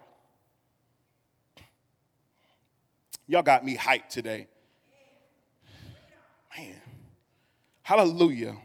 Y'all 3.27 3.43
got 3.43 3.65
me 3.65 3.77
hyped 3.77 4.09
today. 4.09 4.47
Man, 6.57 6.75
hallelujah. 7.83 8.57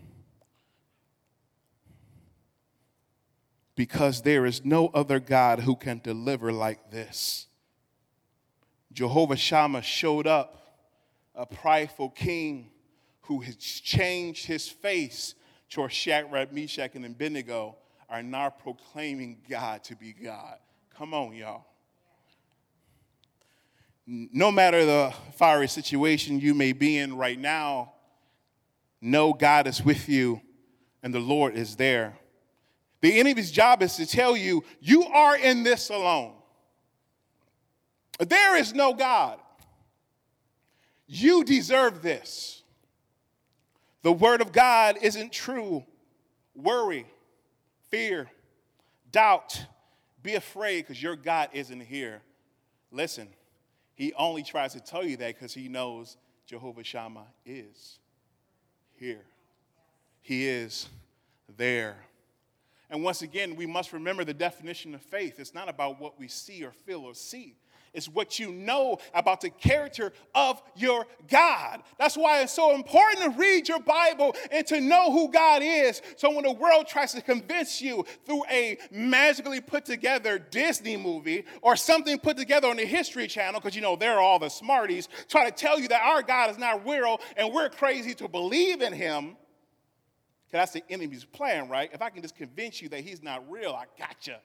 Because 3.75 4.23
there 4.23 4.45
is 4.45 4.65
no 4.65 4.87
other 4.87 5.19
God 5.19 5.59
who 5.59 5.75
can 5.75 6.01
deliver 6.03 6.51
like 6.51 6.91
this. 6.91 7.47
Jehovah 8.91 9.37
Shammah 9.37 9.83
showed 9.83 10.25
up, 10.25 10.66
a 11.37 11.45
prideful 11.45 12.09
king 12.09 12.71
who 13.21 13.39
has 13.41 13.55
changed 13.55 14.45
his 14.47 14.67
face 14.67 15.35
toward 15.69 15.93
Shadrach, 15.93 16.51
Meshach, 16.51 16.95
and 16.95 17.05
Abednego 17.05 17.75
are 18.09 18.23
now 18.23 18.49
proclaiming 18.49 19.37
God 19.49 19.83
to 19.85 19.95
be 19.95 20.13
God. 20.13 20.57
Come 20.97 21.13
on, 21.13 21.33
y'all. 21.33 21.65
No 24.07 24.51
matter 24.51 24.85
the 24.85 25.13
fiery 25.35 25.67
situation 25.67 26.39
you 26.39 26.53
may 26.53 26.73
be 26.73 26.97
in 26.97 27.15
right 27.15 27.37
now, 27.37 27.93
know 28.99 29.33
God 29.33 29.67
is 29.67 29.83
with 29.83 30.09
you 30.09 30.41
and 31.03 31.13
the 31.13 31.19
Lord 31.19 31.55
is 31.55 31.75
there. 31.75 32.17
The 33.01 33.19
enemy's 33.19 33.51
job 33.51 33.83
is 33.83 33.97
to 33.97 34.07
tell 34.07 34.35
you, 34.35 34.63
you 34.79 35.03
are 35.03 35.37
in 35.37 35.63
this 35.63 35.89
alone. 35.89 36.33
There 38.19 38.55
is 38.55 38.73
no 38.73 38.93
God. 38.93 39.39
You 41.07 41.43
deserve 41.43 42.01
this. 42.01 42.61
The 44.01 44.11
word 44.11 44.41
of 44.41 44.51
God 44.51 44.97
isn't 45.01 45.31
true. 45.31 45.83
Worry, 46.55 47.05
fear, 47.89 48.29
doubt, 49.11 49.65
be 50.21 50.35
afraid 50.35 50.81
because 50.81 51.01
your 51.01 51.15
God 51.15 51.49
isn't 51.53 51.81
here. 51.81 52.21
Listen, 52.91 53.27
he 53.95 54.13
only 54.13 54.43
tries 54.43 54.73
to 54.73 54.79
tell 54.79 55.03
you 55.05 55.17
that 55.17 55.35
because 55.35 55.53
he 55.53 55.67
knows 55.67 56.17
Jehovah 56.45 56.83
Shammah 56.83 57.27
is 57.45 57.99
here. 58.95 59.23
He 60.21 60.47
is 60.47 60.89
there. 61.57 61.97
And 62.89 63.03
once 63.03 63.21
again, 63.21 63.55
we 63.55 63.65
must 63.65 63.93
remember 63.93 64.23
the 64.23 64.33
definition 64.33 64.95
of 64.95 65.01
faith. 65.01 65.39
It's 65.39 65.53
not 65.53 65.69
about 65.69 65.99
what 65.99 66.19
we 66.19 66.27
see 66.27 66.63
or 66.63 66.71
feel 66.71 67.03
or 67.03 67.13
see. 67.13 67.55
It's 67.93 68.07
what 68.07 68.39
you 68.39 68.51
know 68.51 68.99
about 69.13 69.41
the 69.41 69.49
character 69.49 70.13
of 70.35 70.61
your 70.75 71.05
God. 71.27 71.83
That's 71.97 72.15
why 72.15 72.41
it's 72.41 72.53
so 72.53 72.75
important 72.75 73.23
to 73.23 73.39
read 73.39 73.67
your 73.67 73.79
Bible 73.79 74.35
and 74.51 74.65
to 74.67 74.81
know 74.81 75.11
who 75.11 75.31
God 75.31 75.61
is. 75.63 76.01
So 76.15 76.33
when 76.33 76.43
the 76.43 76.51
world 76.51 76.87
tries 76.87 77.13
to 77.13 77.21
convince 77.21 77.81
you 77.81 78.05
through 78.25 78.43
a 78.51 78.77
magically 78.91 79.61
put 79.61 79.85
together 79.85 80.39
Disney 80.39 80.97
movie 80.97 81.45
or 81.61 81.75
something 81.75 82.19
put 82.19 82.37
together 82.37 82.67
on 82.67 82.77
the 82.77 82.85
History 82.85 83.27
Channel, 83.27 83.59
because 83.59 83.75
you 83.75 83.81
know 83.81 83.95
they're 83.95 84.19
all 84.19 84.39
the 84.39 84.49
smarties, 84.49 85.09
try 85.27 85.49
to 85.49 85.55
tell 85.55 85.79
you 85.79 85.87
that 85.87 86.01
our 86.01 86.21
God 86.21 86.49
is 86.51 86.57
not 86.57 86.85
real 86.85 87.19
and 87.35 87.53
we're 87.53 87.69
crazy 87.69 88.13
to 88.15 88.27
believe 88.27 88.81
in 88.81 88.93
him. 88.93 89.37
Because 90.45 90.71
that's 90.71 90.71
the 90.71 90.83
enemy's 90.89 91.25
plan, 91.25 91.67
right? 91.67 91.89
If 91.91 92.01
I 92.01 92.09
can 92.09 92.21
just 92.21 92.35
convince 92.35 92.81
you 92.81 92.87
that 92.89 93.01
he's 93.01 93.21
not 93.21 93.49
real, 93.51 93.71
I 93.71 93.85
gotcha. 93.99 94.39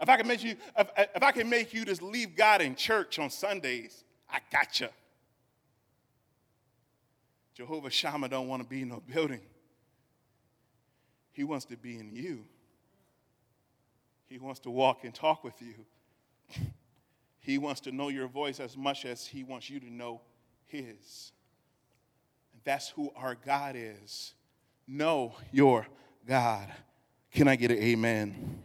If 0.00 0.08
I 0.08 0.16
can 0.16 0.26
make 0.26 0.42
you, 0.42 0.56
if, 0.78 0.90
if 0.96 1.22
I 1.22 1.32
can 1.32 1.48
make 1.48 1.74
you 1.74 1.84
just 1.84 2.02
leave 2.02 2.36
God 2.36 2.62
in 2.62 2.74
church 2.74 3.18
on 3.18 3.30
Sundays, 3.30 4.04
I 4.30 4.38
gotcha. 4.50 4.90
Jehovah 7.54 7.90
Shammah 7.90 8.28
don't 8.28 8.48
want 8.48 8.62
to 8.62 8.68
be 8.68 8.82
in 8.82 8.88
no 8.88 9.02
building. 9.12 9.40
He 11.32 11.44
wants 11.44 11.66
to 11.66 11.76
be 11.76 11.98
in 11.98 12.10
you. 12.12 12.44
He 14.28 14.38
wants 14.38 14.60
to 14.60 14.70
walk 14.70 15.04
and 15.04 15.14
talk 15.14 15.44
with 15.44 15.60
you. 15.60 15.74
He 17.42 17.56
wants 17.56 17.80
to 17.80 17.90
know 17.90 18.08
your 18.08 18.28
voice 18.28 18.60
as 18.60 18.76
much 18.76 19.06
as 19.06 19.26
he 19.26 19.44
wants 19.44 19.70
you 19.70 19.80
to 19.80 19.90
know 19.90 20.20
his. 20.66 21.32
And 22.52 22.60
that's 22.64 22.90
who 22.90 23.10
our 23.16 23.34
God 23.34 23.76
is. 23.76 24.34
Know 24.86 25.34
your 25.50 25.86
God. 26.28 26.68
Can 27.32 27.48
I 27.48 27.56
get 27.56 27.70
an 27.70 27.78
amen? 27.78 28.62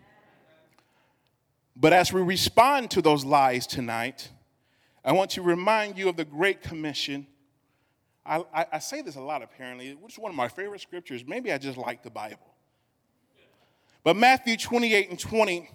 But 1.76 1.94
as 1.94 2.14
we 2.14 2.22
respond 2.22 2.92
to 2.92 3.02
those 3.02 3.26
lies 3.26 3.68
tonight, 3.68 4.30
I 5.04 5.12
want 5.12 5.32
to 5.32 5.42
remind 5.42 5.98
you 5.98 6.10
of 6.10 6.16
the 6.16 6.26
Great 6.26 6.62
Commission. 6.62 7.28
I, 8.26 8.44
I, 8.54 8.66
I, 8.74 8.80
say 8.80 9.02
this 9.02 9.16
a 9.16 9.22
lot, 9.22 9.44
apparently, 9.44 9.94
which 9.94 10.14
is 10.14 10.20
one 10.20 10.32
of 10.32 10.36
my 10.36 10.48
favorite 10.48 10.82
scriptures. 10.82 11.24
Maybe 11.28 11.52
I 11.52 11.58
just 11.58 11.78
like 11.78 12.02
the 12.02 12.10
Bible. 12.10 12.56
But 14.04 14.16
Matthew 14.16 14.58
28 14.58 15.10
and 15.10 15.20
20, 15.20 15.70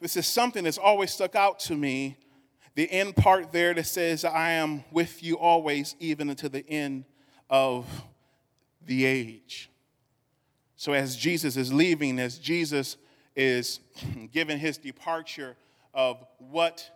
this 0.00 0.16
is 0.16 0.26
something 0.26 0.64
that's 0.64 0.78
always 0.78 1.10
stuck 1.10 1.34
out 1.34 1.58
to 1.60 1.76
me. 1.76 2.18
The 2.74 2.90
end 2.90 3.16
part 3.16 3.50
there 3.50 3.74
that 3.74 3.86
says, 3.86 4.24
I 4.24 4.52
am 4.52 4.84
with 4.92 5.22
you 5.22 5.38
always, 5.38 5.96
even 5.98 6.28
until 6.28 6.50
the 6.50 6.68
end 6.68 7.04
of 7.50 7.86
the 8.84 9.04
age. 9.04 9.70
So 10.76 10.92
as 10.92 11.16
Jesus 11.16 11.56
is 11.56 11.72
leaving, 11.72 12.20
as 12.20 12.38
Jesus 12.38 12.96
is 13.38 13.80
given 14.32 14.58
his 14.58 14.76
departure 14.76 15.56
of 15.94 16.22
what 16.38 16.90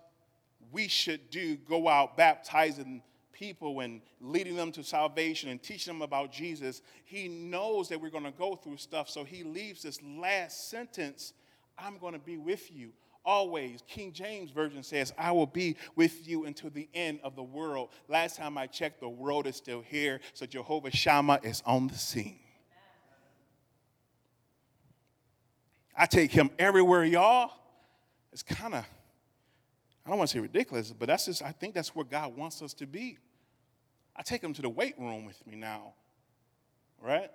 we 0.72 0.88
should 0.88 1.30
do 1.30 1.56
go 1.56 1.88
out 1.88 2.16
baptizing 2.16 3.02
people 3.32 3.80
and 3.80 4.02
leading 4.20 4.56
them 4.56 4.72
to 4.72 4.84
salvation 4.84 5.48
and 5.50 5.62
teaching 5.62 5.92
them 5.92 6.02
about 6.02 6.32
Jesus. 6.32 6.82
He 7.04 7.28
knows 7.28 7.88
that 7.88 8.00
we're 8.00 8.10
going 8.10 8.24
to 8.24 8.30
go 8.32 8.56
through 8.56 8.76
stuff, 8.76 9.08
so 9.08 9.24
he 9.24 9.42
leaves 9.44 9.82
this 9.82 10.00
last 10.02 10.68
sentence 10.68 11.32
I'm 11.78 11.96
going 11.98 12.12
to 12.12 12.18
be 12.18 12.36
with 12.36 12.70
you 12.70 12.92
always. 13.24 13.82
King 13.88 14.12
James 14.12 14.50
Version 14.50 14.82
says, 14.82 15.12
I 15.16 15.32
will 15.32 15.46
be 15.46 15.76
with 15.96 16.26
you 16.28 16.44
until 16.44 16.70
the 16.70 16.88
end 16.92 17.20
of 17.22 17.36
the 17.36 17.42
world. 17.42 17.90
Last 18.08 18.36
time 18.36 18.58
I 18.58 18.66
checked, 18.66 19.00
the 19.00 19.08
world 19.08 19.46
is 19.46 19.56
still 19.56 19.80
here, 19.80 20.20
so 20.34 20.44
Jehovah 20.44 20.90
Shammah 20.90 21.40
is 21.42 21.62
on 21.64 21.88
the 21.88 21.96
scene. 21.96 22.38
I 26.02 26.06
take 26.06 26.32
him 26.32 26.50
everywhere, 26.58 27.04
y'all. 27.04 27.52
It's 28.32 28.42
kind 28.42 28.74
of, 28.74 28.84
I 30.04 30.08
don't 30.08 30.18
want 30.18 30.30
to 30.30 30.36
say 30.36 30.40
ridiculous, 30.40 30.90
but 30.90 31.06
that's 31.06 31.26
just, 31.26 31.42
I 31.42 31.52
think 31.52 31.74
that's 31.74 31.94
where 31.94 32.04
God 32.04 32.36
wants 32.36 32.60
us 32.60 32.74
to 32.74 32.88
be. 32.88 33.18
I 34.16 34.22
take 34.22 34.42
him 34.42 34.52
to 34.54 34.62
the 34.62 34.68
weight 34.68 34.98
room 34.98 35.26
with 35.26 35.46
me 35.46 35.54
now, 35.54 35.94
right? 37.00 37.30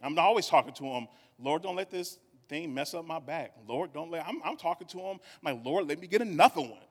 I'm 0.00 0.16
always 0.16 0.46
talking 0.46 0.72
to 0.74 0.84
him, 0.84 1.08
Lord, 1.40 1.64
don't 1.64 1.74
let 1.74 1.90
this 1.90 2.20
thing 2.48 2.72
mess 2.72 2.94
up 2.94 3.04
my 3.04 3.18
back. 3.18 3.50
Lord, 3.66 3.92
don't 3.92 4.12
let, 4.12 4.24
I'm, 4.28 4.40
I'm 4.44 4.58
talking 4.58 4.86
to 4.86 4.98
him, 5.00 5.18
I'm 5.44 5.56
like, 5.56 5.66
Lord, 5.66 5.88
let 5.88 5.98
me 5.98 6.06
get 6.06 6.22
another 6.22 6.60
one. 6.60 6.86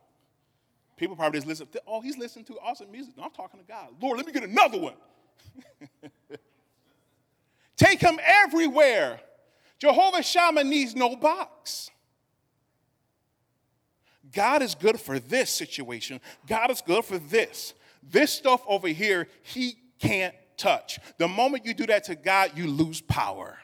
People 0.97 1.15
probably 1.15 1.37
just 1.37 1.47
listen, 1.47 1.69
oh, 1.87 2.01
he's 2.01 2.17
listening 2.17 2.43
to 2.47 2.55
awesome 2.61 2.91
music. 2.91 3.15
No, 3.15 3.23
I'm 3.23 3.31
talking 3.31 3.61
to 3.61 3.65
God. 3.65 3.87
Lord, 4.01 4.17
let 4.17 4.25
me 4.25 4.33
get 4.33 4.43
another 4.43 4.77
one. 4.77 4.95
take 7.77 8.01
him 8.01 8.19
everywhere. 8.25 9.21
Jehovah 9.83 10.23
Shammah 10.23 10.63
needs 10.63 10.95
no 10.95 11.13
box. 11.17 11.91
God 14.31 14.61
is 14.61 14.75
good 14.75 14.97
for 14.97 15.19
this 15.19 15.49
situation. 15.49 16.21
God 16.47 16.71
is 16.71 16.81
good 16.81 17.03
for 17.03 17.17
this. 17.17 17.73
This 18.01 18.31
stuff 18.31 18.63
over 18.65 18.87
here, 18.87 19.27
He 19.41 19.75
can't 19.99 20.33
touch. 20.55 20.99
The 21.17 21.27
moment 21.27 21.65
you 21.65 21.73
do 21.73 21.85
that 21.87 22.05
to 22.05 22.15
God, 22.15 22.51
you 22.55 22.65
lose 22.67 23.01
power. 23.01 23.57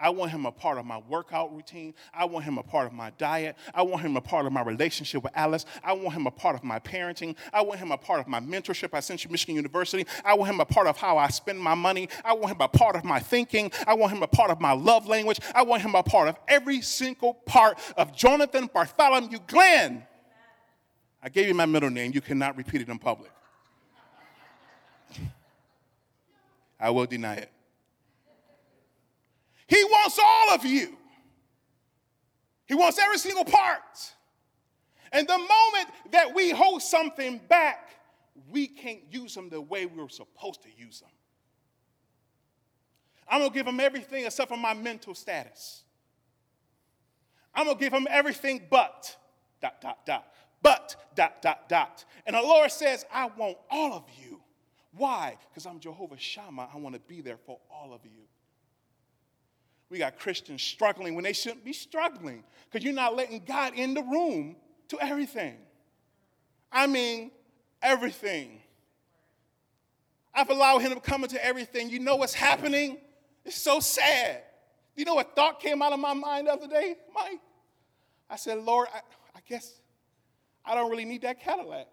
I 0.00 0.10
want 0.10 0.30
him 0.30 0.46
a 0.46 0.52
part 0.52 0.78
of 0.78 0.86
my 0.86 0.98
workout 1.08 1.54
routine. 1.54 1.94
I 2.14 2.24
want 2.24 2.44
him 2.44 2.56
a 2.58 2.62
part 2.62 2.86
of 2.86 2.92
my 2.92 3.10
diet. 3.18 3.56
I 3.74 3.82
want 3.82 4.02
him 4.02 4.16
a 4.16 4.20
part 4.20 4.46
of 4.46 4.52
my 4.52 4.62
relationship 4.62 5.24
with 5.24 5.32
Alice. 5.34 5.66
I 5.82 5.92
want 5.92 6.14
him 6.14 6.26
a 6.26 6.30
part 6.30 6.54
of 6.54 6.62
my 6.62 6.78
parenting. 6.78 7.34
I 7.52 7.62
want 7.62 7.80
him 7.80 7.90
a 7.90 7.98
part 7.98 8.20
of 8.20 8.28
my 8.28 8.38
mentorship 8.38 8.94
at 8.94 9.04
Central 9.04 9.32
Michigan 9.32 9.56
University. 9.56 10.06
I 10.24 10.34
want 10.34 10.52
him 10.52 10.60
a 10.60 10.64
part 10.64 10.86
of 10.86 10.96
how 10.96 11.18
I 11.18 11.28
spend 11.28 11.60
my 11.60 11.74
money. 11.74 12.08
I 12.24 12.32
want 12.32 12.52
him 12.52 12.60
a 12.60 12.68
part 12.68 12.94
of 12.94 13.04
my 13.04 13.18
thinking. 13.18 13.72
I 13.86 13.94
want 13.94 14.12
him 14.12 14.22
a 14.22 14.28
part 14.28 14.50
of 14.50 14.60
my 14.60 14.72
love 14.72 15.08
language. 15.08 15.40
I 15.54 15.62
want 15.62 15.82
him 15.82 15.94
a 15.94 16.02
part 16.02 16.28
of 16.28 16.36
every 16.46 16.80
single 16.80 17.34
part 17.34 17.78
of 17.96 18.14
Jonathan 18.14 18.70
Bartholomew 18.72 19.38
Glenn. 19.46 20.04
I 21.20 21.28
gave 21.28 21.48
you 21.48 21.54
my 21.54 21.66
middle 21.66 21.90
name. 21.90 22.12
You 22.14 22.20
cannot 22.20 22.56
repeat 22.56 22.82
it 22.82 22.88
in 22.88 22.98
public. 22.98 23.32
I 26.78 26.90
will 26.90 27.06
deny 27.06 27.34
it. 27.34 27.50
He 29.68 29.84
wants 29.84 30.18
all 30.18 30.54
of 30.54 30.64
you. 30.64 30.96
He 32.66 32.74
wants 32.74 32.98
every 32.98 33.18
single 33.18 33.44
part. 33.44 34.14
And 35.12 35.26
the 35.26 35.38
moment 35.38 35.88
that 36.10 36.34
we 36.34 36.50
hold 36.50 36.82
something 36.82 37.40
back, 37.48 37.90
we 38.50 38.66
can't 38.66 39.00
use 39.10 39.34
them 39.34 39.48
the 39.48 39.60
way 39.60 39.86
we 39.86 40.02
were 40.02 40.08
supposed 40.08 40.62
to 40.62 40.68
use 40.76 41.00
them. 41.00 41.10
I'm 43.28 43.40
gonna 43.40 43.52
give 43.52 43.66
him 43.66 43.78
everything 43.78 44.24
except 44.24 44.50
for 44.50 44.56
my 44.56 44.74
mental 44.74 45.14
status. 45.14 45.82
I'm 47.54 47.66
gonna 47.66 47.78
give 47.78 47.92
him 47.92 48.06
everything 48.10 48.62
but 48.70 49.16
dot 49.60 49.80
dot 49.80 50.06
dot. 50.06 50.32
But 50.62 50.96
dot 51.14 51.42
dot 51.42 51.68
dot. 51.68 52.04
And 52.26 52.34
the 52.34 52.42
Lord 52.42 52.70
says, 52.70 53.04
I 53.12 53.26
want 53.26 53.58
all 53.70 53.92
of 53.92 54.04
you. 54.20 54.40
Why? 54.92 55.36
Because 55.50 55.66
I'm 55.66 55.78
Jehovah 55.78 56.18
Shammah. 56.18 56.70
I 56.72 56.78
want 56.78 56.94
to 56.94 57.00
be 57.00 57.20
there 57.20 57.36
for 57.36 57.58
all 57.70 57.92
of 57.92 58.00
you. 58.04 58.22
We 59.90 59.98
got 59.98 60.18
Christians 60.18 60.62
struggling 60.62 61.14
when 61.14 61.24
they 61.24 61.32
shouldn't 61.32 61.64
be 61.64 61.72
struggling 61.72 62.44
because 62.70 62.84
you're 62.84 62.94
not 62.94 63.16
letting 63.16 63.42
God 63.44 63.74
in 63.74 63.94
the 63.94 64.02
room 64.02 64.56
to 64.88 65.00
everything. 65.00 65.56
I 66.70 66.86
mean, 66.86 67.30
everything. 67.82 68.60
I've 70.34 70.50
allowed 70.50 70.80
him 70.80 70.94
to 70.94 71.00
come 71.00 71.24
into 71.24 71.42
everything. 71.44 71.88
You 71.88 72.00
know 72.00 72.16
what's 72.16 72.34
happening? 72.34 72.98
It's 73.44 73.56
so 73.56 73.80
sad. 73.80 74.42
You 74.94 75.04
know 75.04 75.14
what 75.14 75.34
thought 75.34 75.60
came 75.60 75.80
out 75.80 75.92
of 75.92 76.00
my 76.00 76.12
mind 76.12 76.48
the 76.48 76.52
other 76.52 76.66
day, 76.66 76.96
Mike? 77.14 77.40
I 78.28 78.36
said, 78.36 78.58
Lord, 78.58 78.88
I, 78.92 78.98
I 79.34 79.40
guess 79.48 79.72
I 80.64 80.74
don't 80.74 80.90
really 80.90 81.06
need 81.06 81.22
that 81.22 81.40
Cadillac. 81.40 81.86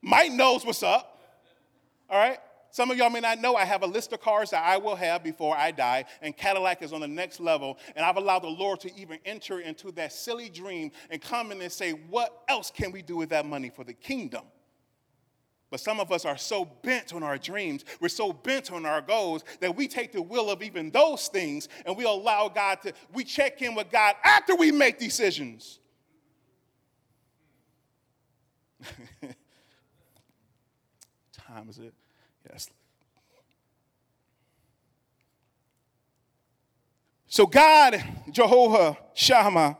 Mike 0.00 0.32
knows 0.32 0.64
what's 0.64 0.82
up. 0.82 1.18
All 2.08 2.18
right? 2.18 2.38
Some 2.74 2.90
of 2.90 2.98
y'all 2.98 3.08
may 3.08 3.20
not 3.20 3.38
know 3.40 3.54
I 3.54 3.64
have 3.64 3.84
a 3.84 3.86
list 3.86 4.12
of 4.12 4.20
cars 4.20 4.50
that 4.50 4.64
I 4.64 4.78
will 4.78 4.96
have 4.96 5.22
before 5.22 5.56
I 5.56 5.70
die, 5.70 6.06
and 6.20 6.36
Cadillac 6.36 6.82
is 6.82 6.92
on 6.92 7.02
the 7.02 7.06
next 7.06 7.38
level. 7.38 7.78
And 7.94 8.04
I've 8.04 8.16
allowed 8.16 8.40
the 8.40 8.48
Lord 8.48 8.80
to 8.80 8.92
even 9.00 9.20
enter 9.24 9.60
into 9.60 9.92
that 9.92 10.12
silly 10.12 10.48
dream 10.48 10.90
and 11.08 11.22
come 11.22 11.52
in 11.52 11.62
and 11.62 11.70
say, 11.70 11.92
What 11.92 12.42
else 12.48 12.72
can 12.74 12.90
we 12.90 13.00
do 13.00 13.16
with 13.16 13.28
that 13.28 13.46
money 13.46 13.70
for 13.70 13.84
the 13.84 13.92
kingdom? 13.92 14.42
But 15.70 15.78
some 15.78 16.00
of 16.00 16.10
us 16.10 16.24
are 16.24 16.36
so 16.36 16.64
bent 16.64 17.14
on 17.14 17.22
our 17.22 17.38
dreams, 17.38 17.84
we're 18.00 18.08
so 18.08 18.32
bent 18.32 18.72
on 18.72 18.84
our 18.84 19.00
goals 19.00 19.44
that 19.60 19.76
we 19.76 19.86
take 19.86 20.10
the 20.10 20.22
will 20.22 20.50
of 20.50 20.60
even 20.60 20.90
those 20.90 21.28
things 21.28 21.68
and 21.86 21.96
we 21.96 22.02
allow 22.02 22.48
God 22.48 22.82
to, 22.82 22.92
we 23.12 23.22
check 23.22 23.62
in 23.62 23.76
with 23.76 23.88
God 23.88 24.16
after 24.24 24.56
we 24.56 24.72
make 24.72 24.98
decisions. 24.98 25.78
Time 31.32 31.68
is 31.68 31.78
it? 31.78 31.94
Yes. 32.50 32.68
So, 37.34 37.46
God, 37.46 38.00
Jehovah 38.30 38.96
Shammah, 39.14 39.76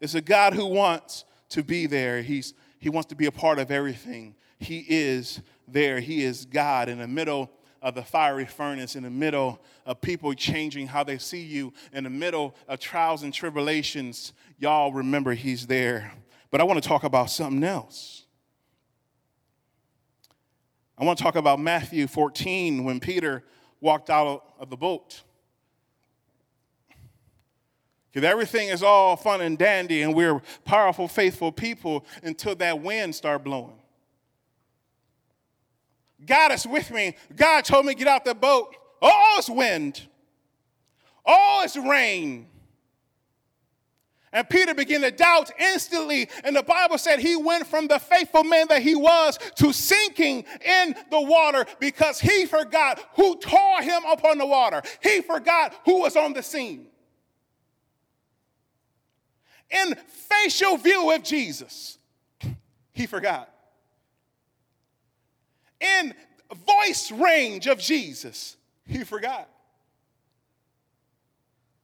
is 0.00 0.14
a 0.14 0.22
God 0.22 0.54
who 0.54 0.64
wants 0.64 1.26
to 1.50 1.62
be 1.62 1.84
there. 1.84 2.22
He's, 2.22 2.54
he 2.78 2.88
wants 2.88 3.10
to 3.10 3.14
be 3.14 3.26
a 3.26 3.30
part 3.30 3.58
of 3.58 3.70
everything. 3.70 4.34
He 4.58 4.86
is 4.88 5.42
there. 5.68 6.00
He 6.00 6.24
is 6.24 6.46
God 6.46 6.88
in 6.88 7.00
the 7.00 7.06
middle 7.06 7.50
of 7.82 7.94
the 7.94 8.02
fiery 8.02 8.46
furnace, 8.46 8.96
in 8.96 9.02
the 9.02 9.10
middle 9.10 9.60
of 9.84 10.00
people 10.00 10.32
changing 10.32 10.86
how 10.86 11.04
they 11.04 11.18
see 11.18 11.42
you, 11.42 11.74
in 11.92 12.04
the 12.04 12.10
middle 12.10 12.54
of 12.68 12.80
trials 12.80 13.22
and 13.22 13.34
tribulations. 13.34 14.32
Y'all 14.58 14.90
remember 14.90 15.34
He's 15.34 15.66
there. 15.66 16.10
But 16.50 16.62
I 16.62 16.64
want 16.64 16.82
to 16.82 16.88
talk 16.88 17.04
about 17.04 17.28
something 17.28 17.64
else. 17.64 18.24
I 20.96 21.04
want 21.04 21.18
to 21.18 21.22
talk 21.22 21.36
about 21.36 21.60
Matthew 21.60 22.06
14 22.06 22.82
when 22.82 22.98
Peter 22.98 23.44
walked 23.82 24.08
out 24.08 24.54
of 24.58 24.70
the 24.70 24.76
boat. 24.78 25.22
Because 28.14 28.30
everything 28.30 28.68
is 28.68 28.84
all 28.84 29.16
fun 29.16 29.40
and 29.40 29.58
dandy, 29.58 30.02
and 30.02 30.14
we're 30.14 30.40
powerful, 30.64 31.08
faithful 31.08 31.50
people 31.50 32.06
until 32.22 32.54
that 32.54 32.80
wind 32.80 33.12
start 33.12 33.42
blowing. 33.42 33.74
God 36.24 36.52
is 36.52 36.64
with 36.64 36.92
me. 36.92 37.16
God 37.34 37.64
told 37.64 37.86
me 37.86 37.94
get 37.94 38.06
out 38.06 38.24
the 38.24 38.34
boat. 38.34 38.76
Oh, 39.02 39.34
it's 39.38 39.50
wind. 39.50 40.06
Oh, 41.26 41.62
it's 41.64 41.76
rain. 41.76 42.46
And 44.32 44.48
Peter 44.48 44.74
began 44.74 45.00
to 45.00 45.10
doubt 45.10 45.50
instantly. 45.58 46.28
And 46.44 46.54
the 46.54 46.62
Bible 46.62 46.98
said 46.98 47.18
he 47.18 47.34
went 47.34 47.66
from 47.66 47.88
the 47.88 47.98
faithful 47.98 48.44
man 48.44 48.68
that 48.68 48.82
he 48.82 48.94
was 48.94 49.38
to 49.56 49.72
sinking 49.72 50.44
in 50.64 50.94
the 51.10 51.20
water 51.20 51.66
because 51.80 52.20
he 52.20 52.46
forgot 52.46 53.04
who 53.16 53.36
tore 53.38 53.82
him 53.82 54.04
upon 54.08 54.38
the 54.38 54.46
water. 54.46 54.82
He 55.02 55.20
forgot 55.20 55.74
who 55.84 56.02
was 56.02 56.14
on 56.14 56.32
the 56.32 56.44
scene. 56.44 56.86
In 59.74 59.96
facial 60.06 60.76
view 60.76 61.10
of 61.10 61.24
Jesus, 61.24 61.98
he 62.92 63.06
forgot. 63.06 63.50
In 65.80 66.14
voice 66.54 67.10
range 67.10 67.66
of 67.66 67.78
Jesus, 67.78 68.56
he 68.86 69.02
forgot. 69.02 69.48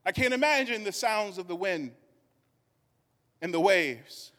I 0.06 0.12
can't 0.12 0.32
imagine 0.32 0.84
the 0.84 0.92
sounds 0.92 1.36
of 1.36 1.48
the 1.48 1.56
wind 1.56 1.92
and 3.42 3.52
the 3.52 3.60
waves 3.60 4.32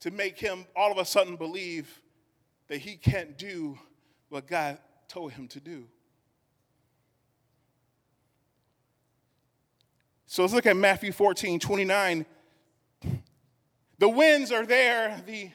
to 0.00 0.10
make 0.10 0.38
him 0.38 0.66
all 0.76 0.92
of 0.92 0.98
a 0.98 1.04
sudden 1.04 1.36
believe 1.36 2.00
that 2.68 2.78
he 2.78 2.96
can't 2.96 3.38
do 3.38 3.78
what 4.28 4.46
God 4.46 4.78
told 5.08 5.32
him 5.32 5.48
to 5.48 5.60
do. 5.60 5.86
So 10.26 10.42
let's 10.42 10.54
look 10.54 10.66
at 10.66 10.76
Matthew 10.76 11.12
14 11.12 11.60
29. 11.60 12.26
The 14.02 14.08
winds 14.08 14.50
are 14.50 14.66
there, 14.66 15.22
the 15.26 15.48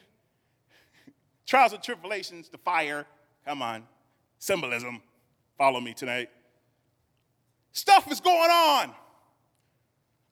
trials 1.46 1.74
and 1.74 1.84
tribulations, 1.84 2.48
the 2.48 2.58
fire. 2.58 3.06
Come 3.46 3.62
on, 3.62 3.84
symbolism. 4.40 5.02
Follow 5.58 5.82
me 5.82 5.94
tonight. 5.94 6.30
Stuff 7.74 8.10
is 8.10 8.22
going 8.22 8.50
on. 8.50 8.94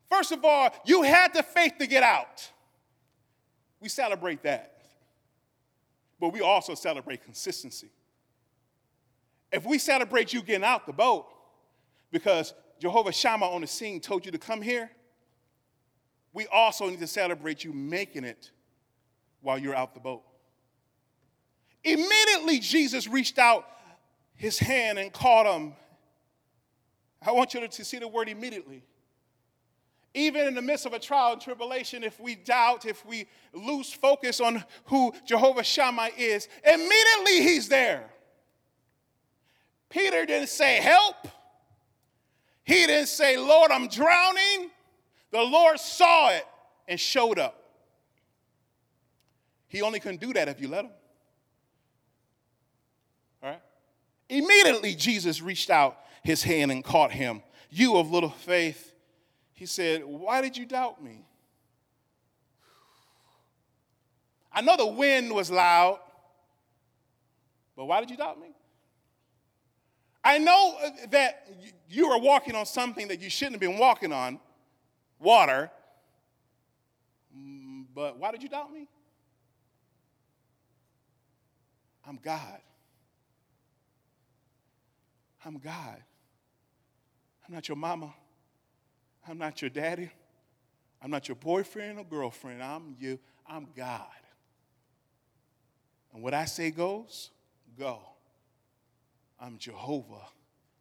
First 0.10 0.32
of 0.32 0.46
all, 0.46 0.70
you 0.86 1.04
had 1.04 1.34
the 1.34 1.44
faith 1.44 1.74
to 1.80 1.88
get 1.88 2.04
out. 2.04 2.50
We 3.82 3.90
celebrate 3.90 4.44
that. 4.44 4.78
But 6.18 6.32
we 6.32 6.40
also 6.40 6.74
celebrate 6.74 7.22
consistency. 7.22 7.90
If 9.52 9.66
we 9.66 9.78
celebrate 9.78 10.32
you 10.32 10.42
getting 10.42 10.64
out 10.64 10.86
the 10.86 10.94
boat 10.94 11.28
because 12.12 12.54
Jehovah 12.80 13.12
Shammah 13.12 13.50
on 13.50 13.60
the 13.60 13.68
scene 13.68 14.00
told 14.00 14.26
you 14.26 14.32
to 14.32 14.38
come 14.38 14.62
here, 14.62 14.90
we 16.36 16.46
also 16.48 16.88
need 16.88 17.00
to 17.00 17.08
celebrate 17.08 17.64
you 17.64 17.74
making 17.74 18.24
it 18.24 18.52
while 19.42 19.58
you're 19.58 19.76
out 19.76 19.96
the 19.96 20.00
boat. 20.00 20.22
Immediately, 21.84 22.60
Jesus 22.60 23.08
reached 23.08 23.40
out 23.40 23.66
his 24.36 24.60
hand 24.60 25.00
and 25.00 25.12
caught 25.12 25.48
him. 25.48 25.74
I 27.26 27.32
want 27.32 27.56
you 27.56 27.68
to 27.68 27.86
see 27.86 27.98
the 27.98 28.08
word 28.08 28.30
immediately 28.30 28.84
even 30.16 30.48
in 30.48 30.56
the 30.56 30.62
midst 30.62 30.86
of 30.86 30.94
a 30.94 31.00
trial 31.00 31.34
and 31.34 31.42
tribulation, 31.42 32.02
if 32.02 32.20
we 32.20 32.36
doubt, 32.36 32.86
if 32.86 33.06
we 33.06 33.28
lose 33.54 33.92
focus 33.92 34.40
on 34.40 34.64
who 34.86 35.14
Jehovah 35.26 35.64
Shammah 35.64 36.10
is, 36.18 36.48
immediately 36.64 37.44
he's 37.44 37.68
there. 37.68 38.10
Peter 39.90 40.26
didn't 40.26 40.50
say, 40.50 40.78
Help. 40.78 41.28
He 42.64 42.88
didn't 42.88 43.10
say, 43.10 43.38
Lord, 43.38 43.72
I'm 43.72 43.88
drowning. 43.90 44.72
The 45.36 45.44
Lord 45.44 45.80
saw 45.80 46.30
it 46.30 46.46
and 46.88 47.00
showed 47.00 47.40
up. 47.40 47.62
He 49.68 49.82
only 49.82 50.00
can 50.00 50.16
do 50.16 50.32
that 50.34 50.48
if 50.48 50.62
you 50.62 50.68
let 50.68 50.86
him. 50.86 50.92
All 53.44 53.50
right? 53.50 53.62
Immediately, 54.30 54.96
Jesus 54.96 55.42
reached 55.42 55.70
out 55.70 55.98
his 56.24 56.42
hand 56.42 56.72
and 56.72 56.84
caught 56.84 57.12
him. 57.12 57.44
You 57.70 57.98
of 57.98 58.12
little 58.12 58.30
faith 58.30 58.94
he 59.56 59.66
said, 59.66 60.04
Why 60.04 60.42
did 60.42 60.56
you 60.56 60.66
doubt 60.66 61.02
me? 61.02 61.26
I 64.52 64.62
know 64.62 64.78
the 64.78 64.86
wind 64.86 65.34
was 65.34 65.50
loud, 65.50 66.00
but 67.76 67.86
why 67.86 68.00
did 68.02 68.10
you 68.10 68.18
doubt 68.18 68.40
me? 68.40 68.48
I 70.24 70.38
know 70.38 70.78
uh, 70.84 70.90
that 71.12 71.48
you 71.90 72.10
were 72.10 72.20
walking 72.20 72.56
on 72.56 72.66
something 72.66 73.08
that 73.10 73.22
you 73.22 73.30
shouldn't 73.30 73.54
have 73.54 73.62
been 73.62 73.78
walking 73.78 74.12
on, 74.12 74.40
water, 75.26 75.72
mm, 77.36 77.86
but 77.94 78.18
why 78.18 78.32
did 78.32 78.44
you 78.44 78.50
doubt 78.50 78.72
me? 78.72 78.88
I'm 82.08 82.20
God. 82.22 82.60
I'm 85.44 85.58
God. 85.58 86.02
I'm 87.48 87.54
not 87.54 87.68
your 87.68 87.78
mama. 87.78 88.14
I'm 89.28 89.38
not 89.38 89.62
your 89.62 89.70
daddy. 89.70 90.12
I'm 91.02 91.10
not 91.12 91.28
your 91.28 91.36
boyfriend 91.36 92.00
or 92.00 92.06
girlfriend. 92.06 92.64
I'm 92.64 92.96
you. 93.00 93.20
I'm 93.48 93.68
God. 93.76 94.06
And 96.14 96.24
what 96.24 96.34
I 96.34 96.46
say 96.46 96.72
goes, 96.72 97.32
go. 97.78 98.00
I'm 99.40 99.58
Jehovah 99.58 100.30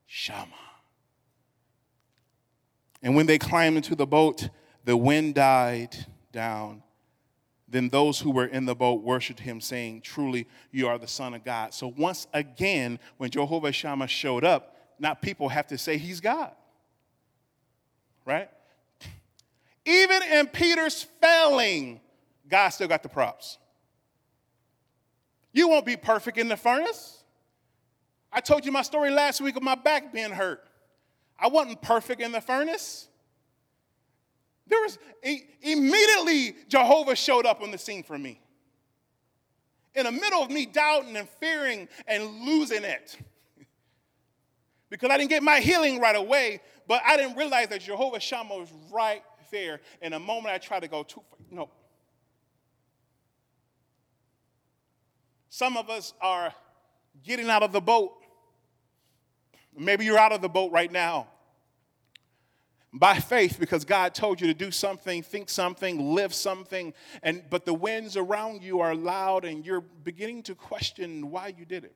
Shammah. 0.07 0.74
And 3.05 3.15
when 3.15 3.27
they 3.27 3.39
climbed 3.39 3.77
into 3.77 3.95
the 3.95 4.07
boat, 4.07 4.49
the 4.85 4.97
wind 4.97 5.37
died 5.37 5.95
down. 6.33 6.83
Then 7.69 7.89
those 7.89 8.19
who 8.19 8.33
were 8.33 8.47
in 8.47 8.67
the 8.67 8.75
boat 8.75 9.05
worshiped 9.05 9.41
him, 9.41 9.61
saying, 9.61 10.01
Truly, 10.01 10.49
you 10.73 10.89
are 10.89 10.99
the 10.99 11.07
Son 11.07 11.35
of 11.35 11.45
God. 11.45 11.73
So 11.73 11.95
once 11.97 12.27
again, 12.33 12.99
when 13.19 13.31
Jehovah 13.31 13.71
Shammah 13.71 14.09
showed 14.09 14.43
up, 14.43 14.77
not 14.99 15.23
people 15.23 15.49
have 15.49 15.69
to 15.69 15.79
say 15.79 15.99
he's 15.99 16.21
God 16.21 16.51
right? 18.25 18.49
Even 19.85 20.23
in 20.23 20.47
Peter's 20.47 21.07
failing, 21.21 22.01
God 22.49 22.71
still 22.71 22.89
got 22.89 23.03
the 23.03 23.09
props. 23.09 23.59
You 25.53 25.69
won't 25.69 25.87
be 25.87 25.97
perfect 25.97 26.39
in 26.39 26.49
the 26.49 26.57
furnace. 26.57 27.23
I 28.33 28.41
told 28.41 28.65
you 28.65 28.73
my 28.73 28.83
story 28.83 29.11
last 29.11 29.41
week 29.41 29.57
of 29.57 29.63
my 29.63 29.77
back 29.77 30.13
being 30.13 30.33
hurt. 30.33 30.67
I 31.39 31.49
wasn't 31.49 31.83
perfect 31.83 32.21
in 32.21 32.33
the 32.33 32.41
furnace. 32.41 33.09
There 34.67 34.81
was 34.81 34.99
immediately 35.63 36.57
Jehovah 36.69 37.17
showed 37.17 37.47
up 37.47 37.61
on 37.63 37.71
the 37.71 37.79
scene 37.79 38.03
for 38.03 38.19
me. 38.19 38.41
in 39.95 40.05
the 40.05 40.13
middle 40.13 40.43
of 40.43 40.51
me 40.51 40.67
doubting 40.67 41.17
and 41.17 41.29
fearing 41.41 41.89
and 42.07 42.41
losing 42.41 42.83
it. 42.83 43.17
because 44.91 45.11
I 45.11 45.19
didn't 45.19 45.31
get 45.31 45.43
my 45.43 45.61
healing 45.61 46.01
right 46.01 46.17
away, 46.17 46.61
but 46.89 47.03
I 47.07 47.17
didn't 47.17 47.37
realize 47.37 47.69
that 47.69 47.81
Jehovah 47.81 48.21
Shammah 48.21 48.57
was 48.57 48.73
right 48.91 49.23
there. 49.51 49.81
In 50.03 50.13
a 50.13 50.19
moment, 50.19 50.55
I 50.55 50.59
tried 50.59 50.81
to 50.81 50.89
go 50.89 51.03
too 51.03 51.23
far. 51.31 51.39
No. 51.51 51.71
Some 55.49 55.77
of 55.77 55.89
us 55.89 56.13
are 56.21 56.53
getting 57.23 57.49
out 57.49 57.63
of 57.63 57.71
the 57.71 57.81
boat. 57.81 58.24
Maybe 59.77 60.05
you're 60.05 60.19
out 60.19 60.33
of 60.33 60.41
the 60.41 60.49
boat 60.49 60.73
right 60.73 60.91
now 60.91 61.29
by 62.93 63.19
faith 63.19 63.59
because 63.59 63.85
God 63.85 64.15
told 64.15 64.41
you 64.41 64.47
to 64.47 64.55
do 64.55 64.71
something, 64.71 65.23
think 65.23 65.51
something, 65.51 66.15
live 66.15 66.33
something, 66.33 66.95
and 67.23 67.43
but 67.51 67.65
the 67.65 67.75
winds 67.75 68.17
around 68.17 68.63
you 68.63 68.81
are 68.81 68.95
loud 68.95 69.45
and 69.45 69.67
you're 69.67 69.81
beginning 69.81 70.45
to 70.45 70.55
question 70.55 71.31
why 71.31 71.53
you 71.59 71.65
did 71.65 71.85
it. 71.85 71.95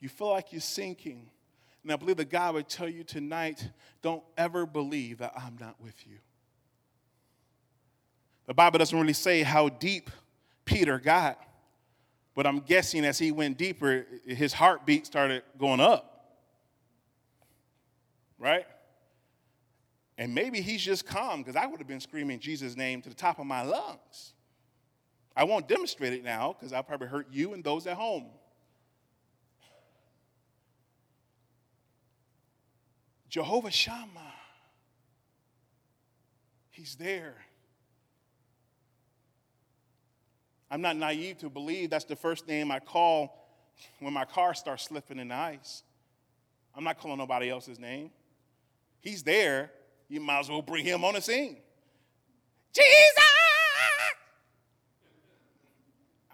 You 0.00 0.08
feel 0.08 0.30
like 0.30 0.52
you're 0.52 0.60
sinking. 0.60 1.30
And 1.82 1.92
I 1.92 1.96
believe 1.96 2.16
that 2.18 2.30
God 2.30 2.54
would 2.54 2.68
tell 2.68 2.88
you 2.88 3.04
tonight, 3.04 3.68
don't 4.02 4.22
ever 4.36 4.66
believe 4.66 5.18
that 5.18 5.32
I'm 5.36 5.56
not 5.60 5.80
with 5.80 6.06
you. 6.06 6.18
The 8.46 8.54
Bible 8.54 8.78
doesn't 8.78 8.98
really 8.98 9.12
say 9.12 9.42
how 9.42 9.68
deep 9.68 10.10
Peter 10.64 10.98
got, 10.98 11.42
but 12.34 12.46
I'm 12.46 12.60
guessing 12.60 13.04
as 13.04 13.18
he 13.18 13.32
went 13.32 13.58
deeper, 13.58 14.06
his 14.26 14.52
heartbeat 14.52 15.06
started 15.06 15.42
going 15.58 15.80
up. 15.80 16.15
Right? 18.38 18.66
And 20.18 20.34
maybe 20.34 20.60
he's 20.60 20.82
just 20.82 21.06
calm 21.06 21.42
because 21.42 21.56
I 21.56 21.66
would 21.66 21.78
have 21.78 21.88
been 21.88 22.00
screaming 22.00 22.38
Jesus' 22.38 22.76
name 22.76 23.02
to 23.02 23.08
the 23.08 23.14
top 23.14 23.38
of 23.38 23.46
my 23.46 23.62
lungs. 23.62 24.32
I 25.36 25.44
won't 25.44 25.68
demonstrate 25.68 26.14
it 26.14 26.24
now 26.24 26.56
because 26.58 26.72
I'll 26.72 26.82
probably 26.82 27.08
hurt 27.08 27.26
you 27.30 27.52
and 27.52 27.62
those 27.62 27.86
at 27.86 27.96
home. 27.96 28.26
Jehovah 33.28 33.70
Shammah, 33.70 34.32
he's 36.70 36.94
there. 36.94 37.34
I'm 40.70 40.80
not 40.80 40.96
naive 40.96 41.38
to 41.38 41.50
believe 41.50 41.90
that's 41.90 42.06
the 42.06 42.16
first 42.16 42.48
name 42.48 42.70
I 42.70 42.80
call 42.80 43.46
when 44.00 44.14
my 44.14 44.24
car 44.24 44.54
starts 44.54 44.84
slipping 44.84 45.18
in 45.18 45.28
the 45.28 45.34
ice. 45.34 45.82
I'm 46.74 46.82
not 46.82 46.98
calling 46.98 47.18
nobody 47.18 47.50
else's 47.50 47.78
name. 47.78 48.10
He's 49.06 49.22
there 49.22 49.70
you 50.08 50.20
might 50.20 50.40
as 50.40 50.50
well 50.50 50.62
bring 50.62 50.84
him 50.84 51.04
on 51.04 51.14
the 51.14 51.20
scene. 51.20 51.58
Jesus! 52.72 53.24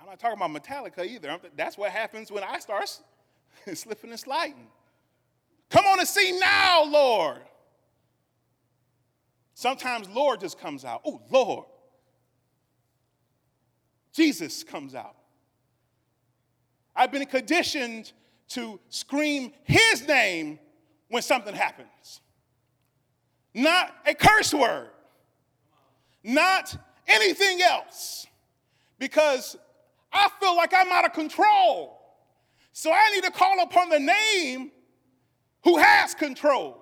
I'm 0.01 0.07
not 0.07 0.19
talking 0.19 0.39
about 0.39 0.51
Metallica 0.51 1.07
either. 1.07 1.39
That's 1.55 1.77
what 1.77 1.91
happens 1.91 2.33
when 2.33 2.43
I 2.43 2.59
start 2.61 2.99
slipping 3.75 4.09
and 4.09 4.19
sliding. 4.19 4.69
Come 5.69 5.85
on 5.85 5.99
the 5.99 6.07
scene 6.07 6.41
now, 6.41 6.85
Lord. 6.85 7.43
Sometimes 9.53 10.09
Lord 10.09 10.41
just 10.41 10.59
comes 10.59 10.87
out. 10.87 11.03
Oh, 11.05 11.21
Lord. 11.31 11.67
Jesus 14.15 14.65
comes 14.65 14.95
out. 14.95 15.17
I've 16.97 17.13
been 17.13 17.27
conditioned 17.27 18.13
to 18.49 18.81
scream 18.89 19.53
his 19.65 20.09
name 20.09 20.59
when 21.09 21.23
something 21.23 21.55
happens 21.55 22.23
not 23.55 23.95
a 24.07 24.15
curse 24.15 24.55
word, 24.55 24.89
not 26.25 26.77
anything 27.07 27.61
else, 27.63 28.27
because 28.99 29.57
I 30.13 30.29
feel 30.41 30.57
like 30.57 30.73
I'm 30.75 30.91
out 30.93 31.05
of 31.05 31.13
control. 31.13 31.99
So 32.73 32.91
I 32.93 33.11
need 33.15 33.25
to 33.25 33.31
call 33.31 33.63
upon 33.63 33.89
the 33.91 33.99
name 33.99 34.71
who 35.65 35.79
has 35.79 36.15
control. 36.15 36.79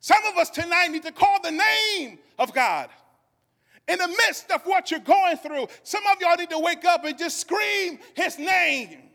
Some 0.00 0.24
of 0.26 0.36
us 0.36 0.50
tonight 0.50 0.88
need 0.90 1.02
to 1.02 1.12
call 1.12 1.40
the 1.42 1.50
name 1.50 2.18
of 2.38 2.52
God. 2.52 2.90
In 3.88 3.98
the 3.98 4.08
midst 4.08 4.50
of 4.50 4.62
what 4.64 4.90
you're 4.90 5.00
going 5.00 5.36
through, 5.36 5.68
some 5.82 6.02
of 6.12 6.20
y'all 6.20 6.36
need 6.36 6.50
to 6.50 6.58
wake 6.58 6.84
up 6.84 7.04
and 7.04 7.16
just 7.16 7.38
scream 7.38 7.98
his 8.14 8.38
name. 8.38 9.05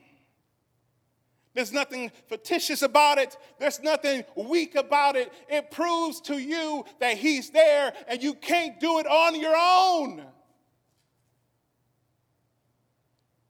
There's 1.53 1.73
nothing 1.73 2.11
fictitious 2.27 2.81
about 2.81 3.17
it. 3.17 3.35
There's 3.59 3.81
nothing 3.81 4.23
weak 4.35 4.75
about 4.75 5.15
it. 5.15 5.31
It 5.49 5.69
proves 5.69 6.21
to 6.21 6.37
you 6.37 6.85
that 6.99 7.17
He's 7.17 7.49
there 7.49 7.93
and 8.07 8.23
you 8.23 8.33
can't 8.35 8.79
do 8.79 8.99
it 8.99 9.07
on 9.07 9.39
your 9.39 9.55
own. 9.57 10.23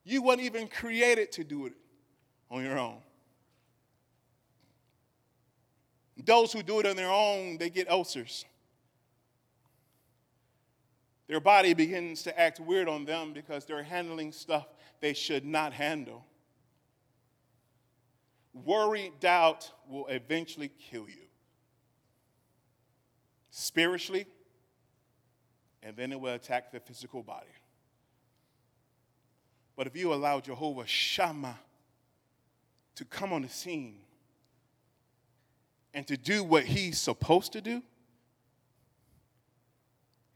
You 0.04 0.22
weren't 0.22 0.40
even 0.40 0.66
created 0.66 1.30
to 1.32 1.44
do 1.44 1.66
it 1.66 1.74
on 2.50 2.64
your 2.64 2.78
own. 2.78 2.98
Those 6.24 6.52
who 6.52 6.62
do 6.62 6.80
it 6.80 6.86
on 6.86 6.96
their 6.96 7.10
own, 7.10 7.56
they 7.56 7.70
get 7.70 7.88
ulcers. 7.90 8.44
Their 11.28 11.40
body 11.40 11.72
begins 11.72 12.22
to 12.24 12.38
act 12.38 12.60
weird 12.60 12.88
on 12.88 13.04
them 13.04 13.32
because 13.32 13.64
they're 13.64 13.82
handling 13.82 14.32
stuff 14.32 14.66
they 15.00 15.14
should 15.14 15.44
not 15.44 15.72
handle. 15.72 16.26
Worry, 18.52 19.12
doubt 19.20 19.70
will 19.88 20.06
eventually 20.08 20.70
kill 20.90 21.08
you. 21.08 21.26
Spiritually, 23.50 24.26
and 25.82 25.96
then 25.96 26.12
it 26.12 26.20
will 26.20 26.34
attack 26.34 26.70
the 26.70 26.80
physical 26.80 27.22
body. 27.22 27.46
But 29.76 29.86
if 29.86 29.96
you 29.96 30.12
allow 30.12 30.40
Jehovah 30.40 30.86
Shammah 30.86 31.58
to 32.94 33.04
come 33.04 33.32
on 33.32 33.42
the 33.42 33.48
scene 33.48 33.96
and 35.94 36.06
to 36.06 36.16
do 36.16 36.44
what 36.44 36.64
he's 36.64 36.98
supposed 36.98 37.52
to 37.52 37.60
do, 37.60 37.82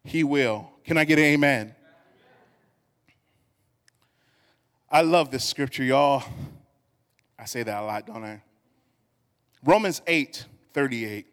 he 0.05 0.25
will. 0.25 0.71
Can 0.85 0.97
I 0.97 1.05
get 1.05 1.19
an 1.19 1.25
amen? 1.25 1.75
I 4.91 5.03
love 5.03 5.31
this 5.31 5.45
scripture, 5.45 5.85
y'all. 5.85 6.23
I 7.39 7.45
say 7.45 7.63
that 7.63 7.83
a 7.83 7.85
lot, 7.85 8.07
don't 8.07 8.25
I? 8.25 8.43
Romans 9.65 10.03
8 10.07 10.47
38. 10.73 11.27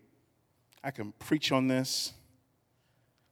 I 0.83 0.91
can 0.91 1.11
preach 1.19 1.51
on 1.51 1.67
this. 1.67 2.13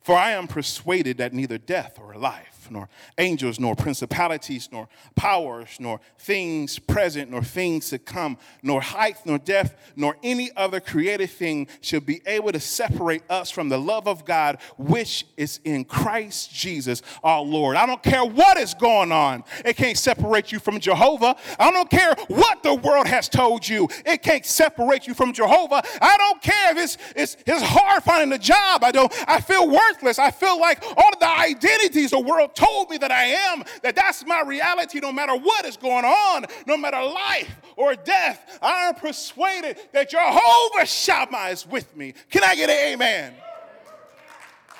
For 0.01 0.15
I 0.15 0.31
am 0.31 0.47
persuaded 0.47 1.17
that 1.19 1.33
neither 1.33 1.57
death 1.57 1.99
or 1.99 2.15
life, 2.15 2.50
nor 2.69 2.87
angels, 3.17 3.59
nor 3.59 3.75
principalities, 3.75 4.69
nor 4.71 4.87
powers, 5.15 5.77
nor 5.79 5.99
things 6.19 6.77
present, 6.79 7.31
nor 7.31 7.43
things 7.43 7.89
to 7.89 7.99
come, 7.99 8.37
nor 8.61 8.81
height, 8.81 9.17
nor 9.25 9.39
depth, 9.39 9.75
nor 9.95 10.17
any 10.23 10.51
other 10.55 10.79
created 10.79 11.29
thing 11.29 11.67
should 11.81 12.05
be 12.05 12.21
able 12.25 12.51
to 12.51 12.59
separate 12.59 13.23
us 13.29 13.49
from 13.49 13.69
the 13.69 13.77
love 13.77 14.07
of 14.07 14.25
God 14.25 14.59
which 14.77 15.25
is 15.37 15.59
in 15.63 15.83
Christ 15.83 16.53
Jesus 16.53 17.01
our 17.23 17.41
Lord. 17.41 17.75
I 17.75 17.85
don't 17.85 18.03
care 18.03 18.23
what 18.23 18.57
is 18.57 18.73
going 18.73 19.11
on, 19.11 19.43
it 19.65 19.75
can't 19.75 19.97
separate 19.97 20.51
you 20.51 20.59
from 20.59 20.79
Jehovah. 20.79 21.35
I 21.59 21.71
don't 21.71 21.89
care 21.89 22.13
what 22.27 22.63
the 22.63 22.75
world 22.75 23.07
has 23.07 23.27
told 23.27 23.67
you, 23.67 23.87
it 24.05 24.21
can't 24.21 24.45
separate 24.45 25.07
you 25.07 25.13
from 25.13 25.33
Jehovah. 25.33 25.83
I 26.01 26.17
don't 26.17 26.41
care 26.41 26.71
if 26.71 26.77
it's, 26.77 26.97
it's, 27.15 27.37
it's 27.47 27.63
hard 27.63 28.03
finding 28.03 28.31
a 28.33 28.39
job. 28.39 28.83
I 28.83 28.91
don't, 28.91 29.11
I 29.27 29.39
feel 29.41 29.69
worthless. 29.69 30.19
I 30.19 30.31
feel 30.31 30.59
like 30.59 30.83
all 30.83 31.09
of 31.13 31.19
the 31.19 31.29
identities 31.29 32.11
the 32.11 32.19
world 32.19 32.50
told 32.55 32.89
me 32.89 32.97
that 32.97 33.11
I 33.11 33.25
am, 33.25 33.63
that 33.83 33.95
that's 33.95 34.25
my 34.25 34.41
reality 34.41 34.99
no 34.99 35.11
matter 35.11 35.35
what 35.35 35.65
is 35.65 35.77
going 35.77 36.05
on, 36.05 36.45
no 36.65 36.77
matter 36.77 37.03
life 37.03 37.55
or 37.75 37.95
death. 37.95 38.59
I 38.61 38.87
am 38.87 38.95
persuaded 38.95 39.77
that 39.93 40.09
Jehovah 40.09 40.85
Shammah 40.85 41.49
is 41.51 41.65
with 41.67 41.95
me. 41.95 42.13
Can 42.29 42.43
I 42.43 42.55
get 42.55 42.69
an 42.69 42.93
amen? 42.93 43.33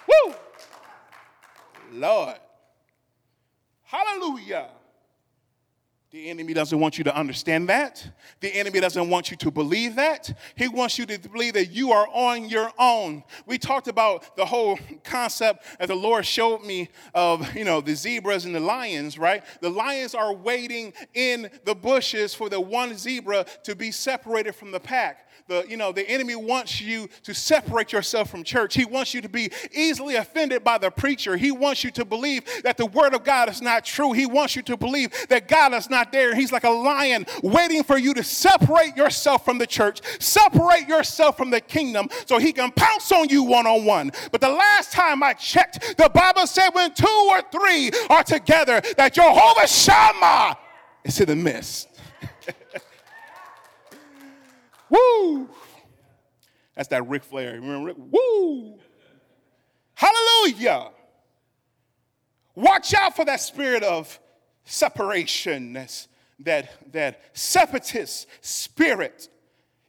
Woo! 0.07 0.34
Lord. 1.93 2.38
Hallelujah. 3.84 4.69
The 6.12 6.30
enemy 6.30 6.53
doesn't 6.53 6.78
want 6.78 6.97
you 6.97 7.05
to 7.05 7.16
understand 7.16 7.70
that. 7.70 8.05
The 8.41 8.49
enemy 8.49 8.82
doesn't 8.82 9.09
want 9.09 9.32
you 9.32 9.38
to 9.38 9.49
believe 9.49 9.95
that. 9.95 10.38
He 10.55 10.68
wants 10.68 10.99
you 10.99 11.05
to 11.05 11.18
believe 11.18 11.53
that 11.53 11.68
you 11.68 11.93
are 11.93 12.05
on 12.12 12.49
your 12.49 12.70
own. 12.78 13.24
We 13.45 13.57
talked 13.57 13.88
about 13.88 14.36
the 14.36 14.45
whole 14.45 14.78
concept 15.05 15.64
that 15.80 15.88
the 15.88 15.95
Lord 15.95 16.26
showed 16.26 16.66
me 16.66 16.89
of, 17.16 17.55
you 17.55 17.64
know, 17.64 17.80
the 17.80 17.95
zebras 17.95 18.43
and 18.43 18.53
the 18.53 18.59
lions, 18.59 19.18
right? 19.18 19.41
The 19.62 19.70
lions 19.70 20.14
are 20.14 20.34
waiting 20.34 20.91
in 21.14 21.49
the 21.64 21.76
bushes 21.76 22.34
for 22.34 22.49
the 22.49 22.59
one 22.59 22.97
zebra 22.97 23.45
to 23.64 23.74
be 23.74 23.91
separated 23.91 24.53
from 24.53 24.72
the 24.72 24.82
pack. 24.82 25.30
The, 25.48 25.66
you 25.68 25.78
know, 25.78 25.92
the 25.92 26.08
enemy 26.10 26.36
wants 26.36 26.82
you 26.82 27.10
to 27.24 27.34
separate 27.34 27.92
yourself 27.92 28.30
from 28.30 28.44
church. 28.44 28.74
He 28.74 28.86
wants 28.86 29.14
you 29.14 29.22
to 29.22 29.30
be 29.30 29.52
easily 29.72 30.16
offended 30.16 30.64
by 30.64 30.78
the 30.78 30.89
preacher. 30.89 31.38
He 31.38 31.52
wants 31.52 31.84
you 31.84 31.92
to 31.92 32.06
believe 32.06 32.44
that 32.64 32.78
the 32.78 32.86
word 32.86 33.14
of 33.14 33.24
God 33.24 33.50
is 33.50 33.62
not 33.62 33.86
true. 33.86 34.12
He 34.14 34.26
wants 34.26 34.56
you 34.56 34.62
to 34.64 34.78
believe 34.78 35.12
that 35.30 35.48
God 35.48 35.74
is 35.74 35.89
not 35.89 36.12
there. 36.12 36.36
He's 36.36 36.52
like 36.52 36.64
a 36.64 36.70
lion 36.70 37.26
waiting 37.44 37.84
for 37.84 37.98
you 37.98 38.14
to 38.14 38.24
separate 38.24 38.96
yourself 38.96 39.46
from 39.46 39.58
the 39.58 39.68
church, 39.68 40.02
separate 40.20 40.88
yourself 40.88 41.38
from 41.38 41.50
the 41.50 41.62
kingdom 41.62 42.10
so 42.26 42.38
he 42.38 42.54
can 42.54 42.72
pounce 42.72 43.12
on 43.12 43.30
you 43.30 43.44
one 43.44 43.68
on 43.68 43.86
one. 43.86 44.12
But 44.32 44.42
the 44.42 44.50
last 44.50 44.92
time 44.92 45.24
I 45.24 45.34
checked, 45.34 45.98
the 45.98 46.10
Bible 46.10 46.48
said 46.48 46.70
when 46.70 46.94
two 46.94 47.28
or 47.30 47.42
three 47.52 47.92
are 48.10 48.24
together, 48.24 48.82
that 48.98 49.14
Jehovah 49.14 49.68
Shammah 49.68 50.58
is 51.04 51.20
in 51.20 51.28
the 51.28 51.36
midst. 51.36 51.88
Woo! 54.92 55.50
That's 56.76 56.89
that 56.89 57.08
Ric 57.08 57.24
Flair. 57.24 57.54
Remember? 57.54 57.94
Woo! 57.96 58.78
Hallelujah! 59.96 60.89
Watch 62.56 62.94
out 62.94 63.16
for 63.16 63.26
that 63.26 63.39
spirit 63.39 63.84
of 63.84 64.20
separation, 64.66 65.74
that, 66.39 66.70
that 66.92 67.22
separatist 67.34 68.28
spirit. 68.42 69.30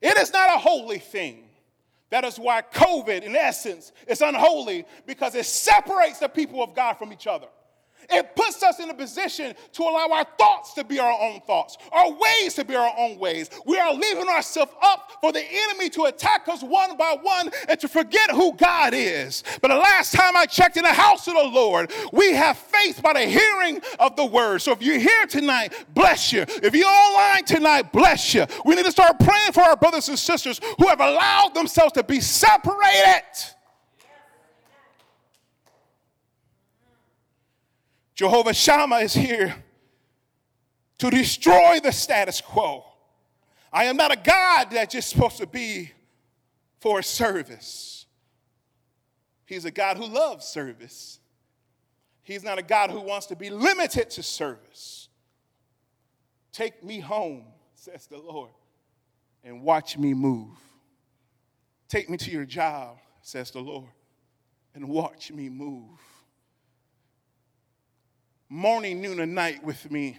It 0.01 0.17
is 0.17 0.33
not 0.33 0.55
a 0.55 0.59
holy 0.59 0.99
thing. 0.99 1.49
That 2.11 2.25
is 2.25 2.39
why 2.39 2.63
COVID, 2.63 3.23
in 3.23 3.35
essence, 3.35 3.91
is 4.07 4.21
unholy 4.21 4.85
because 5.07 5.35
it 5.35 5.47
separates 5.47 6.19
the 6.19 6.29
people 6.29 6.63
of 6.63 6.75
God 6.75 6.95
from 6.95 7.13
each 7.13 7.27
other. 7.27 7.49
It 8.13 8.37
puts 8.37 8.63
us 8.63 8.79
in 8.81 8.91
a 8.91 8.95
position 8.95 9.55
to 9.73 9.83
allow 9.83 10.09
our 10.13 10.27
thoughts 10.39 10.75
to 10.75 10.85
be 10.85 10.99
our 10.99 11.13
own 11.13 11.41
thoughts, 11.41 11.79
our 11.91 12.11
ways 12.13 12.55
to 12.55 12.65
be 12.65 12.75
our 12.75 12.93
own 12.97 13.19
ways. 13.19 13.51
We 13.67 13.79
are 13.79 13.93
leaving 13.93 14.29
ourselves 14.29 14.73
up 14.83 15.13
for 15.21 15.33
the 15.33 15.43
enemy 15.43 15.89
to 15.91 16.05
attack 16.05 16.49
us 16.49 16.63
one 16.63 16.97
by 16.97 17.17
one 17.21 17.51
and 17.69 17.81
to 17.81 17.89
forget 17.89 18.31
who 18.31 18.55
God 18.55 18.93
is. 18.95 19.43
But 19.61 19.69
the 19.69 19.77
last 19.77 20.13
time 20.13 20.37
I 20.37 20.47
checked 20.47 20.77
in 20.77 20.85
the 20.85 20.93
house 20.93 21.27
of 21.27 21.35
the 21.35 21.45
Lord, 21.45 21.93
we 22.13 22.33
have 22.33 22.59
faith 22.59 23.03
by 23.03 23.15
the 23.15 23.27
hearing 23.27 23.81
of 23.99 24.17
the 24.17 24.27
word. 24.27 24.61
So 24.63 24.73
if 24.73 24.83
you're 24.83 24.99
here 24.99 25.27
tonight, 25.27 25.73
bless 25.95 26.33
you. 26.33 26.45
If 26.63 26.75
you're 26.75 26.89
online 26.89 27.45
tonight, 27.45 27.93
bless 27.93 28.35
you. 28.35 28.47
We 28.65 28.75
need 28.75 28.85
to 28.85 28.93
start 28.93 29.19
praying 29.19 29.53
for 29.53 29.63
our 29.63 29.77
brothers 29.77 30.09
and 30.09 30.19
sisters 30.19 30.61
who 30.79 30.89
have 30.89 31.01
allowed 31.01 31.55
themselves 31.55 31.93
to 31.93 32.03
be 32.03 32.21
separated 32.21 33.23
Jehovah 38.15 38.53
Shammah 38.53 38.99
is 38.99 39.15
here 39.15 39.55
to 40.99 41.11
destroy 41.11 41.81
the 41.83 41.93
status 41.93 42.41
quo. 42.41 42.85
I 43.73 43.85
am 43.85 43.97
not 43.97 44.13
a 44.13 44.17
God 44.17 44.69
that's 44.71 44.93
just 44.93 45.09
supposed 45.09 45.39
to 45.39 45.47
be 45.47 45.91
for 46.81 47.03
service. 47.03 48.07
He's 49.47 49.65
a 49.65 49.71
God 49.71 49.97
who 49.97 50.07
loves 50.07 50.47
service. 50.47 51.21
He's 52.23 52.45
not 52.45 52.59
a 52.59 52.63
God 52.63 52.91
who 52.91 53.01
wants 53.01 53.27
to 53.27 53.37
be 53.37 53.51
limited 53.51 54.11
to 54.11 54.23
service. 54.23 55.09
Take 56.53 56.85
me 56.85 57.01
home, 57.01 57.47
says 57.75 58.07
the 58.07 58.19
Lord, 58.19 58.51
and 59.43 59.63
watch 59.63 59.97
me 59.97 60.13
move. 60.13 60.51
Take 61.89 62.11
me 62.11 62.17
to 62.19 62.31
your 62.31 62.45
job, 62.45 62.99
says 63.23 63.51
the 63.51 63.61
Lord, 63.61 63.89
and 64.75 64.89
watch 64.89 65.33
me 65.33 65.49
move 65.49 65.99
morning, 68.53 69.01
noon, 69.01 69.19
and 69.19 69.35
night 69.35 69.65
with 69.65 69.91
me 69.91 70.19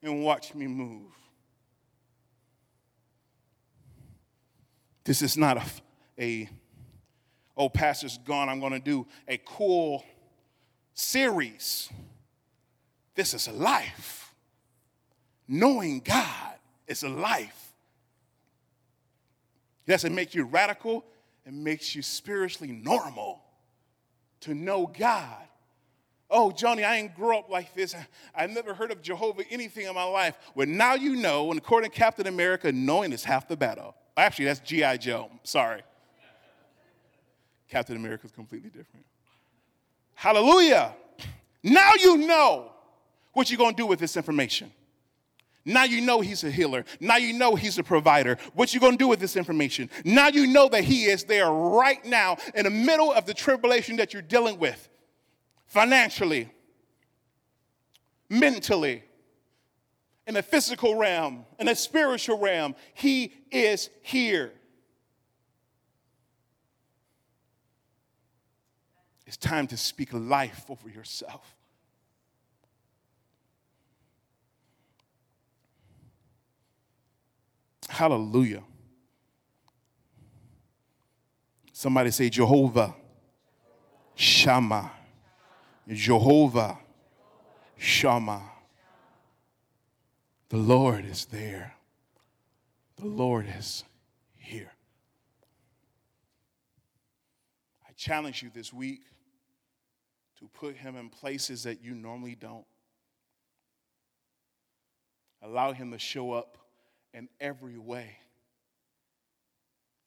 and 0.00 0.22
watch 0.22 0.54
me 0.54 0.68
move. 0.68 1.10
This 5.02 5.22
is 5.22 5.36
not 5.36 5.56
a, 5.56 5.64
a 6.20 6.48
oh, 7.56 7.68
pastor's 7.68 8.16
gone, 8.18 8.48
I'm 8.48 8.60
going 8.60 8.74
to 8.74 8.78
do 8.78 9.08
a 9.26 9.38
cool 9.38 10.04
series. 10.94 11.90
This 13.16 13.34
is 13.34 13.48
a 13.48 13.52
life. 13.52 14.32
Knowing 15.48 16.00
God 16.00 16.54
is 16.86 17.02
a 17.02 17.08
life. 17.08 17.72
It 19.84 19.90
doesn't 19.90 20.14
make 20.14 20.32
you 20.32 20.44
radical, 20.44 21.04
it 21.44 21.52
makes 21.52 21.92
you 21.92 22.02
spiritually 22.02 22.72
normal 22.72 23.42
to 24.42 24.54
know 24.54 24.86
God 24.86 25.48
Oh, 26.28 26.50
Johnny, 26.50 26.82
I 26.82 26.96
ain't 26.96 27.14
grow 27.14 27.38
up 27.38 27.48
like 27.48 27.72
this. 27.74 27.94
I 28.34 28.46
never 28.46 28.74
heard 28.74 28.90
of 28.90 29.00
Jehovah 29.00 29.44
anything 29.48 29.86
in 29.86 29.94
my 29.94 30.04
life. 30.04 30.36
Well, 30.54 30.66
now 30.66 30.94
you 30.94 31.16
know, 31.16 31.50
and 31.50 31.58
according 31.58 31.90
to 31.90 31.96
Captain 31.96 32.26
America, 32.26 32.72
knowing 32.72 33.12
is 33.12 33.22
half 33.22 33.46
the 33.46 33.56
battle. 33.56 33.94
Actually, 34.16 34.46
that's 34.46 34.60
G.I. 34.60 34.96
Joe. 34.96 35.30
Sorry. 35.44 35.82
Captain 37.68 37.96
America 37.96 38.26
is 38.26 38.32
completely 38.32 38.70
different. 38.70 39.06
Hallelujah. 40.14 40.94
Now 41.62 41.92
you 41.94 42.16
know 42.16 42.72
what 43.32 43.50
you're 43.50 43.58
going 43.58 43.74
to 43.74 43.82
do 43.82 43.86
with 43.86 43.98
this 43.98 44.16
information. 44.16 44.72
Now 45.64 45.84
you 45.84 46.00
know 46.00 46.20
he's 46.20 46.44
a 46.44 46.50
healer. 46.50 46.84
Now 47.00 47.16
you 47.16 47.32
know 47.32 47.54
he's 47.56 47.78
a 47.78 47.82
provider. 47.82 48.38
What 48.54 48.72
you 48.72 48.80
going 48.80 48.92
to 48.92 48.98
do 48.98 49.08
with 49.08 49.18
this 49.18 49.36
information? 49.36 49.90
Now 50.04 50.28
you 50.28 50.46
know 50.46 50.68
that 50.68 50.84
he 50.84 51.04
is 51.04 51.24
there 51.24 51.50
right 51.50 52.04
now 52.04 52.38
in 52.54 52.64
the 52.64 52.70
middle 52.70 53.12
of 53.12 53.26
the 53.26 53.34
tribulation 53.34 53.96
that 53.96 54.12
you're 54.12 54.22
dealing 54.22 54.58
with 54.58 54.88
financially, 55.66 56.48
mentally, 58.28 59.02
in 60.26 60.34
the 60.34 60.42
physical 60.42 60.96
realm, 60.96 61.44
in 61.58 61.66
the 61.66 61.74
spiritual 61.74 62.38
realm. 62.38 62.74
He 62.94 63.32
is 63.50 63.90
here. 64.02 64.52
It's 69.26 69.36
time 69.36 69.66
to 69.68 69.76
speak 69.76 70.10
life 70.12 70.64
over 70.68 70.88
yourself. 70.88 71.54
Hallelujah. 77.88 78.62
Somebody 81.72 82.10
say, 82.10 82.30
Jehovah 82.30 82.94
Shammah. 84.14 84.95
Jehovah 85.88 86.78
Shammah. 87.76 88.42
The 90.48 90.56
Lord 90.56 91.04
is 91.04 91.26
there. 91.26 91.74
The 92.96 93.06
Lord 93.06 93.46
is 93.58 93.84
here. 94.36 94.72
I 97.86 97.92
challenge 97.96 98.42
you 98.42 98.50
this 98.52 98.72
week 98.72 99.02
to 100.38 100.48
put 100.48 100.76
him 100.76 100.96
in 100.96 101.08
places 101.08 101.64
that 101.64 101.82
you 101.82 101.94
normally 101.94 102.34
don't. 102.34 102.66
Allow 105.42 105.72
him 105.72 105.92
to 105.92 105.98
show 105.98 106.32
up 106.32 106.58
in 107.12 107.28
every 107.40 107.78
way. 107.78 108.18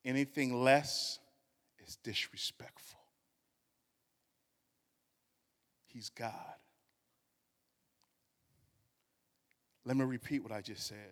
Anything 0.03 0.63
less 0.63 1.19
is 1.85 1.97
disrespectful. 1.97 2.98
He's 5.99 6.07
God. 6.11 6.31
Let 9.83 9.97
me 9.97 10.05
repeat 10.05 10.41
what 10.41 10.53
I 10.53 10.61
just 10.61 10.87
said. 10.87 11.11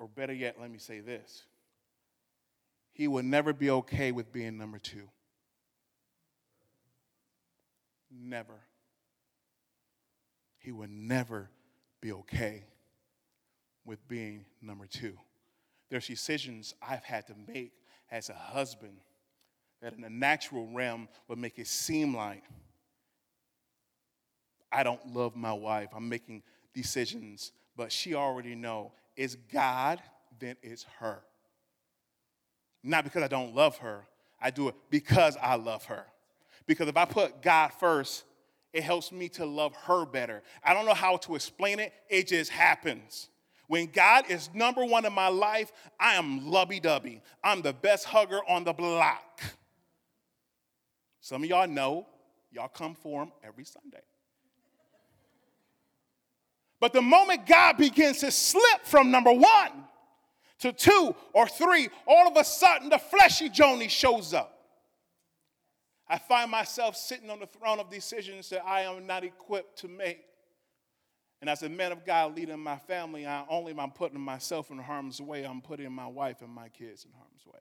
Or 0.00 0.08
better 0.08 0.32
yet, 0.32 0.56
let 0.60 0.72
me 0.72 0.78
say 0.78 0.98
this 0.98 1.44
He 2.90 3.06
will 3.06 3.22
never 3.22 3.52
be 3.52 3.70
okay 3.70 4.10
with 4.10 4.32
being 4.32 4.58
number 4.58 4.80
two. 4.80 5.08
Never. 8.10 8.58
He 10.58 10.72
will 10.72 10.88
never 10.90 11.48
be 12.00 12.10
okay 12.10 12.64
with 13.84 14.08
being 14.08 14.46
number 14.60 14.86
two. 14.86 15.16
There's 15.90 16.08
decisions 16.08 16.74
I've 16.82 17.04
had 17.04 17.28
to 17.28 17.34
make 17.46 17.70
as 18.10 18.30
a 18.30 18.34
husband 18.34 18.98
that 19.82 19.92
in 19.92 20.00
the 20.00 20.10
natural 20.10 20.68
realm 20.72 21.08
would 21.28 21.38
make 21.38 21.58
it 21.58 21.66
seem 21.66 22.14
like 22.14 22.42
I 24.70 24.82
don't 24.82 25.14
love 25.14 25.34
my 25.34 25.52
wife. 25.52 25.88
I'm 25.94 26.08
making 26.08 26.42
decisions, 26.74 27.52
but 27.76 27.90
she 27.90 28.14
already 28.14 28.54
know 28.54 28.92
it's 29.16 29.34
God, 29.52 30.00
then 30.38 30.56
it's 30.62 30.84
her. 31.00 31.20
Not 32.82 33.04
because 33.04 33.22
I 33.22 33.28
don't 33.28 33.54
love 33.54 33.78
her. 33.78 34.06
I 34.40 34.50
do 34.50 34.68
it 34.68 34.74
because 34.90 35.36
I 35.40 35.56
love 35.56 35.84
her. 35.86 36.04
Because 36.66 36.88
if 36.88 36.96
I 36.96 37.04
put 37.04 37.42
God 37.42 37.72
first, 37.72 38.24
it 38.72 38.82
helps 38.82 39.10
me 39.10 39.28
to 39.30 39.46
love 39.46 39.74
her 39.74 40.04
better. 40.04 40.42
I 40.62 40.74
don't 40.74 40.86
know 40.86 40.94
how 40.94 41.16
to 41.16 41.34
explain 41.34 41.80
it, 41.80 41.92
it 42.08 42.28
just 42.28 42.50
happens. 42.50 43.30
When 43.66 43.86
God 43.86 44.24
is 44.30 44.48
number 44.54 44.84
one 44.84 45.04
in 45.04 45.12
my 45.12 45.28
life, 45.28 45.72
I 46.00 46.14
am 46.14 46.40
lubby 46.40 46.80
dubby. 46.80 47.20
I'm 47.44 47.60
the 47.60 47.72
best 47.72 48.06
hugger 48.06 48.40
on 48.48 48.64
the 48.64 48.72
block. 48.72 49.42
Some 51.20 51.42
of 51.42 51.48
y'all 51.48 51.68
know, 51.68 52.06
y'all 52.50 52.68
come 52.68 52.94
for 52.94 53.22
him 53.22 53.32
every 53.42 53.64
Sunday. 53.64 54.02
But 56.80 56.92
the 56.92 57.02
moment 57.02 57.46
God 57.46 57.76
begins 57.76 58.18
to 58.18 58.30
slip 58.30 58.84
from 58.84 59.10
number 59.10 59.32
one 59.32 59.84
to 60.60 60.72
two 60.72 61.14
or 61.32 61.46
three, 61.48 61.88
all 62.06 62.28
of 62.28 62.36
a 62.36 62.44
sudden 62.44 62.88
the 62.88 62.98
fleshy 62.98 63.48
Joni 63.48 63.88
shows 63.88 64.32
up. 64.32 64.54
I 66.08 66.18
find 66.18 66.50
myself 66.50 66.96
sitting 66.96 67.28
on 67.30 67.40
the 67.40 67.46
throne 67.46 67.80
of 67.80 67.90
decisions 67.90 68.48
that 68.50 68.64
I 68.64 68.82
am 68.82 69.06
not 69.06 69.24
equipped 69.24 69.78
to 69.80 69.88
make. 69.88 70.20
And 71.40 71.50
as 71.50 71.62
a 71.62 71.68
man 71.68 71.92
of 71.92 72.04
God 72.04 72.34
leading 72.34 72.58
my 72.58 72.78
family, 72.78 73.26
I 73.26 73.44
only 73.48 73.72
am 73.76 73.90
putting 73.90 74.20
myself 74.20 74.70
in 74.70 74.78
harm's 74.78 75.20
way, 75.20 75.44
I'm 75.44 75.60
putting 75.60 75.92
my 75.92 76.06
wife 76.06 76.42
and 76.42 76.50
my 76.50 76.68
kids 76.68 77.04
in 77.04 77.12
harm's 77.12 77.46
way. 77.46 77.60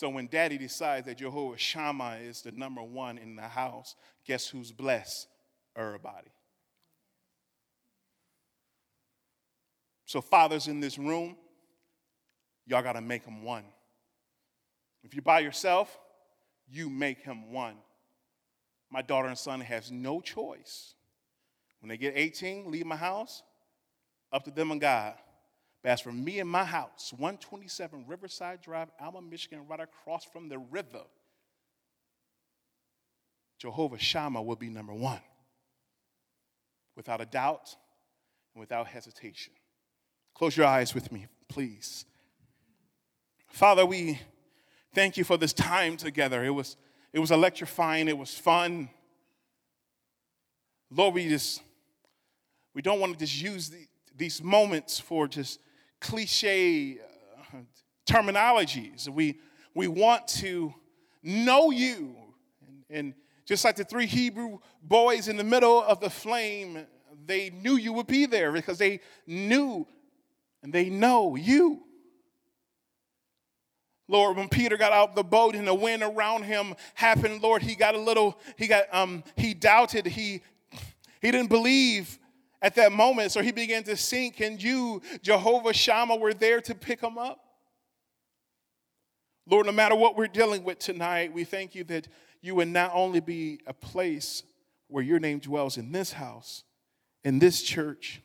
So 0.00 0.08
when 0.08 0.28
daddy 0.28 0.56
decides 0.56 1.04
that 1.04 1.18
Jehovah 1.18 1.58
Shammah 1.58 2.20
is 2.22 2.40
the 2.40 2.52
number 2.52 2.82
one 2.82 3.18
in 3.18 3.36
the 3.36 3.42
house, 3.42 3.96
guess 4.24 4.48
who's 4.48 4.72
blessed? 4.72 5.28
Everybody. 5.76 6.30
So, 10.06 10.22
fathers 10.22 10.68
in 10.68 10.80
this 10.80 10.96
room, 10.96 11.36
y'all 12.66 12.80
got 12.80 12.94
to 12.94 13.02
make 13.02 13.26
him 13.26 13.42
one. 13.42 13.64
If 15.04 15.12
you're 15.12 15.20
by 15.20 15.40
yourself, 15.40 15.98
you 16.66 16.88
make 16.88 17.20
him 17.20 17.52
one. 17.52 17.74
My 18.90 19.02
daughter 19.02 19.28
and 19.28 19.36
son 19.36 19.60
has 19.60 19.90
no 19.90 20.22
choice. 20.22 20.94
When 21.80 21.90
they 21.90 21.98
get 21.98 22.14
18, 22.16 22.70
leave 22.70 22.86
my 22.86 22.96
house, 22.96 23.42
up 24.32 24.44
to 24.44 24.50
them 24.50 24.70
and 24.70 24.80
God. 24.80 25.12
But 25.82 25.90
as 25.90 26.00
for 26.00 26.12
me 26.12 26.40
and 26.40 26.48
my 26.48 26.64
house, 26.64 27.12
127 27.16 28.04
Riverside 28.06 28.60
Drive, 28.60 28.88
Alma, 29.00 29.22
Michigan, 29.22 29.66
right 29.68 29.80
across 29.80 30.24
from 30.24 30.48
the 30.48 30.58
river, 30.58 31.02
Jehovah 33.58 33.98
Shammah 33.98 34.42
will 34.42 34.56
be 34.56 34.68
number 34.68 34.94
one. 34.94 35.20
Without 36.96 37.20
a 37.20 37.26
doubt 37.26 37.74
and 38.54 38.60
without 38.60 38.86
hesitation. 38.86 39.52
Close 40.34 40.56
your 40.56 40.66
eyes 40.66 40.94
with 40.94 41.10
me, 41.12 41.26
please. 41.48 42.04
Father, 43.48 43.84
we 43.86 44.20
thank 44.94 45.16
you 45.16 45.24
for 45.24 45.36
this 45.36 45.52
time 45.52 45.96
together. 45.96 46.44
It 46.44 46.50
was, 46.50 46.76
it 47.12 47.18
was 47.18 47.30
electrifying, 47.30 48.08
it 48.08 48.16
was 48.16 48.36
fun. 48.36 48.90
Lord, 50.90 51.14
we 51.14 51.28
just, 51.28 51.62
we 52.74 52.82
don't 52.82 53.00
want 53.00 53.12
to 53.14 53.18
just 53.18 53.40
use 53.40 53.70
the, 53.70 53.86
these 54.16 54.42
moments 54.42 54.98
for 54.98 55.26
just 55.28 55.60
cliche 56.00 56.98
uh, 57.52 57.56
terminologies. 58.06 59.08
We, 59.08 59.38
we 59.74 59.88
want 59.88 60.26
to 60.28 60.74
know 61.22 61.70
you. 61.70 62.16
And, 62.66 62.84
and 62.90 63.14
just 63.44 63.64
like 63.64 63.76
the 63.76 63.84
three 63.84 64.06
Hebrew 64.06 64.58
boys 64.82 65.28
in 65.28 65.36
the 65.36 65.44
middle 65.44 65.82
of 65.82 66.00
the 66.00 66.10
flame, 66.10 66.86
they 67.26 67.50
knew 67.50 67.76
you 67.76 67.92
would 67.92 68.06
be 68.06 68.26
there 68.26 68.52
because 68.52 68.78
they 68.78 69.00
knew 69.26 69.86
and 70.62 70.72
they 70.72 70.88
know 70.88 71.36
you. 71.36 71.80
Lord, 74.08 74.36
when 74.36 74.48
Peter 74.48 74.76
got 74.76 74.92
out 74.92 75.14
the 75.14 75.22
boat 75.22 75.54
and 75.54 75.66
the 75.66 75.74
wind 75.74 76.02
around 76.02 76.42
him 76.42 76.74
happened, 76.94 77.42
Lord, 77.42 77.62
he 77.62 77.76
got 77.76 77.94
a 77.94 77.98
little, 77.98 78.40
he 78.56 78.66
got, 78.66 78.84
um, 78.92 79.22
he 79.36 79.54
doubted, 79.54 80.04
he, 80.04 80.42
he 81.22 81.30
didn't 81.30 81.48
believe 81.48 82.18
at 82.62 82.74
that 82.74 82.92
moment, 82.92 83.32
so 83.32 83.42
he 83.42 83.52
began 83.52 83.82
to 83.84 83.96
sink, 83.96 84.40
and 84.40 84.62
you, 84.62 85.00
Jehovah 85.22 85.72
Shammah, 85.72 86.16
were 86.16 86.34
there 86.34 86.60
to 86.60 86.74
pick 86.74 87.00
him 87.00 87.16
up. 87.18 87.40
Lord, 89.48 89.66
no 89.66 89.72
matter 89.72 89.94
what 89.94 90.16
we're 90.16 90.28
dealing 90.28 90.62
with 90.62 90.78
tonight, 90.78 91.32
we 91.32 91.44
thank 91.44 91.74
you 91.74 91.84
that 91.84 92.06
you 92.42 92.54
would 92.54 92.68
not 92.68 92.92
only 92.94 93.20
be 93.20 93.60
a 93.66 93.72
place 93.72 94.42
where 94.88 95.02
your 95.02 95.18
name 95.18 95.38
dwells 95.38 95.76
in 95.76 95.92
this 95.92 96.12
house, 96.12 96.64
in 97.24 97.38
this 97.38 97.62
church, 97.62 98.22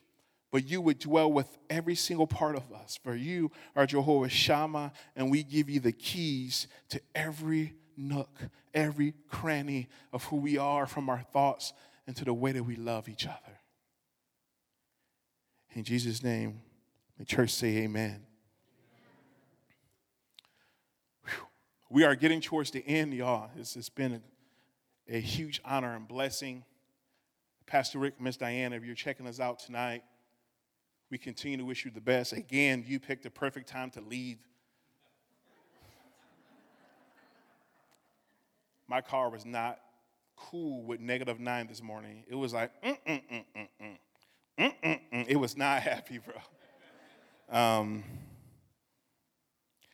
but 0.52 0.68
you 0.68 0.80
would 0.80 0.98
dwell 0.98 1.30
with 1.30 1.58
every 1.68 1.94
single 1.94 2.26
part 2.26 2.56
of 2.56 2.72
us. 2.72 2.98
For 3.02 3.14
you 3.14 3.50
are 3.74 3.86
Jehovah 3.86 4.28
Shammah, 4.28 4.92
and 5.14 5.30
we 5.30 5.42
give 5.42 5.68
you 5.68 5.80
the 5.80 5.92
keys 5.92 6.68
to 6.90 7.00
every 7.14 7.74
nook, 7.96 8.38
every 8.72 9.14
cranny 9.28 9.88
of 10.12 10.24
who 10.24 10.36
we 10.36 10.58
are 10.58 10.86
from 10.86 11.08
our 11.08 11.22
thoughts 11.32 11.72
and 12.06 12.14
to 12.16 12.24
the 12.24 12.34
way 12.34 12.52
that 12.52 12.62
we 12.62 12.76
love 12.76 13.08
each 13.08 13.26
other. 13.26 13.55
In 15.76 15.84
Jesus' 15.84 16.22
name, 16.22 16.62
the 17.18 17.24
church 17.26 17.50
say 17.50 17.76
amen. 17.76 18.22
Whew. 21.26 21.46
We 21.90 22.04
are 22.04 22.14
getting 22.14 22.40
towards 22.40 22.70
the 22.70 22.82
end, 22.86 23.12
y'all. 23.12 23.50
It's, 23.58 23.76
it's 23.76 23.90
been 23.90 24.22
a, 25.06 25.16
a 25.16 25.20
huge 25.20 25.60
honor 25.66 25.94
and 25.94 26.08
blessing. 26.08 26.64
Pastor 27.66 27.98
Rick, 27.98 28.18
Miss 28.18 28.38
Diana, 28.38 28.74
if 28.74 28.86
you're 28.86 28.94
checking 28.94 29.26
us 29.26 29.38
out 29.38 29.58
tonight, 29.58 30.02
we 31.10 31.18
continue 31.18 31.58
to 31.58 31.64
wish 31.66 31.84
you 31.84 31.90
the 31.90 32.00
best. 32.00 32.32
Again, 32.32 32.82
you 32.86 32.98
picked 32.98 33.24
the 33.24 33.30
perfect 33.30 33.68
time 33.68 33.90
to 33.90 34.00
leave. 34.00 34.38
My 38.88 39.02
car 39.02 39.28
was 39.28 39.44
not 39.44 39.78
cool 40.36 40.84
with 40.84 41.00
negative 41.00 41.38
nine 41.38 41.66
this 41.66 41.82
morning. 41.82 42.24
It 42.28 42.34
was 42.34 42.54
like, 42.54 42.70
mm, 42.82 42.96
mm, 43.06 43.20
mm, 43.30 43.44
mm, 43.54 43.68
mm. 43.82 43.96
Mm-mm-mm. 44.58 45.26
It 45.28 45.36
was 45.36 45.56
not 45.56 45.82
happy, 45.82 46.18
bro. 46.18 46.34
Um, 47.48 48.04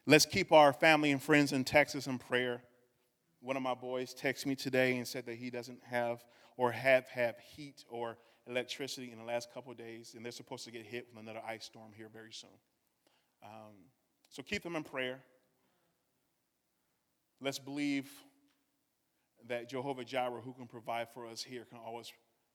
let's 0.07 0.25
keep 0.25 0.53
our 0.53 0.73
family 0.73 1.11
and 1.11 1.23
friends 1.23 1.53
in 1.53 1.65
Texas 1.65 2.07
in 2.07 2.19
prayer. 2.19 2.63
One 3.41 3.57
of 3.57 3.63
my 3.63 3.75
boys 3.75 4.15
texted 4.15 4.47
me 4.47 4.55
today 4.55 4.97
and 4.97 5.07
said 5.07 5.27
that 5.27 5.35
he 5.35 5.51
doesn't 5.51 5.81
have 5.85 6.25
or 6.57 6.71
have 6.71 7.09
have 7.09 7.37
heat 7.39 7.85
or 7.91 8.17
electricity 8.47 9.11
in 9.11 9.19
the 9.19 9.25
last 9.25 9.53
couple 9.53 9.73
days, 9.75 10.15
and 10.15 10.25
they're 10.25 10.33
supposed 10.33 10.65
to 10.65 10.71
get 10.71 10.87
hit 10.87 11.09
with 11.13 11.23
another 11.23 11.43
ice 11.47 11.65
storm 11.65 11.91
here 11.97 12.09
very 12.13 12.33
soon. 12.33 12.51
Um, 13.43 13.75
so 14.31 14.43
keep 14.43 14.63
them 14.63 14.77
in 14.77 14.85
prayer. 14.85 15.21
Let's 17.41 17.59
believe 17.59 18.09
that 19.49 19.69
Jehovah 19.69 20.05
Jireh, 20.05 20.41
who 20.41 20.53
can 20.53 20.69
provide 20.69 21.09
for 21.13 21.27
us 21.27 21.43
here, 21.43 21.65
can 21.65 21.79
always 21.85 22.13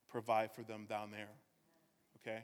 provide 0.10 0.53
for 0.53 0.64
them 0.64 0.86
down 0.88 1.12
there 1.12 1.28
okay? 2.22 2.43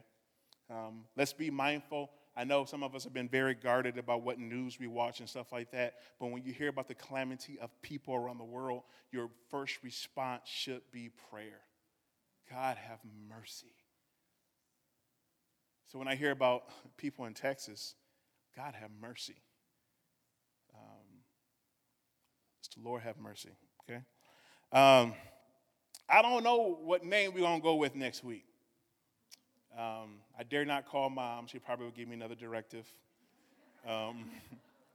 Um, 0.70 1.04
let's 1.16 1.32
be 1.32 1.50
mindful. 1.50 2.10
I 2.36 2.44
know 2.44 2.64
some 2.64 2.82
of 2.82 2.94
us 2.94 3.04
have 3.04 3.12
been 3.12 3.28
very 3.28 3.54
guarded 3.54 3.96
about 3.96 4.22
what 4.22 4.38
news 4.38 4.78
we 4.80 4.88
watch 4.88 5.20
and 5.20 5.28
stuff 5.28 5.52
like 5.52 5.70
that, 5.70 5.94
but 6.18 6.30
when 6.30 6.42
you 6.42 6.52
hear 6.52 6.68
about 6.68 6.88
the 6.88 6.94
calamity 6.94 7.58
of 7.60 7.70
people 7.80 8.14
around 8.14 8.38
the 8.38 8.44
world, 8.44 8.82
your 9.12 9.30
first 9.50 9.78
response 9.84 10.42
should 10.44 10.82
be 10.90 11.10
prayer. 11.30 11.60
God 12.50 12.76
have 12.76 12.98
mercy. 13.28 13.72
So 15.86 15.98
when 15.98 16.08
I 16.08 16.16
hear 16.16 16.32
about 16.32 16.64
people 16.96 17.26
in 17.26 17.34
Texas, 17.34 17.94
God 18.56 18.74
have 18.74 18.90
mercy. 19.00 19.36
Um, 20.74 21.22
it's 22.58 22.74
the 22.74 22.82
Lord 22.82 23.02
have 23.02 23.18
mercy, 23.18 23.50
okay? 23.82 24.02
Um, 24.72 25.14
I 26.08 26.20
don't 26.20 26.42
know 26.42 26.78
what 26.82 27.04
name 27.04 27.32
we're 27.32 27.40
going 27.40 27.60
to 27.60 27.62
go 27.62 27.76
with 27.76 27.94
next 27.94 28.24
week. 28.24 28.44
Um, 29.76 30.20
I 30.38 30.44
dare 30.44 30.64
not 30.64 30.86
call 30.86 31.10
mom. 31.10 31.46
She 31.46 31.58
probably 31.58 31.86
would 31.86 31.96
give 31.96 32.06
me 32.06 32.14
another 32.14 32.36
directive. 32.36 32.86
Um, 33.86 34.30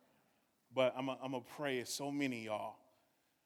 but 0.73 0.93
I'm 0.97 1.07
going 1.07 1.17
to 1.31 1.41
pray. 1.57 1.81
As 1.81 1.89
so 1.89 2.11
many 2.11 2.45
y'all. 2.45 2.75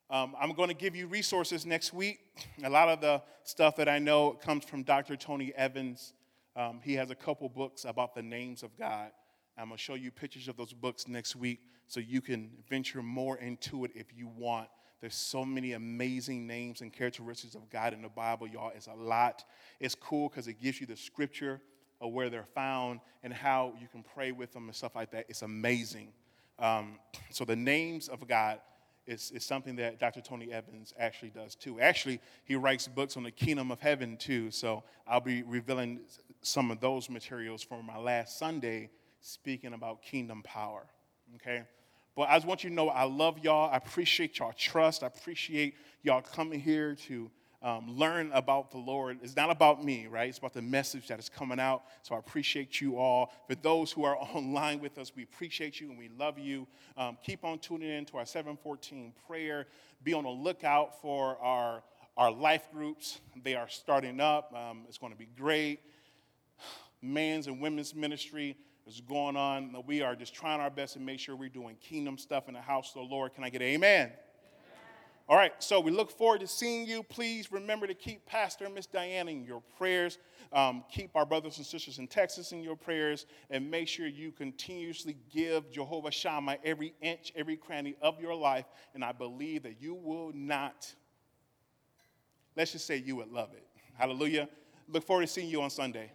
Um, 0.09 0.35
I'm 0.39 0.53
going 0.53 0.69
to 0.69 0.75
give 0.75 0.95
you 0.95 1.07
resources 1.07 1.65
next 1.65 1.91
week. 1.91 2.19
A 2.63 2.69
lot 2.69 2.87
of 2.89 3.01
the 3.01 3.21
stuff 3.43 3.77
that 3.77 3.89
I 3.89 3.97
know 3.97 4.31
comes 4.31 4.63
from 4.63 4.83
Dr. 4.83 5.15
Tony 5.15 5.51
Evans. 5.55 6.13
Um, 6.55 6.81
he 6.83 6.93
has 6.93 7.09
a 7.09 7.15
couple 7.15 7.49
books 7.49 7.85
about 7.85 8.13
the 8.13 8.21
names 8.21 8.61
of 8.61 8.77
God. 8.77 9.09
I'm 9.57 9.69
going 9.69 9.77
to 9.77 9.83
show 9.83 9.95
you 9.95 10.11
pictures 10.11 10.47
of 10.47 10.55
those 10.55 10.73
books 10.73 11.07
next 11.07 11.35
week 11.35 11.61
so 11.87 11.99
you 11.99 12.21
can 12.21 12.51
venture 12.69 13.01
more 13.01 13.37
into 13.37 13.85
it 13.85 13.91
if 13.95 14.07
you 14.15 14.27
want. 14.27 14.67
There's 15.03 15.15
so 15.15 15.43
many 15.43 15.73
amazing 15.73 16.47
names 16.47 16.79
and 16.79 16.93
characteristics 16.93 17.55
of 17.55 17.69
God 17.69 17.91
in 17.91 18.03
the 18.03 18.07
Bible, 18.07 18.47
y'all. 18.47 18.71
It's 18.73 18.87
a 18.87 18.93
lot. 18.93 19.43
It's 19.81 19.95
cool 19.95 20.29
because 20.29 20.47
it 20.47 20.61
gives 20.61 20.79
you 20.79 20.87
the 20.87 20.95
scripture 20.95 21.59
of 21.99 22.13
where 22.13 22.29
they're 22.29 22.47
found 22.55 23.01
and 23.21 23.33
how 23.33 23.73
you 23.81 23.89
can 23.89 24.01
pray 24.01 24.31
with 24.31 24.53
them 24.53 24.67
and 24.67 24.73
stuff 24.73 24.95
like 24.95 25.11
that. 25.11 25.25
It's 25.27 25.41
amazing. 25.41 26.13
Um, 26.57 26.99
so 27.31 27.43
the 27.43 27.55
names 27.57 28.07
of 28.07 28.25
God 28.25 28.61
is, 29.05 29.29
is 29.31 29.43
something 29.43 29.75
that 29.75 29.99
Dr. 29.99 30.21
Tony 30.21 30.53
Evans 30.53 30.93
actually 30.97 31.31
does 31.31 31.55
too. 31.55 31.81
Actually, 31.81 32.21
he 32.45 32.55
writes 32.55 32.87
books 32.87 33.17
on 33.17 33.23
the 33.23 33.31
kingdom 33.31 33.71
of 33.71 33.81
heaven 33.81 34.15
too. 34.15 34.51
So 34.51 34.85
I'll 35.05 35.19
be 35.19 35.43
revealing 35.43 35.99
some 36.43 36.71
of 36.71 36.79
those 36.79 37.09
materials 37.09 37.61
from 37.61 37.85
my 37.85 37.97
last 37.97 38.39
Sunday 38.39 38.89
speaking 39.19 39.73
about 39.73 40.01
kingdom 40.01 40.43
power. 40.43 40.85
Okay? 41.35 41.63
But 42.15 42.29
I 42.29 42.35
just 42.35 42.45
want 42.45 42.63
you 42.63 42.69
to 42.69 42.75
know 42.75 42.89
I 42.89 43.03
love 43.03 43.39
y'all. 43.39 43.71
I 43.71 43.77
appreciate 43.77 44.39
y'all 44.39 44.53
trust. 44.53 45.03
I 45.03 45.07
appreciate 45.07 45.75
y'all 46.03 46.21
coming 46.21 46.59
here 46.59 46.95
to 47.07 47.31
um, 47.63 47.97
learn 47.97 48.29
about 48.33 48.71
the 48.71 48.77
Lord. 48.77 49.19
It's 49.23 49.35
not 49.35 49.49
about 49.49 49.83
me, 49.83 50.07
right? 50.07 50.27
It's 50.27 50.37
about 50.37 50.53
the 50.53 50.61
message 50.61 51.07
that 51.07 51.17
is 51.17 51.29
coming 51.29 51.59
out. 51.59 51.83
So 52.01 52.13
I 52.13 52.19
appreciate 52.19 52.81
you 52.81 52.97
all. 52.97 53.31
For 53.47 53.55
those 53.55 53.91
who 53.91 54.03
are 54.03 54.17
online 54.35 54.79
with 54.79 54.97
us, 54.97 55.11
we 55.15 55.23
appreciate 55.23 55.79
you 55.79 55.89
and 55.89 55.97
we 55.97 56.09
love 56.19 56.37
you. 56.37 56.67
Um, 56.97 57.17
keep 57.23 57.43
on 57.45 57.59
tuning 57.59 57.89
in 57.89 58.05
to 58.05 58.17
our 58.17 58.25
714 58.25 59.13
prayer. 59.27 59.67
Be 60.03 60.13
on 60.13 60.25
the 60.25 60.29
lookout 60.29 61.01
for 61.01 61.37
our 61.41 61.83
our 62.15 62.31
life 62.31 62.71
groups. 62.71 63.19
They 63.43 63.55
are 63.55 63.67
starting 63.67 64.19
up. 64.19 64.53
Um, 64.53 64.83
it's 64.87 64.97
going 64.97 65.13
to 65.13 65.17
be 65.17 65.27
great. 65.37 65.79
Men's 67.01 67.47
and 67.47 67.59
women's 67.59 67.95
ministry 67.95 68.55
is 68.87 69.01
going 69.01 69.35
on. 69.37 69.75
We 69.85 70.01
are 70.01 70.15
just 70.15 70.33
trying 70.33 70.59
our 70.59 70.69
best 70.69 70.93
to 70.93 70.99
make 70.99 71.19
sure 71.19 71.35
we're 71.35 71.49
doing 71.49 71.75
kingdom 71.81 72.17
stuff 72.17 72.47
in 72.47 72.53
the 72.53 72.61
house 72.61 72.89
of 72.95 73.07
the 73.07 73.15
Lord. 73.15 73.33
Can 73.33 73.43
I 73.43 73.49
get 73.49 73.61
amen? 73.61 74.11
All 75.29 75.37
right, 75.37 75.53
so 75.59 75.79
we 75.79 75.89
look 75.89 76.11
forward 76.11 76.41
to 76.41 76.47
seeing 76.47 76.85
you. 76.85 77.01
Please 77.01 77.49
remember 77.49 77.87
to 77.87 77.93
keep 77.93 78.25
Pastor 78.25 78.65
and 78.65 78.75
Miss 78.75 78.87
Diana 78.87 79.31
in 79.31 79.45
your 79.45 79.61
prayers. 79.77 80.17
Um, 80.51 80.83
keep 80.91 81.15
our 81.15 81.25
brothers 81.25 81.57
and 81.57 81.65
sisters 81.65 81.97
in 81.97 82.07
Texas 82.07 82.51
in 82.51 82.61
your 82.61 82.75
prayers, 82.75 83.25
and 83.49 83.71
make 83.71 83.87
sure 83.87 84.05
you 84.05 84.33
continuously 84.33 85.15
give 85.33 85.71
Jehovah 85.71 86.11
Shammah 86.11 86.57
every 86.65 86.93
inch, 87.01 87.31
every 87.37 87.55
cranny 87.55 87.95
of 88.01 88.19
your 88.19 88.35
life. 88.35 88.65
And 88.93 89.03
I 89.03 89.13
believe 89.13 89.63
that 89.63 89.81
you 89.81 89.95
will 89.95 90.31
not, 90.35 90.93
let's 92.57 92.73
just 92.73 92.85
say 92.85 92.97
you 92.97 93.15
would 93.15 93.31
love 93.31 93.53
it. 93.53 93.65
Hallelujah. 93.93 94.49
Look 94.89 95.05
forward 95.05 95.21
to 95.21 95.27
seeing 95.27 95.49
you 95.49 95.61
on 95.61 95.69
Sunday. 95.69 96.11